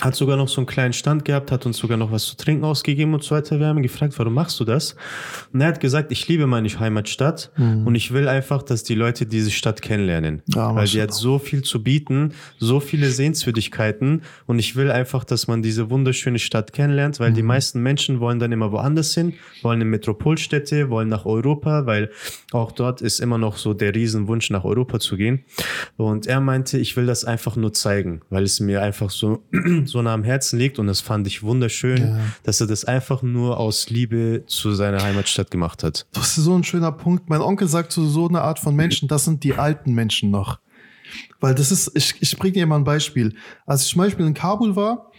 hat 0.00 0.14
sogar 0.14 0.36
noch 0.36 0.48
so 0.48 0.60
einen 0.60 0.66
kleinen 0.66 0.92
Stand 0.92 1.24
gehabt, 1.24 1.50
hat 1.52 1.66
uns 1.66 1.76
sogar 1.78 1.96
noch 1.96 2.12
was 2.12 2.24
zu 2.24 2.36
trinken 2.36 2.64
ausgegeben 2.64 3.14
und 3.14 3.22
so 3.22 3.34
weiter. 3.34 3.58
Wir 3.58 3.66
haben 3.66 3.82
gefragt, 3.82 4.18
warum 4.18 4.34
machst 4.34 4.58
du 4.60 4.64
das? 4.64 4.96
Und 5.52 5.60
er 5.60 5.68
hat 5.68 5.80
gesagt, 5.80 6.12
ich 6.12 6.26
liebe 6.28 6.46
meine 6.46 6.68
Heimatstadt 6.68 7.50
und 7.56 7.94
ich 7.94 8.12
will 8.12 8.28
einfach, 8.28 8.62
dass 8.62 8.82
die 8.82 8.94
Leute 8.94 9.26
diese 9.26 9.50
Stadt 9.50 9.82
kennenlernen. 9.82 10.42
Mhm. 10.46 10.54
Ja, 10.54 10.66
weil 10.74 10.86
die 10.86 10.98
Maschallah. 10.98 11.02
hat 11.04 11.14
so 11.14 11.38
viel 11.38 11.62
zu 11.62 11.82
bieten, 11.82 12.32
so 12.58 12.80
viele 12.80 13.10
Sehenswürdigkeiten 13.10 14.22
und 14.46 14.58
ich 14.58 14.76
will 14.76 14.90
einfach, 14.90 15.24
dass 15.24 15.46
man 15.46 15.62
diese 15.62 15.90
wunderschöne 15.90 16.38
Stadt 16.38 16.72
kennenlernt, 16.72 17.20
weil 17.20 17.32
die 17.32 17.42
Mhm. 17.42 17.48
meisten 17.48 17.82
Menschen 17.82 18.20
wollen 18.20 18.38
dann 18.38 18.52
immer 18.52 18.72
woanders 18.72 19.14
hin, 19.14 19.34
wollen 19.62 19.80
in 19.80 19.88
Metropolstädte, 19.88 20.90
wollen 20.90 21.08
nach 21.08 21.24
Europa, 21.26 21.86
weil 21.86 22.10
auch 22.52 22.72
dort 22.72 23.00
ist 23.02 23.20
immer 23.20 23.38
noch 23.38 23.56
so 23.56 23.74
der 23.74 23.94
Riesenwunsch, 23.94 24.50
nach 24.50 24.64
Europa 24.64 24.98
zu 25.00 25.16
gehen. 25.16 25.44
Und 25.96 26.26
er 26.26 26.40
meinte, 26.40 26.78
ich 26.78 26.96
will 26.96 27.06
das 27.06 27.24
einfach 27.24 27.56
nur 27.56 27.72
zeigen, 27.72 28.20
weil 28.30 28.42
es 28.44 28.60
mir 28.60 28.82
einfach 28.82 29.10
so, 29.10 29.42
so 29.86 30.00
nah 30.02 30.14
am 30.14 30.24
Herzen 30.24 30.58
liegt 30.58 30.78
und 30.78 30.86
das 30.86 31.00
fand 31.00 31.26
ich 31.26 31.42
wunderschön, 31.42 31.98
Ja. 31.98 32.18
dass 32.42 32.60
er 32.60 32.66
das 32.66 32.84
einfach 32.84 33.22
nur 33.22 33.58
aus 33.58 33.90
Liebe 33.90 34.44
zu 34.46 34.74
seiner 34.74 35.02
Heimatstadt 35.02 35.50
gemacht 35.50 35.82
hat. 35.82 36.06
Das 36.12 36.36
ist 36.38 36.44
so 36.44 36.54
ein 36.56 36.64
schöner 36.64 36.92
Punkt. 36.92 37.28
Mein 37.28 37.40
Onkel 37.40 37.68
sagt 37.68 37.92
zu 37.92 38.06
so 38.06 38.28
eine 38.28 38.42
Art 38.42 38.58
von 38.58 38.74
Menschen, 38.74 39.08
das 39.08 39.24
sind 39.24 39.44
die 39.44 39.54
alten 39.54 39.92
Menschen 39.94 40.30
noch. 40.30 40.58
Weil 41.40 41.54
das 41.54 41.70
ist, 41.70 41.92
ich, 41.94 42.14
ich 42.20 42.36
bringe 42.36 42.52
dir 42.54 42.66
mal 42.66 42.76
ein 42.76 42.84
Beispiel. 42.84 43.34
Als 43.66 43.84
ich 43.84 43.90
zum 43.92 44.00
Beispiel 44.00 44.26
in 44.26 44.34
Kabul 44.34 44.74
war, 44.74 45.10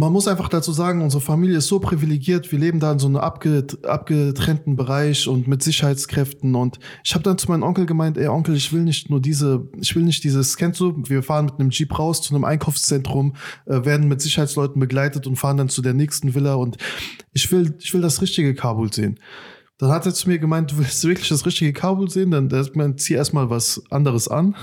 man 0.00 0.14
muss 0.14 0.26
einfach 0.26 0.48
dazu 0.48 0.72
sagen, 0.72 1.02
unsere 1.02 1.20
Familie 1.20 1.58
ist 1.58 1.68
so 1.68 1.78
privilegiert. 1.78 2.50
Wir 2.50 2.58
leben 2.58 2.80
da 2.80 2.90
in 2.90 2.98
so 2.98 3.06
einem 3.06 3.16
abge, 3.16 3.66
abgetrennten 3.82 4.74
Bereich 4.74 5.28
und 5.28 5.46
mit 5.46 5.62
Sicherheitskräften. 5.62 6.54
Und 6.54 6.78
ich 7.04 7.12
habe 7.12 7.22
dann 7.22 7.36
zu 7.36 7.48
meinem 7.50 7.62
Onkel 7.62 7.84
gemeint, 7.84 8.16
ey 8.16 8.28
Onkel, 8.28 8.56
ich 8.56 8.72
will 8.72 8.80
nicht 8.80 9.10
nur 9.10 9.20
diese, 9.20 9.68
ich 9.78 9.94
will 9.94 10.02
nicht 10.02 10.24
dieses, 10.24 10.56
kennst 10.56 10.80
du, 10.80 11.02
wir 11.06 11.22
fahren 11.22 11.44
mit 11.44 11.60
einem 11.60 11.68
Jeep 11.68 11.98
raus 11.98 12.22
zu 12.22 12.34
einem 12.34 12.44
Einkaufszentrum, 12.44 13.34
äh, 13.66 13.84
werden 13.84 14.08
mit 14.08 14.22
Sicherheitsleuten 14.22 14.80
begleitet 14.80 15.26
und 15.26 15.36
fahren 15.36 15.58
dann 15.58 15.68
zu 15.68 15.82
der 15.82 15.92
nächsten 15.92 16.34
Villa. 16.34 16.54
Und 16.54 16.78
ich 17.34 17.52
will, 17.52 17.74
ich 17.78 17.92
will 17.92 18.00
das 18.00 18.22
richtige 18.22 18.54
Kabul 18.54 18.90
sehen. 18.90 19.20
Dann 19.80 19.90
hat 19.90 20.04
er 20.04 20.12
zu 20.12 20.28
mir 20.28 20.38
gemeint, 20.38 20.72
du 20.72 20.78
willst 20.78 21.02
wirklich 21.04 21.30
das 21.30 21.46
richtige 21.46 21.72
Kabul 21.72 22.10
sehen? 22.10 22.30
Dann 22.30 22.52
hat 22.52 22.76
man, 22.76 22.98
zieh 22.98 23.14
erstmal 23.14 23.48
was 23.48 23.82
anderes 23.88 24.28
an. 24.28 24.54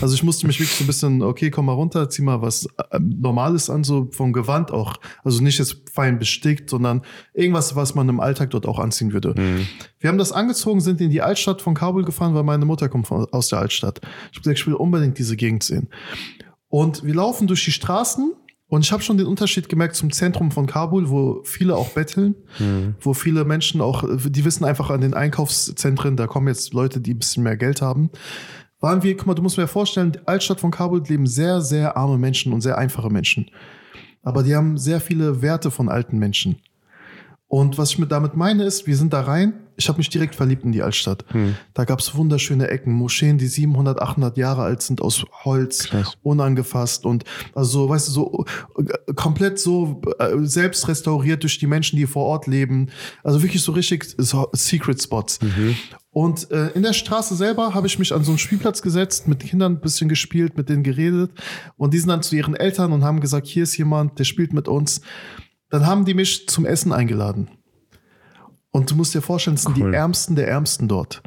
Also 0.00 0.14
ich 0.16 0.24
musste 0.24 0.48
mich 0.48 0.58
wirklich 0.58 0.76
so 0.76 0.82
ein 0.82 0.88
bisschen, 0.88 1.22
okay, 1.22 1.50
komm 1.50 1.66
mal 1.66 1.72
runter, 1.72 2.10
zieh 2.10 2.22
mal 2.22 2.42
was 2.42 2.66
äh, 2.90 2.98
Normales 2.98 3.70
an, 3.70 3.84
so 3.84 4.08
vom 4.10 4.32
Gewand 4.32 4.72
auch. 4.72 4.96
Also 5.22 5.40
nicht 5.40 5.60
jetzt 5.60 5.76
fein 5.92 6.18
bestickt, 6.18 6.68
sondern 6.68 7.02
irgendwas, 7.32 7.76
was 7.76 7.94
man 7.94 8.08
im 8.08 8.18
Alltag 8.18 8.50
dort 8.50 8.66
auch 8.66 8.80
anziehen 8.80 9.12
würde. 9.12 9.36
Wir 10.00 10.08
haben 10.08 10.18
das 10.18 10.32
angezogen, 10.32 10.80
sind 10.80 11.00
in 11.00 11.10
die 11.10 11.22
Altstadt 11.22 11.62
von 11.62 11.74
Kabul 11.74 12.04
gefahren, 12.04 12.34
weil 12.34 12.42
meine 12.42 12.64
Mutter 12.64 12.88
kommt 12.88 13.06
von, 13.06 13.24
aus 13.30 13.48
der 13.48 13.60
Altstadt. 13.60 14.00
Ich 14.02 14.38
habe 14.38 14.42
gesagt, 14.42 14.58
ich 14.58 14.66
will 14.66 14.74
unbedingt 14.74 15.16
diese 15.18 15.36
Gegend 15.36 15.62
sehen. 15.62 15.88
Und 16.68 17.04
wir 17.04 17.14
laufen 17.14 17.46
durch 17.46 17.64
die 17.64 17.72
Straßen 17.72 18.32
und 18.68 18.84
ich 18.84 18.90
habe 18.90 19.02
schon 19.02 19.16
den 19.16 19.26
Unterschied 19.26 19.68
gemerkt 19.68 19.94
zum 19.94 20.10
Zentrum 20.12 20.50
von 20.50 20.66
Kabul, 20.66 21.08
wo 21.08 21.40
viele 21.44 21.76
auch 21.76 21.90
betteln, 21.90 22.34
wo 23.00 23.14
viele 23.14 23.44
Menschen 23.44 23.80
auch, 23.80 24.04
die 24.26 24.44
wissen 24.44 24.64
einfach 24.64 24.90
an 24.90 25.00
den 25.00 25.14
Einkaufszentren, 25.14 26.16
da 26.16 26.26
kommen 26.26 26.48
jetzt 26.48 26.74
Leute, 26.74 27.00
die 27.00 27.14
ein 27.14 27.18
bisschen 27.18 27.44
mehr 27.44 27.56
Geld 27.56 27.80
haben. 27.80 28.10
Waren 28.80 29.02
wir, 29.02 29.16
guck 29.16 29.28
mal, 29.28 29.34
du 29.34 29.42
musst 29.42 29.56
mir 29.56 29.68
vorstellen, 29.68 30.12
die 30.12 30.26
Altstadt 30.26 30.60
von 30.60 30.70
Kabul 30.70 31.02
leben 31.06 31.26
sehr, 31.26 31.60
sehr 31.60 31.96
arme 31.96 32.18
Menschen 32.18 32.52
und 32.52 32.60
sehr 32.60 32.76
einfache 32.76 33.08
Menschen. 33.08 33.50
Aber 34.22 34.42
die 34.42 34.54
haben 34.56 34.76
sehr 34.76 35.00
viele 35.00 35.40
Werte 35.42 35.70
von 35.70 35.88
alten 35.88 36.18
Menschen. 36.18 36.56
Und 37.48 37.78
was 37.78 37.90
ich 37.90 37.98
mit 37.98 38.10
damit 38.10 38.34
meine 38.34 38.64
ist, 38.64 38.86
wir 38.88 38.96
sind 38.96 39.12
da 39.12 39.20
rein. 39.20 39.54
Ich 39.76 39.88
habe 39.88 39.98
mich 39.98 40.08
direkt 40.08 40.34
verliebt 40.34 40.64
in 40.64 40.72
die 40.72 40.82
Altstadt. 40.82 41.24
Da 41.74 41.84
gab 41.84 42.00
es 42.00 42.14
wunderschöne 42.16 42.68
Ecken, 42.68 42.92
Moscheen, 42.92 43.38
die 43.38 43.46
700, 43.46 44.00
800 44.00 44.36
Jahre 44.36 44.62
alt 44.62 44.82
sind, 44.82 45.00
aus 45.02 45.24
Holz, 45.44 45.84
Krass. 45.88 46.16
unangefasst 46.22 47.04
und 47.04 47.24
also, 47.54 47.88
weißt 47.88 48.08
du, 48.08 48.12
so 48.12 48.44
äh, 48.78 49.12
komplett 49.14 49.58
so 49.58 50.00
äh, 50.18 50.30
selbst 50.42 50.88
restauriert 50.88 51.42
durch 51.42 51.58
die 51.58 51.66
Menschen, 51.66 51.96
die 51.98 52.06
vor 52.06 52.24
Ort 52.24 52.46
leben. 52.46 52.88
Also 53.22 53.42
wirklich 53.42 53.62
so 53.62 53.72
richtig 53.72 54.14
so 54.16 54.48
Secret 54.52 55.00
Spots. 55.00 55.38
Und 56.10 56.50
äh, 56.50 56.68
in 56.70 56.82
der 56.82 56.94
Straße 56.94 57.36
selber 57.36 57.74
habe 57.74 57.86
ich 57.86 57.98
mich 57.98 58.14
an 58.14 58.24
so 58.24 58.30
einen 58.32 58.38
Spielplatz 58.38 58.80
gesetzt, 58.80 59.28
mit 59.28 59.40
Kindern 59.40 59.74
ein 59.74 59.80
bisschen 59.80 60.08
gespielt, 60.08 60.56
mit 60.56 60.70
denen 60.70 60.82
geredet. 60.82 61.30
Und 61.76 61.92
die 61.92 61.98
sind 61.98 62.08
dann 62.08 62.22
zu 62.22 62.34
ihren 62.34 62.56
Eltern 62.56 62.92
und 62.92 63.04
haben 63.04 63.20
gesagt, 63.20 63.46
hier 63.46 63.64
ist 63.64 63.76
jemand, 63.76 64.18
der 64.18 64.24
spielt 64.24 64.54
mit 64.54 64.66
uns. 64.66 65.02
Dann 65.70 65.86
haben 65.86 66.04
die 66.04 66.14
mich 66.14 66.48
zum 66.48 66.64
Essen 66.64 66.92
eingeladen. 66.92 67.48
Und 68.70 68.90
du 68.90 68.94
musst 68.94 69.14
dir 69.14 69.22
vorstellen, 69.22 69.56
es 69.56 69.62
sind 69.62 69.78
Cool. 69.78 69.90
die 69.90 69.96
Ärmsten 69.96 70.36
der 70.36 70.48
Ärmsten 70.48 70.86
dort. 70.88 71.22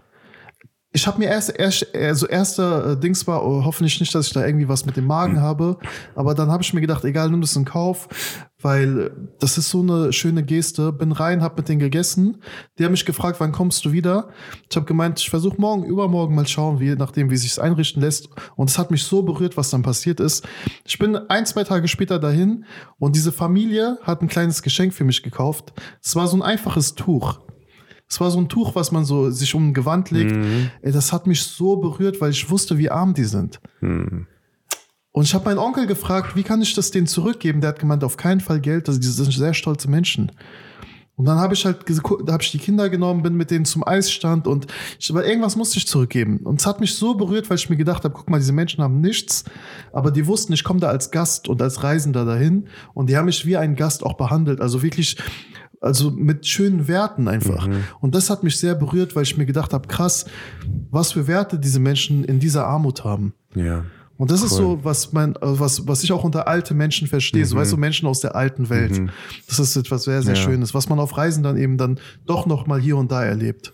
Ich 0.91 1.05
habe 1.05 1.19
mir 1.19 1.27
erst, 1.27 1.57
erst 1.57 1.95
also 1.95 2.25
erster 2.25 2.91
äh, 2.91 2.99
Dings 2.99 3.27
war, 3.27 3.45
oh, 3.45 3.63
hoffentlich 3.63 3.99
nicht, 3.99 4.13
dass 4.15 4.27
ich 4.27 4.33
da 4.33 4.43
irgendwie 4.43 4.67
was 4.67 4.87
mit 4.87 4.97
dem 4.97 5.05
Magen 5.05 5.39
habe, 5.39 5.77
aber 6.15 6.33
dann 6.33 6.49
habe 6.49 6.63
ich 6.63 6.73
mir 6.73 6.81
gedacht, 6.81 7.05
egal, 7.05 7.29
nimm 7.29 7.41
das 7.41 7.55
in 7.55 7.63
Kauf, 7.63 8.07
weil 8.59 8.99
äh, 8.99 9.11
das 9.39 9.59
ist 9.59 9.69
so 9.69 9.81
eine 9.81 10.11
schöne 10.13 10.43
Geste. 10.43 10.91
Bin 10.91 11.11
rein, 11.11 11.43
hab 11.43 11.57
mit 11.57 11.69
denen 11.69 11.79
gegessen. 11.79 12.37
Die 12.77 12.85
haben 12.85 12.91
mich 12.91 13.05
gefragt, 13.05 13.39
wann 13.39 13.51
kommst 13.51 13.85
du 13.85 13.91
wieder? 13.91 14.29
Ich 14.67 14.75
habe 14.75 14.87
gemeint, 14.87 15.19
ich 15.19 15.29
versuche 15.29 15.61
morgen, 15.61 15.83
übermorgen 15.83 16.33
mal 16.33 16.47
schauen, 16.47 16.79
wie 16.79 16.95
nachdem 16.95 17.29
wie 17.29 17.37
sich's 17.37 17.59
einrichten 17.59 18.01
lässt. 18.01 18.29
Und 18.55 18.71
es 18.71 18.79
hat 18.79 18.89
mich 18.89 19.03
so 19.03 19.21
berührt, 19.21 19.57
was 19.57 19.69
dann 19.69 19.83
passiert 19.83 20.19
ist. 20.19 20.47
Ich 20.85 20.97
bin 20.97 21.15
ein, 21.15 21.45
zwei 21.45 21.65
Tage 21.65 21.87
später 21.87 22.17
dahin 22.17 22.65
und 22.97 23.15
diese 23.15 23.31
Familie 23.31 23.99
hat 24.01 24.23
ein 24.23 24.27
kleines 24.27 24.63
Geschenk 24.63 24.93
für 24.95 25.03
mich 25.03 25.21
gekauft. 25.21 25.71
Es 26.03 26.15
war 26.15 26.27
so 26.27 26.35
ein 26.37 26.41
einfaches 26.41 26.95
Tuch. 26.95 27.39
Es 28.09 28.19
war 28.19 28.31
so 28.31 28.39
ein 28.39 28.49
Tuch, 28.49 28.73
was 28.75 28.91
man 28.91 29.05
so 29.05 29.29
sich 29.29 29.53
um 29.53 29.69
ein 29.69 29.73
Gewand 29.73 30.09
legt. 30.09 30.35
Ey, 30.81 30.91
das 30.91 31.13
hat 31.13 31.27
mich 31.27 31.43
so 31.43 31.77
berührt, 31.77 32.19
weil 32.21 32.31
ich 32.31 32.49
wusste, 32.49 32.77
wie 32.77 32.89
arm 32.89 33.13
die 33.13 33.25
sind. 33.25 33.59
Und 35.11 35.23
ich 35.23 35.33
habe 35.33 35.45
meinen 35.45 35.59
Onkel 35.59 35.85
gefragt, 35.85 36.35
wie 36.35 36.43
kann 36.43 36.61
ich 36.61 36.73
das 36.73 36.91
denen 36.91 37.07
zurückgeben? 37.07 37.61
Der 37.61 37.69
hat 37.69 37.79
gemeint, 37.79 38.03
auf 38.03 38.17
keinen 38.17 38.39
Fall 38.39 38.61
Geld. 38.61 38.87
Also 38.87 38.99
die 38.99 39.07
sind 39.07 39.31
sehr 39.31 39.53
stolze 39.53 39.89
Menschen. 39.89 40.31
Und 41.19 41.25
dann 41.25 41.37
habe 41.37 41.53
ich 41.53 41.65
halt, 41.65 41.79
habe 42.29 42.41
ich 42.41 42.51
die 42.51 42.59
Kinder 42.59 42.89
genommen, 42.89 43.23
bin 43.23 43.35
mit 43.35 43.51
denen 43.51 43.65
zum 43.65 43.85
Eisstand 43.85 44.47
und 44.47 44.67
ich, 44.97 45.09
aber 45.09 45.27
irgendwas 45.27 45.57
musste 45.57 45.77
ich 45.77 45.85
zurückgeben. 45.85 46.37
Und 46.45 46.61
es 46.61 46.65
hat 46.65 46.79
mich 46.79 46.95
so 46.95 47.13
berührt, 47.13 47.49
weil 47.49 47.57
ich 47.57 47.69
mir 47.69 47.75
gedacht 47.75 48.05
habe, 48.05 48.13
guck 48.13 48.29
mal, 48.29 48.37
diese 48.37 48.53
Menschen 48.53 48.81
haben 48.81 49.01
nichts, 49.01 49.43
aber 49.91 50.11
die 50.11 50.27
wussten, 50.27 50.53
ich 50.53 50.63
komme 50.63 50.79
da 50.79 50.87
als 50.87 51.11
Gast 51.11 51.49
und 51.49 51.61
als 51.61 51.83
Reisender 51.83 52.23
dahin 52.23 52.69
und 52.93 53.09
die 53.09 53.17
haben 53.17 53.25
mich 53.25 53.45
wie 53.45 53.57
ein 53.57 53.75
Gast 53.75 54.01
auch 54.05 54.13
behandelt. 54.13 54.61
Also 54.61 54.81
wirklich, 54.81 55.17
also 55.81 56.11
mit 56.11 56.45
schönen 56.45 56.87
Werten 56.87 57.27
einfach. 57.27 57.67
Und 58.01 58.15
das 58.15 58.29
hat 58.29 58.43
mich 58.43 58.57
sehr 58.57 58.75
berührt, 58.75 59.15
weil 59.15 59.23
ich 59.23 59.37
mir 59.37 59.45
gedacht 59.45 59.73
habe, 59.73 59.87
krass, 59.87 60.25
was 60.91 61.13
für 61.13 61.27
Werte 61.27 61.59
diese 61.59 61.79
Menschen 61.79 62.23
in 62.23 62.39
dieser 62.39 62.65
Armut 62.65 63.03
haben. 63.03 63.33
Ja. 63.55 63.85
Und 64.19 64.31
das 64.31 64.43
ist 64.43 64.51
Cool. 64.51 64.57
so, 64.57 64.79
was 64.83 65.13
mein, 65.13 65.31
äh, 65.37 65.37
was, 65.41 65.87
was 65.87 66.03
ich 66.03 66.11
auch 66.11 66.25
unter 66.25 66.45
alte 66.49 66.73
Menschen 66.73 67.07
verstehe. 67.07 67.45
So, 67.45 67.55
weißt 67.55 67.71
du, 67.71 67.77
Menschen 67.77 68.05
aus 68.05 68.19
der 68.19 68.35
alten 68.35 68.69
Welt. 68.69 69.01
Das 69.47 69.59
ist 69.59 69.77
etwas 69.77 70.03
sehr, 70.03 70.21
sehr 70.21 70.35
Ja. 70.35 70.41
Schönes, 70.41 70.73
was 70.73 70.89
man 70.89 70.99
auf 70.99 71.15
Reisen 71.17 71.41
dann 71.41 71.55
eben 71.55 71.77
dann 71.77 72.01
doch 72.25 72.45
noch 72.45 72.67
mal 72.67 72.81
hier 72.81 72.97
und 72.97 73.13
da 73.13 73.23
erlebt. 73.23 73.71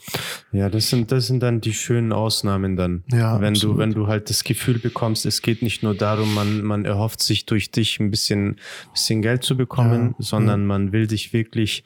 Ja, 0.52 0.70
das 0.70 0.92
sind, 0.92 1.12
das 1.12 1.26
sind 1.26 1.42
dann 1.42 1.62
die 1.62 1.74
schönen 1.74 2.14
Ausnahmen 2.14 2.76
dann. 2.76 3.04
Ja, 3.12 3.42
wenn 3.42 3.54
absolut. 3.56 3.76
du, 3.76 3.80
wenn 3.80 3.94
du 3.96 4.06
halt 4.06 4.30
das 4.30 4.44
Gefühl 4.44 4.78
bekommst, 4.78 5.26
es 5.26 5.42
geht 5.42 5.64
nicht 5.64 5.82
nur 5.82 5.96
darum, 5.96 6.32
man, 6.36 6.62
man 6.62 6.86
erhofft 6.86 7.24
sich 7.24 7.48
durch 7.48 7.72
dich 7.72 8.00
ein 8.00 8.12
bisschen, 8.12 8.58
bisschen 8.94 9.24
Geld 9.24 9.44
zu 9.44 9.58
bekommen, 9.58 10.10
Ja, 10.20 10.26
sondern 10.26 10.68
man 10.68 10.92
will 10.92 11.08
dich 11.08 11.34
wirklich, 11.34 11.84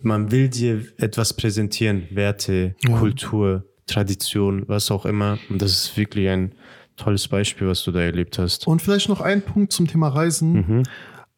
man 0.00 0.30
will 0.30 0.48
dir 0.48 0.82
etwas 0.96 1.34
präsentieren, 1.34 2.04
Werte, 2.10 2.74
Ja. 2.88 2.96
Kultur, 2.96 3.66
Tradition, 3.86 4.64
was 4.66 4.90
auch 4.90 5.04
immer. 5.04 5.38
Und 5.50 5.60
das 5.60 5.72
ist 5.72 5.96
wirklich 5.98 6.30
ein 6.30 6.52
tolles 7.00 7.28
Beispiel, 7.28 7.66
was 7.66 7.82
du 7.84 7.90
da 7.92 8.00
erlebt 8.00 8.38
hast. 8.38 8.66
Und 8.66 8.82
vielleicht 8.82 9.08
noch 9.08 9.20
ein 9.20 9.42
Punkt 9.42 9.72
zum 9.72 9.86
Thema 9.86 10.08
Reisen. 10.08 10.52
Mhm. 10.52 10.82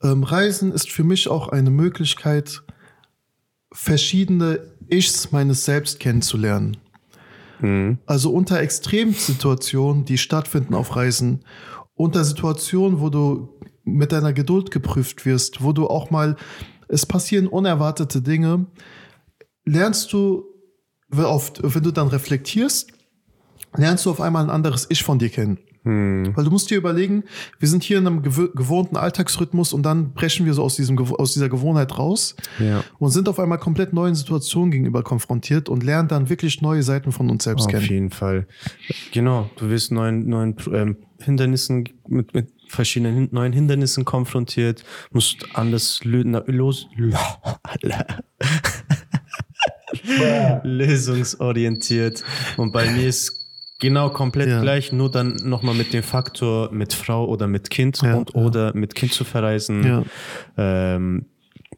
Ähm, 0.03 0.23
Reisen 0.25 0.73
ist 0.73 0.91
für 0.91 1.05
mich 1.05 1.29
auch 1.29 1.49
eine 1.49 1.71
Möglichkeit, 1.71 2.63
verschiedene 3.73 4.61
Ichs 4.89 5.33
meines 5.33 5.65
Selbst 5.65 6.01
kennenzulernen. 6.01 6.77
Mhm. 7.61 7.99
Also 8.07 8.33
unter 8.33 8.61
Extremsituationen, 8.61 10.05
die 10.05 10.19
stattfinden 10.19 10.75
auf 10.75 10.97
Reisen, 10.97 11.45
unter 11.95 12.25
Situationen, 12.25 13.01
wo 13.01 13.09
du 13.09 13.49
mit 13.85 14.13
deiner 14.13 14.33
Geduld 14.33 14.71
geprüft 14.71 15.25
wirst, 15.25 15.63
wo 15.63 15.73
du 15.73 15.87
auch 15.89 16.11
mal, 16.11 16.37
es 16.89 17.07
passieren 17.07 17.47
unerwartete 17.47 18.21
Dinge, 18.21 18.67
lernst 19.65 20.13
du, 20.13 20.45
auf- 21.17 21.53
wenn 21.63 21.83
du 21.83 21.91
dann 21.93 22.09
reflektierst, 22.09 22.93
lernst 23.77 24.07
du 24.07 24.11
auf 24.11 24.21
einmal 24.21 24.45
ein 24.45 24.51
anderes 24.51 24.87
Ich 24.91 25.03
von 25.03 25.19
dir 25.19 25.29
kennen. 25.29 25.59
Mhm. 25.85 26.33
Weil 26.37 26.45
du 26.45 26.51
musst 26.51 26.71
dir 26.71 26.79
überlegen, 26.79 27.25
wir 27.59 27.69
sind 27.69 27.83
hier 27.83 27.99
in 27.99 28.07
einem 28.07 28.23
gewohnten 28.23 28.97
Alltagsrhythmus 28.97 29.73
und 29.73 29.83
dann 29.83 30.13
brechen 30.13 30.47
wir 30.47 30.55
so 30.55 30.63
aus, 30.63 30.77
diesem, 30.77 30.97
aus 30.99 31.33
dieser 31.33 31.49
Gewohnheit 31.49 31.99
raus 31.99 32.37
Ja. 32.61 32.85
und 33.01 33.11
sind 33.11 33.29
auf 33.29 33.41
einmal 33.41 33.59
komplett 33.59 33.93
neuen 33.93 34.15
Situationen 34.15 34.71
gegenüber 34.71 35.03
konfrontiert 35.03 35.69
und 35.69 35.83
lernen 35.83 36.09
dann 36.09 36.29
wirklich 36.29 36.63
neue 36.63 36.85
Seiten 36.85 37.11
von 37.11 37.29
uns 37.31 37.43
selbst 37.45 37.67
Auf 37.67 37.73
kennen. 37.73 37.87
jeden 37.87 38.11
Fall. 38.11 38.47
Genau, 39.13 39.51
du 39.57 39.71
wirst 39.71 39.91
neuen, 39.91 40.29
neuen 40.29 40.55
ähm, 40.73 40.97
Hindernissen 41.21 41.89
mit, 42.07 42.33
mit 42.33 42.53
verschiedenen 42.69 43.29
neuen 43.33 43.53
Hindernissen 43.53 44.05
konfrontiert, 44.05 44.85
musst 45.11 45.47
anders 45.55 46.01
los, 46.05 46.87
lösungsorientiert. 50.63 52.25
Und 52.57 52.73
bei 52.73 52.91
mir 52.91 53.09
ist 53.09 53.42
genau 53.83 54.09
komplett 54.09 54.49
Ja. 54.49 54.63
gleich, 54.63 54.93
nur 54.93 55.11
dann 55.11 55.37
nochmal 55.45 55.75
mit 55.75 55.93
dem 55.93 56.03
Faktor 56.03 56.73
mit 56.73 56.95
Frau 56.95 57.27
oder 57.27 57.47
mit 57.47 57.69
Kind 57.69 58.01
Ja, 58.03 58.15
und 58.15 58.35
oder 58.35 58.75
mit 58.75 58.95
Kind 58.95 59.13
zu 59.13 59.25
verreisen. 59.25 59.85
Ja. 59.85 60.03
Ähm, 60.57 61.27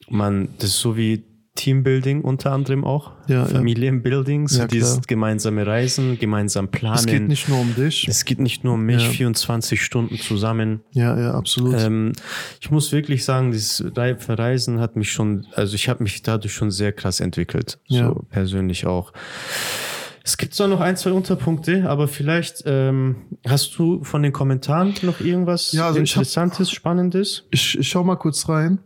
man, 0.09 0.51
das 0.59 0.71
ist 0.71 0.81
so 0.81 0.97
wie 0.97 1.25
Teambuilding 1.57 2.23
unter 2.23 2.51
anderem 2.51 2.85
auch, 2.85 3.13
Ja, 3.29 3.37
ja. 3.37 3.45
Familienbuilding, 3.47 4.49
so 4.49 4.63
Ja, 4.63 4.67
dieses 4.67 5.01
gemeinsame 5.07 5.65
Reisen, 5.65 6.19
gemeinsam 6.19 6.67
planen. 6.69 6.97
Es 6.99 7.07
geht 7.07 7.29
nicht 7.29 7.49
nur 7.49 7.61
um 7.61 7.75
dich. 7.77 8.09
Es 8.09 8.25
geht 8.25 8.41
nicht 8.41 8.65
nur 8.65 8.75
um 8.75 8.83
mich, 8.83 9.05
Ja. 9.05 9.09
24 9.11 9.81
Stunden 9.81 10.19
zusammen. 10.19 10.81
Ja, 10.91 11.17
ja, 11.17 11.35
absolut. 11.35 11.77
Ähm, 11.79 12.11
ich 12.61 12.73
muss 12.73 12.91
wirklich 12.91 13.25
sagen, 13.25 13.53
dieses 13.53 13.85
Rei- 13.97 14.17
Verreisen 14.17 14.81
hat 14.81 14.97
mich 14.97 15.13
schon, 15.13 15.47
also 15.55 15.77
ich 15.77 15.89
habe 15.89 16.03
mich 16.03 16.23
dadurch 16.23 16.53
schon 16.53 16.73
sehr 16.73 16.91
krass 16.93 17.21
entwickelt. 17.21 17.79
Ja. 17.87 18.09
So 18.09 18.25
persönlich 18.31 18.87
auch. 18.87 19.13
Es 20.27 20.39
gibt 20.39 20.55
zwar 20.55 20.69
noch 20.69 20.81
ein, 20.81 20.97
zwei 20.97 21.13
Unterpunkte, 21.13 21.89
aber 21.89 22.09
vielleicht 22.09 22.63
ähm, 22.65 23.17
hast 23.47 23.79
du 23.79 24.03
von 24.05 24.23
den 24.23 24.33
Kommentaren 24.33 24.95
noch 25.03 25.21
irgendwas 25.21 25.73
Ja, 25.73 25.87
also 25.89 26.01
ich 26.01 26.13
hab- 26.17 26.23
Interessantes, 26.23 26.71
Spannendes, 26.71 27.45
ich, 27.51 27.79
ich 27.79 27.87
schau 27.89 28.03
mal 28.05 28.17
kurz 28.17 28.49
rein. 28.49 28.79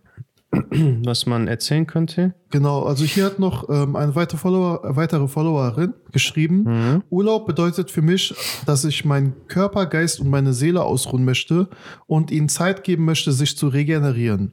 was 1.05 1.27
man 1.27 1.47
erzählen 1.47 1.87
könnte? 1.87 2.35
Genau, 2.51 2.83
also 2.85 3.05
hier 3.05 3.27
hat 3.27 3.39
noch 3.39 3.69
ähm, 3.69 3.95
eine 3.97 4.15
weitere, 4.15 4.39
Follower, 4.39 4.81
weitere 4.97 5.29
Followerin 5.29 5.93
geschrieben. 6.11 6.63
Mhm. 6.65 7.03
Urlaub 7.11 7.47
bedeutet 7.47 7.91
für 7.91 8.01
mich, 8.01 8.35
dass 8.65 8.85
ich 8.87 9.05
meinen 9.05 9.35
Körper, 9.49 9.85
Geist 9.87 10.21
und 10.21 10.31
meine 10.31 10.55
Seele 10.55 10.83
ausruhen 10.83 11.25
möchte 11.27 11.69
und 12.07 12.31
ihnen 12.31 12.49
Zeit 12.49 12.83
geben 12.83 13.05
möchte, 13.05 13.31
sich 13.33 13.59
zu 13.59 13.69
regenerieren. 13.69 14.53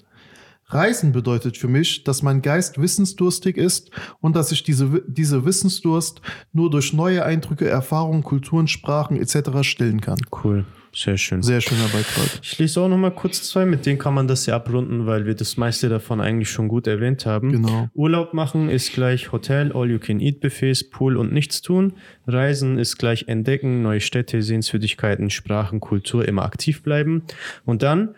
Reisen 0.68 1.12
bedeutet 1.12 1.58
für 1.58 1.68
mich, 1.68 2.04
dass 2.04 2.24
mein 2.24 2.42
Geist 2.42 2.82
wissensdurstig 2.82 3.56
ist 3.58 3.92
und 4.20 4.36
dass 4.36 4.52
ich 4.52 4.64
diese, 4.64 5.04
diese 5.08 5.46
Wissensdurst 5.46 6.22
nur 6.54 6.72
durch 6.72 6.92
neue 6.92 7.24
Eindrücke, 7.24 7.68
Erfahrungen, 7.68 8.24
Kulturen, 8.24 8.68
Sprachen 8.68 9.18
etc. 9.18 9.62
stillen 9.62 10.02
kann. 10.02 10.18
Cool, 10.44 10.66
sehr 10.92 11.18
schön. 11.18 11.44
Sehr 11.44 11.62
schöner 11.62 11.88
Beitrag. 11.90 12.40
Ich 12.42 12.58
lese 12.58 12.82
auch 12.82 12.88
noch 12.88 12.98
mal 12.98 13.12
kurz 13.12 13.48
zwei, 13.48 13.66
mit 13.66 13.86
denen 13.86 14.00
kann 14.00 14.16
man 14.16 14.28
das 14.28 14.48
ja 14.48 14.56
abrunden, 14.56 15.06
weil 15.06 15.28
wir 15.28 15.36
das 15.36 15.56
meiste 15.56 15.88
davon 15.88 16.20
eigentlich 16.20 16.50
schon 16.50 16.68
gut 16.68 16.88
erwähnt 16.88 17.28
haben. 17.28 17.52
Genau. 17.52 17.90
Urlaub 17.94 18.34
machen 18.34 18.70
ist 18.70 18.92
gleich 18.92 19.32
Hotel, 19.32 19.72
All-You-Can-Eat-Buffets, 19.72 20.90
Pool 20.90 21.18
und 21.18 21.32
nichts 21.32 21.62
tun. 21.62 21.94
Reisen 22.28 22.78
ist 22.78 22.98
gleich 22.98 23.28
entdecken, 23.28 23.82
neue 23.82 24.02
Städte, 24.02 24.42
Sehenswürdigkeiten, 24.42 25.30
Sprachen, 25.30 25.80
Kultur, 25.80 26.28
immer 26.28 26.44
aktiv 26.44 26.82
bleiben. 26.84 27.24
Und 27.66 27.84
dann, 27.84 28.16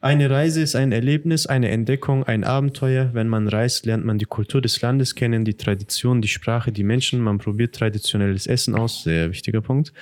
eine 0.00 0.30
Reise 0.30 0.60
ist 0.62 0.76
ein 0.76 0.92
Erlebnis, 0.92 1.46
eine 1.46 1.70
Entdeckung, 1.70 2.24
ein 2.24 2.44
Abenteuer. 2.44 3.10
Wenn 3.12 3.28
man 3.28 3.48
reist, 3.48 3.86
lernt 3.86 4.04
man 4.04 4.18
die 4.18 4.24
Kultur 4.24 4.60
des 4.60 4.80
Landes 4.80 5.14
kennen, 5.14 5.44
die 5.44 5.54
Tradition, 5.54 6.22
die 6.22 6.28
Sprache, 6.28 6.72
die 6.72 6.84
Menschen. 6.84 7.20
Man 7.20 7.38
probiert 7.38 7.74
traditionelles 7.74 8.46
Essen 8.46 8.74
aus, 8.74 9.04
sehr 9.04 9.30
wichtiger 9.30 9.60
Punkt. 9.60 9.92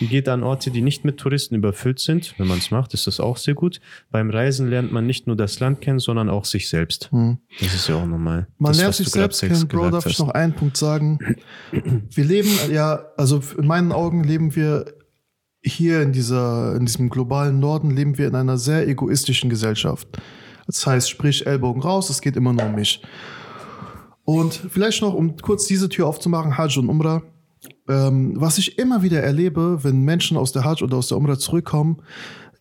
Geht 0.00 0.28
an 0.28 0.42
Orte, 0.42 0.70
die 0.70 0.82
nicht 0.82 1.04
mit 1.04 1.18
Touristen 1.18 1.54
überfüllt 1.54 1.98
sind. 1.98 2.34
Wenn 2.38 2.46
man 2.46 2.58
es 2.58 2.70
macht, 2.70 2.94
ist 2.94 3.06
das 3.06 3.20
auch 3.20 3.36
sehr 3.36 3.54
gut. 3.54 3.80
Beim 4.10 4.30
Reisen 4.30 4.68
lernt 4.68 4.92
man 4.92 5.06
nicht 5.06 5.26
nur 5.26 5.36
das 5.36 5.60
Land 5.60 5.80
kennen, 5.80 5.98
sondern 5.98 6.28
auch 6.28 6.44
sich 6.44 6.68
selbst. 6.68 7.10
Das 7.60 7.74
ist 7.74 7.88
ja 7.88 7.96
auch 7.96 8.06
normal. 8.06 8.40
Hm. 8.40 8.46
Man 8.58 8.72
das, 8.72 8.80
lernt 8.80 8.94
sich 8.94 9.08
selbst 9.08 9.40
kennen, 9.40 9.68
Bro, 9.68 9.90
darf 9.90 10.06
ich 10.06 10.18
noch 10.18 10.30
einen 10.30 10.52
Punkt 10.52 10.76
sagen. 10.76 11.18
Wir 11.70 12.24
leben, 12.24 12.48
ja, 12.70 12.87
also 13.16 13.40
in 13.56 13.66
meinen 13.66 13.92
Augen 13.92 14.24
leben 14.24 14.54
wir 14.54 14.86
hier 15.62 16.02
in 16.02 16.12
dieser, 16.12 16.74
in 16.76 16.86
diesem 16.86 17.08
globalen 17.08 17.58
Norden 17.58 17.90
leben 17.90 18.16
wir 18.18 18.28
in 18.28 18.34
einer 18.34 18.58
sehr 18.58 18.86
egoistischen 18.86 19.50
Gesellschaft. 19.50 20.08
Das 20.66 20.86
heißt, 20.86 21.10
sprich 21.10 21.46
Ellbogen 21.46 21.82
raus, 21.82 22.10
es 22.10 22.20
geht 22.20 22.36
immer 22.36 22.52
nur 22.52 22.66
um 22.66 22.74
mich. 22.74 23.02
Und 24.24 24.52
vielleicht 24.52 25.02
noch, 25.02 25.14
um 25.14 25.36
kurz 25.36 25.66
diese 25.66 25.88
Tür 25.88 26.06
aufzumachen, 26.06 26.58
Hajj 26.58 26.78
und 26.78 26.90
Umrah. 26.90 27.22
Ähm, 27.88 28.34
was 28.36 28.58
ich 28.58 28.78
immer 28.78 29.02
wieder 29.02 29.22
erlebe, 29.22 29.82
wenn 29.82 30.02
Menschen 30.02 30.36
aus 30.36 30.52
der 30.52 30.64
Hajj 30.64 30.84
oder 30.84 30.98
aus 30.98 31.08
der 31.08 31.16
Umrah 31.16 31.38
zurückkommen, 31.38 32.02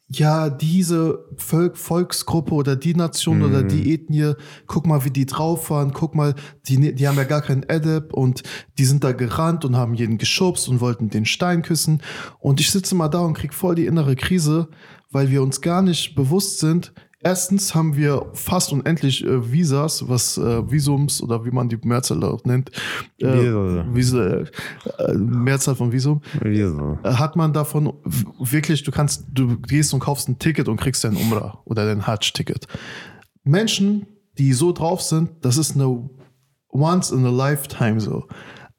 ja, 0.10 0.49
diese 0.49 1.26
Volk, 1.36 1.78
Volksgruppe 1.78 2.53
oder 2.53 2.76
die 2.78 2.95
Nation 2.95 3.41
oder 3.43 3.62
die 3.68 3.93
Ethnie, 3.93 4.34
guck 4.66 4.88
mal, 4.88 5.03
wie 5.03 5.10
die 5.12 5.26
drauf 5.26 5.70
waren, 5.70 5.91
guck 5.91 6.16
mal, 6.16 6.34
die, 6.68 6.78
ne- 6.78 6.93
die 6.93 7.08
haben 7.08 7.18
ja 7.18 7.26
gar 7.26 7.41
keinen 7.41 7.66
Adab 7.70 8.14
und 8.14 8.43
die 8.78 8.86
sind 8.86 9.03
da 9.03 9.12
gerannt 9.12 9.66
und 9.66 9.76
haben 9.76 9.93
jeden 9.95 10.18
geschubst 10.18 10.70
und 10.70 10.80
wollten 10.80 11.10
den 11.10 11.26
Stein 11.26 11.62
küssen. 11.62 12.01
Und 12.39 12.62
ich 12.62 12.72
sitze 12.72 12.95
mal 12.95 13.10
da 13.10 13.20
und 13.20 13.34
krieg 13.34 13.53
voll 13.53 13.76
die 13.76 13.86
innere 13.86 14.16
Krise, 14.16 14.70
weil 15.12 15.30
wir 15.30 15.41
uns 15.41 15.60
gar 15.60 15.82
nicht 15.82 16.16
bewusst 16.16 16.60
sind, 16.60 16.93
Erstens 17.24 17.74
haben 17.74 17.95
wir 17.95 18.28
fast 18.34 18.72
unendlich 18.72 19.26
äh, 19.26 19.51
Visas, 19.51 20.07
was 20.07 20.38
äh, 20.38 20.70
Visums 20.72 21.22
oder 21.22 21.43
wie 21.45 21.51
man 21.51 21.68
die 21.68 21.80
Mehrzahl 21.82 22.24
auch 22.24 22.43
nennt, 22.45 22.70
äh, 23.20 23.26
Visa. 23.26 23.86
Visa, 23.91 24.28
äh, 24.99 25.13
Mehrzahl 25.15 25.76
von 25.76 25.91
Visum, 25.91 26.22
Wieso? 26.41 26.99
äh, 27.03 27.13
hat 27.13 27.36
man 27.36 27.53
davon 27.53 27.91
wirklich, 28.39 28.84
du 28.84 28.91
kannst, 28.91 29.26
du 29.34 29.59
gehst 29.59 29.95
und 29.95 29.99
kaufst 29.99 30.30
ein 30.30 30.38
Ticket 30.38 30.68
und 30.68 30.78
kriegst 30.78 31.03
dein 31.03 31.15
Umrah 31.15 31.59
oder 31.65 31.88
dein 31.88 32.05
Hajj-Ticket. 32.05 32.68
Menschen, 33.43 34.05
die 34.38 34.53
so 34.53 34.72
drauf 34.72 35.01
sind, 35.01 35.32
das 35.41 35.57
ist 35.57 35.74
eine 35.76 36.07
once 36.70 37.11
in 37.11 37.26
a 37.26 37.32
lifetime 37.32 37.99
so. 37.99 38.28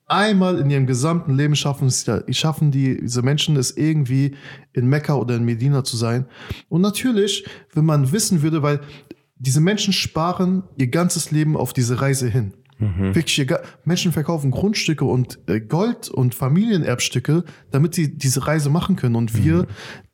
Einmal 0.09 0.59
in 0.59 0.71
ihrem 0.71 0.87
gesamten 0.87 1.35
Leben 1.35 1.55
schaffen 1.55 1.91
schaffen 2.31 2.71
die, 2.71 2.99
diese 2.99 3.21
Menschen 3.21 3.57
es 3.57 3.77
irgendwie 3.77 4.37
in 4.73 4.89
Mekka 4.89 5.15
oder 5.15 5.37
in 5.37 5.45
Medina 5.45 5.85
zu 5.85 5.99
sein. 5.99 6.25
Und 6.71 6.81
natürlich, 6.81 7.47
wenn 7.75 7.85
man 7.85 8.11
wissen 8.11 8.41
würde, 8.41 8.63
weil 8.63 8.81
diese 9.37 9.61
Menschen 9.61 9.93
sparen 9.93 10.65
ihr 10.77 10.89
ganzes 10.89 11.31
Leben 11.31 11.57
auf 11.57 11.75
diese 11.75 12.01
Reise 12.01 12.27
hin. 12.27 12.55
Wirklich, 13.15 13.39
egal. 13.41 13.63
Menschen 13.85 14.13
verkaufen 14.13 14.51
Grundstücke 14.51 15.05
und 15.05 15.39
äh, 15.47 15.61
Gold 15.61 16.09
und 16.09 16.35
Familienerbstücke, 16.35 17.45
damit 17.71 17.95
sie 17.95 18.17
diese 18.17 18.47
Reise 18.47 18.71
machen 18.71 18.95
können. 18.95 19.17
Und 19.17 19.37
wir 19.37 19.67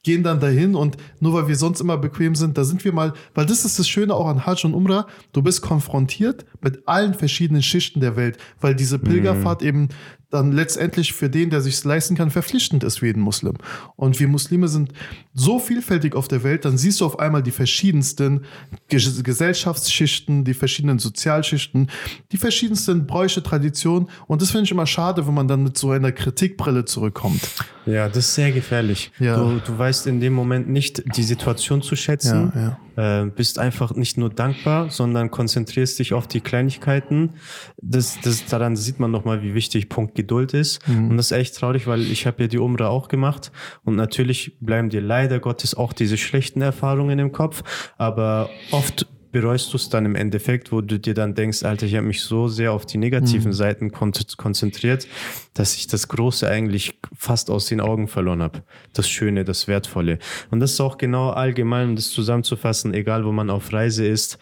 gehen 0.03 0.23
dann 0.23 0.41
dahin 0.41 0.75
und 0.75 0.97
nur 1.21 1.33
weil 1.33 1.49
wir 1.49 1.57
sonst 1.57 1.81
immer 1.81 1.99
bequem 1.99 2.35
sind, 2.35 2.57
da 2.57 2.65
sind 2.65 2.85
wir 2.85 2.93
mal, 2.93 3.12
weil 3.35 3.47
das 3.47 3.65
ist 3.65 3.79
das 3.79 3.89
Schöne 3.89 4.15
auch 4.15 4.27
an 4.27 4.47
Hajj 4.47 4.67
und 4.67 4.75
Umrah, 4.75 5.07
du 5.33 5.43
bist 5.43 5.62
konfrontiert 5.62 6.45
mit 6.61 6.87
allen 6.87 7.15
verschiedenen 7.15 7.62
Schichten 7.62 8.01
der 8.01 8.17
Welt, 8.17 8.39
weil 8.61 8.75
diese 8.75 8.99
Pilgerfahrt 8.99 9.62
eben 9.62 9.89
dann 10.35 10.53
letztendlich 10.53 11.12
für 11.12 11.30
den, 11.30 11.51
der 11.51 11.61
sich 11.61 11.82
leisten 11.85 12.16
kann, 12.16 12.30
verpflichtend 12.30 12.82
ist 12.85 12.99
für 12.99 13.07
jeden 13.07 13.22
Muslim. 13.22 13.55
Und 13.97 14.18
wir 14.20 14.28
Muslime 14.28 14.68
sind 14.68 14.93
so 15.32 15.59
vielfältig 15.59 16.14
auf 16.14 16.28
der 16.28 16.43
Welt, 16.43 16.64
dann 16.64 16.76
siehst 16.76 17.01
du 17.01 17.07
auf 17.07 17.18
einmal 17.18 17.43
die 17.43 17.51
verschiedensten 17.53 18.45
Ges- 18.91 19.22
Gesellschaftsschichten, 19.22 20.45
die 20.45 20.55
verschiedenen 20.55 20.99
Sozialschichten, 20.99 21.89
die 22.32 22.37
verschiedensten 22.37 23.07
Bräuche, 23.07 23.43
Traditionen. 23.43 24.09
Und 24.26 24.43
das 24.43 24.51
finde 24.51 24.64
ich 24.64 24.70
immer 24.72 24.87
schade, 24.87 25.26
wenn 25.26 25.35
man 25.35 25.49
dann 25.49 25.62
mit 25.62 25.78
so 25.78 25.91
einer 25.91 26.12
Kritikbrille 26.12 26.85
zurückkommt. 26.85 27.41
Ja, 27.87 28.09
das 28.09 28.18
ist 28.18 28.35
sehr 28.35 28.51
gefährlich. 28.53 29.12
Ja. 29.18 29.37
Du, 29.37 29.61
du 29.64 29.78
weißt 29.78 30.07
in 30.07 30.20
dem 30.20 30.32
Moment 30.32 30.68
nicht 30.68 31.03
die 31.16 31.22
Situation 31.22 31.82
zu 31.82 31.97
schätzen, 31.97 32.53
Ja, 32.55 32.78
Äh, 32.97 33.26
bist 33.26 33.59
einfach 33.59 33.95
nicht 33.95 34.18
nur 34.18 34.30
dankbar, 34.30 34.90
sondern 34.90 35.30
konzentrierst 35.30 35.99
dich 35.99 36.12
auf 36.12 36.26
die 36.26 36.40
Kleinigkeiten. 36.40 37.34
Das, 37.80 38.18
das, 38.22 38.47
daran 38.47 38.76
sieht 38.76 39.01
man 39.01 39.11
nochmal, 39.11 39.42
wie 39.42 39.55
wichtig 39.55 39.88
Punkt 39.88 40.14
Geduld 40.14 40.55
ist. 40.55 40.80
Und 40.88 41.16
das 41.16 41.26
ist 41.26 41.32
echt 41.32 41.57
traurig, 41.57 41.86
weil 41.86 42.03
ich 42.03 42.26
habe 42.26 42.42
ja 42.42 42.49
die 42.49 42.59
Umrah 42.59 42.88
auch 42.88 43.09
gemacht 43.09 43.53
und 43.84 43.97
natürlich 43.97 44.59
bleiben 44.61 44.90
dir 44.90 45.01
leider 45.01 45.40
Gottes 45.40 45.74
auch 45.74 45.92
diese 45.92 46.16
schlechten 46.16 46.62
Erfahrungen 46.62 47.18
im 47.18 47.32
Kopf, 47.32 47.62
aber 47.99 48.51
oft 48.70 49.07
bereust 49.35 49.72
du 49.72 49.76
es 49.76 49.89
dann 49.89 50.07
im 50.07 50.14
Endeffekt, 50.14 50.70
wo 50.70 50.80
du 50.80 50.97
dir 50.97 51.12
dann 51.12 51.35
denkst, 51.35 51.64
Alter, 51.64 51.87
ich 51.87 51.97
habe 51.97 52.07
mich 52.07 52.22
so 52.22 52.47
sehr 52.47 52.72
auf 52.72 52.87
die 52.87 52.99
negativen 52.99 53.53
Seiten 53.53 53.91
kon 53.91 54.12
konzentriert, 54.37 55.09
dass 55.55 55.74
ich 55.74 55.89
das 55.89 56.07
Große 56.07 56.49
eigentlich 56.49 57.01
fast 57.12 57.51
aus 57.51 57.66
den 57.66 57.80
Augen 57.80 58.07
verloren 58.07 58.43
habe. 58.43 58.62
Das 58.93 59.09
Schöne, 59.09 59.45
das 59.45 59.66
Wertvolle. 59.66 60.20
Und 60.53 60.61
das 60.61 60.74
ist 60.74 60.80
auch 60.80 60.99
genau 60.99 61.30
allgemein, 61.30 61.91
um 61.91 61.97
das 61.97 62.11
zusammenzufassen, 62.11 62.95
egal 62.95 63.24
wo 63.24 63.32
man 63.32 63.51
auf 63.51 63.72
Reise 63.72 64.07
ist. 64.07 64.39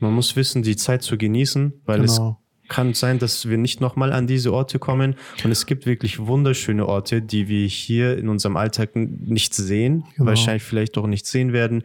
Man 0.00 0.12
muss 0.12 0.34
wissen, 0.34 0.64
die 0.64 0.74
Zeit 0.74 1.02
zu 1.02 1.16
genießen, 1.16 1.72
weil 1.86 2.00
Genau. 2.00 2.41
Es 2.72 2.76
kann 2.76 2.94
sein, 2.94 3.18
dass 3.18 3.48
wir 3.48 3.58
nicht 3.58 3.80
nochmal 3.82 4.12
an 4.12 4.26
diese 4.26 4.52
Orte 4.52 4.78
kommen. 4.78 5.16
Und 5.44 5.50
es 5.50 5.66
gibt 5.66 5.84
wirklich 5.84 6.18
wunderschöne 6.18 6.86
Orte, 6.86 7.20
die 7.20 7.46
wir 7.48 7.66
hier 7.66 8.16
in 8.16 8.28
unserem 8.30 8.56
Alltag 8.56 8.96
nicht 8.96 9.54
sehen, 9.54 10.04
Genau. 10.16 10.30
wahrscheinlich 10.30 10.62
vielleicht 10.62 10.96
auch 10.96 11.06
nicht 11.06 11.26
sehen 11.26 11.52
werden. 11.52 11.82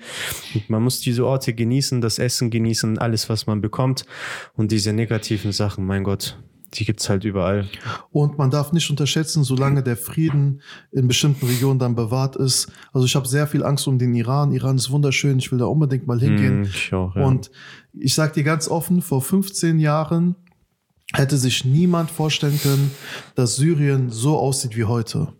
Und 0.54 0.70
man 0.70 0.82
muss 0.82 1.02
diese 1.02 1.26
Orte 1.26 1.54
genießen, 1.54 2.00
das 2.00 2.20
Essen 2.20 2.50
genießen, 2.50 2.98
alles, 3.00 3.28
was 3.28 3.48
man 3.48 3.60
bekommt. 3.60 4.06
Und 4.56 4.72
diese 4.72 4.94
negativen 4.94 5.52
Sachen, 5.52 5.86
mein 5.86 6.06
Gott, 6.06 6.38
die 6.74 6.86
gibt's 6.86 7.10
halt 7.10 7.26
überall. 7.26 7.68
Und 8.12 8.38
man 8.38 8.50
darf 8.50 8.72
nicht 8.72 8.90
unterschätzen, 8.90 9.44
solange 9.44 9.84
der 9.84 9.98
Frieden 9.98 10.62
in 10.94 11.08
bestimmten 11.08 11.48
Regionen 11.48 11.80
dann 11.80 11.96
bewahrt 11.96 12.38
ist. 12.38 12.72
Also 12.94 13.06
ich 13.06 13.16
habe 13.16 13.28
sehr 13.28 13.48
viel 13.48 13.64
Angst 13.64 13.88
um 13.88 14.00
den 14.00 14.14
Iran. 14.14 14.54
Iran 14.54 14.78
ist 14.78 14.90
wunderschön, 14.90 15.40
ich 15.40 15.52
will 15.52 15.60
da 15.60 15.66
unbedingt 15.66 16.08
mal 16.08 16.20
hingehen. 16.20 16.64
Hm, 16.64 16.72
ich 16.74 16.94
auch, 16.94 17.16
ja. 17.16 17.26
Und 17.26 17.52
ich 18.00 18.14
sag 18.14 18.34
dir 18.34 18.44
ganz 18.44 18.70
offen, 18.70 19.02
vor 19.02 19.22
15 19.22 19.80
Jahren 19.80 20.36
hätte 21.14 21.38
sich 21.38 21.66
niemand 21.66 22.12
vorstellen 22.12 22.60
können, 22.62 22.92
dass 23.36 23.56
Syrien 23.56 24.10
so 24.10 24.38
aussieht 24.38 24.76
wie 24.76 24.86
heute. 24.86 25.34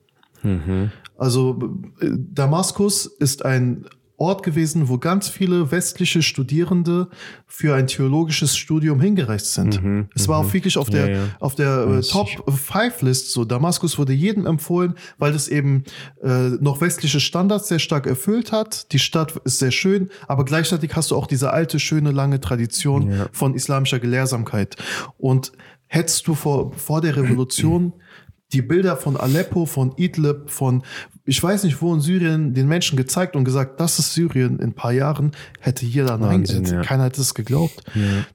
Mhm. 0.44 0.92
Also 1.18 1.60
äh, 2.00 2.10
Damaskus 2.12 3.06
ist 3.06 3.44
ein 3.44 3.86
Ort 4.20 4.42
gewesen, 4.42 4.90
wo 4.90 4.98
ganz 4.98 5.30
viele 5.30 5.70
westliche 5.72 6.24
Studierende 6.24 7.08
für 7.46 7.76
ein 7.76 7.86
theologisches 7.86 8.58
Studium 8.58 9.00
hingereist 9.00 9.54
sind. 9.54 9.82
Mhm, 9.84 10.10
Es 10.16 10.28
war 10.28 10.40
auch 10.40 10.52
wirklich 10.54 10.78
auf 10.78 10.90
der, 10.90 11.08
Ja, 11.10 11.16
ja. 11.18 11.24
auf 11.40 11.54
der 11.54 11.86
äh, 11.88 12.02
Top 12.02 12.28
5 12.50 13.02
List. 13.04 13.32
So 13.32 13.46
Damaskus 13.46 14.00
wurde 14.00 14.14
jedem 14.14 14.48
empfohlen, 14.48 14.96
weil 15.20 15.36
es 15.36 15.48
eben 15.48 15.84
äh, 16.24 16.50
noch 16.60 16.82
westliche 16.82 17.20
Standards 17.20 17.68
sehr 17.68 17.78
stark 17.80 18.08
erfüllt 18.08 18.52
hat. 18.52 18.92
Die 18.92 19.00
Stadt 19.00 19.36
ist 19.46 19.60
sehr 19.60 19.72
schön, 19.72 20.10
aber 20.28 20.46
gleichzeitig 20.46 20.96
hast 20.96 21.12
du 21.12 21.16
auch 21.16 21.28
diese 21.28 21.52
alte, 21.54 21.80
schöne, 21.80 22.10
lange 22.12 22.42
Tradition 22.42 23.12
Ja. 23.12 23.28
von 23.32 23.54
islamischer 23.54 24.00
Gelehrsamkeit. 24.00 24.78
Und 25.20 25.52
hättest 25.86 26.28
du 26.28 26.34
vor, 26.34 26.74
vor 26.74 27.02
der 27.02 27.16
Revolution 27.16 27.94
die 28.54 28.62
Bilder 28.62 28.96
von 28.98 29.16
Aleppo, 29.18 29.66
von 29.66 29.94
Idlib, 29.98 30.50
von 30.50 30.84
ich 31.28 31.44
weiß 31.44 31.66
nicht 31.66 31.82
wo 31.82 31.94
in 31.94 32.00
Syrien 32.00 32.54
den 32.54 32.68
Menschen 32.68 32.96
gezeigt 32.96 33.36
und 33.36 33.44
gesagt, 33.44 33.82
das 33.82 34.00
ist 34.00 34.14
Syrien 34.14 34.60
in 34.60 34.70
ein 34.70 34.74
paar 34.74 34.94
Jahren, 34.94 35.34
hätte 35.60 35.86
jeder 35.86 36.18
nein, 36.18 36.46
hätte, 36.46 36.76
ja. 36.76 36.82
keiner 36.82 37.04
hätte 37.04 37.20
es 37.20 37.34
geglaubt. 37.34 37.84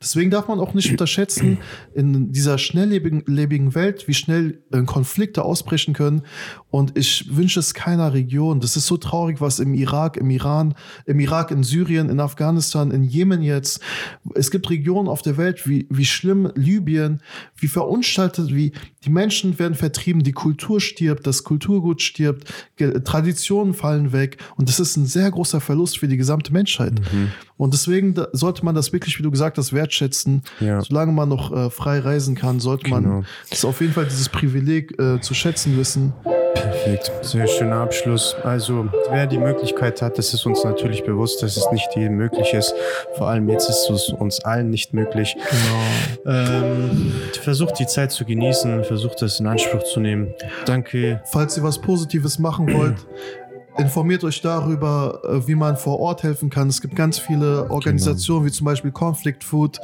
Deswegen 0.01 0.31
darf 0.31 0.47
man 0.47 0.61
auch 0.61 0.75
nicht 0.75 0.91
unterschätzen, 0.91 1.59
in 1.95 2.33
dieser 2.33 2.59
schnelllebigen 2.59 3.25
lebigen 3.27 3.75
Welt, 3.75 4.07
wie 4.09 4.15
schnell 4.15 4.63
äh, 4.73 4.83
Konflikte 4.83 5.43
ausbrechen 5.43 5.95
können. 5.95 6.23
Und 6.71 6.97
ich 6.99 7.35
wünsche 7.35 7.61
es 7.61 7.73
keiner 7.73 8.13
Region. 8.13 8.61
Das 8.61 8.77
ist 8.77 8.87
so 8.87 8.99
traurig, 8.99 9.41
was 9.41 9.59
im 9.59 9.73
Irak, 9.73 10.19
im 10.19 10.29
Iran, 10.29 10.75
im 11.07 11.19
Irak, 11.19 11.51
in 11.51 11.63
Syrien, 11.63 12.11
in 12.11 12.21
Afghanistan, 12.21 12.91
in 12.91 13.05
Jemen 13.05 13.41
jetzt. 13.41 13.81
Es 14.35 14.51
gibt 14.51 14.69
Regionen 14.69 15.09
auf 15.09 15.23
der 15.23 15.39
Welt, 15.39 15.67
wie, 15.67 15.87
wie 15.89 16.05
schlimm 16.05 16.53
Libyen, 16.55 17.23
wie 17.57 17.69
verunstaltet, 17.69 18.55
wie 18.55 18.73
die 19.05 19.11
Menschen 19.11 19.59
werden 19.59 19.75
vertrieben, 19.75 20.23
die 20.23 20.33
Kultur 20.33 20.81
stirbt, 20.81 21.27
das 21.27 21.43
Kulturgut 21.43 22.03
stirbt, 22.03 22.53
Traditionen 22.91 23.75
fallen 23.75 24.13
weg. 24.13 24.39
Und 24.57 24.69
das 24.69 24.81
ist 24.81 24.97
ein 24.97 25.07
sehr 25.07 25.31
großer 25.31 25.61
Verlust 25.61 25.99
für 25.99 26.09
die 26.09 26.17
gesamte 26.17 26.53
Menschheit. 26.53 26.93
Und 27.57 27.73
deswegen 27.75 28.15
sollte 28.33 28.65
man 28.65 28.75
das 28.75 28.93
wirklich, 28.93 29.19
wie 29.19 29.23
du 29.23 29.31
gesagt 29.31 29.59
hast, 29.59 29.73
wertschätzen. 29.73 30.43
Ja. 30.61 30.81
Solange 30.83 31.13
man 31.13 31.29
noch 31.29 31.53
äh, 31.53 31.71
frei 31.71 32.01
reisen 32.01 32.35
kann, 32.35 32.61
sollte 32.61 32.85
Genau. 32.85 33.01
man 33.01 33.27
das 33.51 33.65
auf 33.65 33.81
jeden 33.81 33.93
Fall 33.93 34.07
dieses 34.07 34.29
Privileg 34.29 34.99
äh, 34.99 35.21
zu 35.21 35.35
schätzen 35.35 35.77
wissen. 35.79 36.13
Perfekt, 36.55 37.11
sehr 37.23 37.47
schöner 37.47 37.77
Abschluss. 37.77 38.37
Also, 38.43 38.87
wer 39.11 39.27
die 39.27 39.39
Möglichkeit 39.39 40.03
hat, 40.03 40.19
das 40.19 40.35
ist 40.35 40.45
uns 40.47 40.65
natürlich 40.65 41.05
bewusst, 41.05 41.43
dass 41.43 41.57
es 41.57 41.71
nicht 41.73 41.89
jedem 41.95 42.17
möglich 42.17 42.53
ist. 42.53 42.75
Vor 43.17 43.29
allem 43.29 43.49
jetzt 43.49 43.69
ist 43.69 43.89
es 43.91 44.09
uns 44.11 44.45
allen 44.45 44.71
nicht 44.71 44.93
möglich. 44.93 45.35
Genau. 45.35 46.37
Ähm, 46.37 47.13
versucht 47.41 47.79
die 47.79 47.87
Zeit 47.87 48.13
zu 48.13 48.25
genießen, 48.25 48.85
versucht 48.85 49.23
das 49.23 49.41
in 49.41 49.47
Anspruch 49.47 49.83
zu 49.85 50.01
nehmen. 50.01 50.35
Danke. 50.67 51.23
Falls 51.27 51.57
ihr 51.57 51.63
was 51.63 51.81
Positives 51.81 52.39
machen 52.39 52.73
wollt, 52.73 52.97
informiert 53.79 54.25
euch 54.25 54.41
darüber, 54.41 55.21
äh, 55.25 55.47
wie 55.47 55.55
man 55.55 55.77
vor 55.77 55.99
Ort 55.99 56.23
helfen 56.23 56.51
kann. 56.51 56.69
Es 56.69 56.81
gibt 56.81 56.95
ganz 56.95 57.19
viele 57.19 57.71
Organisationen, 57.71 58.47
wie 58.47 58.51
zum 58.51 58.67
Beispiel 58.67 58.93
Conflict 58.93 59.45
Food, 59.45 59.81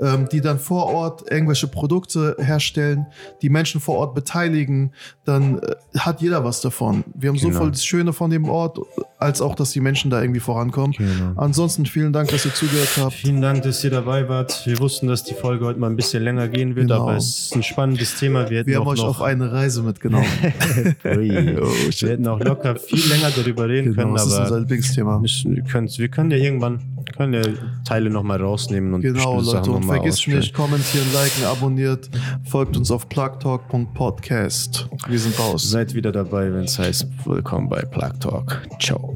ähm, 0.00 0.28
die 0.30 0.40
dann 0.40 0.58
vor 0.58 0.86
Ort 0.86 1.24
irgendwelche 1.30 1.68
Produkte 1.68 2.36
herstellen, 2.38 3.06
die 3.42 3.48
Menschen 3.48 3.80
vor 3.80 3.96
Ort 3.96 4.14
beteiligen. 4.14 4.92
Dann 5.24 5.58
äh, 5.58 5.74
hat 5.98 6.20
jeder 6.20 6.44
was 6.44 6.60
davon. 6.60 7.04
Wir 7.14 7.28
haben 7.30 7.36
Genau. 7.38 7.52
sowohl 7.54 7.70
das 7.70 7.84
Schöne 7.84 8.12
von 8.12 8.30
dem 8.30 8.48
Ort, 8.48 8.78
als 9.18 9.40
auch, 9.40 9.54
dass 9.54 9.70
die 9.70 9.80
Menschen 9.80 10.10
da 10.10 10.20
irgendwie 10.20 10.40
vorankommen. 10.40 10.92
Genau. 10.92 11.32
Ansonsten 11.36 11.86
vielen 11.86 12.12
Dank, 12.12 12.30
dass 12.30 12.44
ihr 12.44 12.52
zugehört 12.54 12.88
habt. 12.98 13.14
Vielen 13.14 13.40
Dank, 13.40 13.62
dass 13.62 13.82
ihr 13.82 13.90
dabei 13.90 14.28
wart. 14.28 14.62
Wir 14.66 14.78
wussten, 14.78 15.06
dass 15.08 15.24
die 15.24 15.34
Folge 15.34 15.64
heute 15.64 15.78
mal 15.80 15.88
ein 15.88 15.96
bisschen 15.96 16.22
länger 16.22 16.48
gehen 16.48 16.76
wird, 16.76 16.88
Genau. 16.88 17.02
aber 17.08 17.16
es 17.16 17.26
ist 17.46 17.54
ein 17.56 17.62
spannendes 17.62 18.16
Thema. 18.18 18.50
Wir, 18.50 18.66
Wir 18.66 18.78
haben 18.80 18.86
euch 18.86 19.00
auf 19.00 19.22
eine 19.22 19.50
Reise 19.52 19.82
mitgenommen. 19.82 20.26
Wir 21.02 22.08
hätten 22.10 22.26
auch 22.28 22.40
locker 22.40 22.76
viel 22.76 23.06
länger 23.08 23.30
darüber 23.34 23.68
reden 23.68 23.94
genau, 23.94 24.02
können, 24.02 24.14
das 24.14 24.26
ist 24.26 24.32
unser 24.32 24.46
aber 24.48 24.60
Lieblingsthema. 24.60 25.18
müssen, 25.18 25.56
wir, 25.56 26.08
können, 26.08 26.30
ja 26.30 26.36
irgendwann 26.36 26.80
können 27.16 27.34
ja 27.34 27.42
Teile 27.84 28.10
nochmal 28.10 28.40
rausnehmen 28.40 28.92
und 28.94 29.00
Genau, 29.02 29.36
Leute, 29.36 29.46
Sachen 29.46 29.72
und 29.72 29.80
noch 29.80 29.85
mal 29.85 29.85
vergisst 29.86 30.18
ausstellen. 30.18 30.38
nicht, 30.40 30.54
kommentieren, 30.54 31.06
liken, 31.12 31.44
abonniert, 31.44 32.10
folgt 32.44 32.76
uns 32.76 32.90
auf 32.90 33.08
plugtalk.podcast. 33.08 34.88
Wir 35.08 35.18
sind 35.18 35.38
raus. 35.38 35.70
Seid 35.70 35.94
wieder 35.94 36.12
dabei, 36.12 36.52
wenn 36.52 36.64
es 36.64 36.78
heißt, 36.78 37.06
willkommen 37.24 37.68
bei 37.68 37.82
Plug 37.82 38.20
Talk. 38.20 38.62
Ciao. 38.80 39.14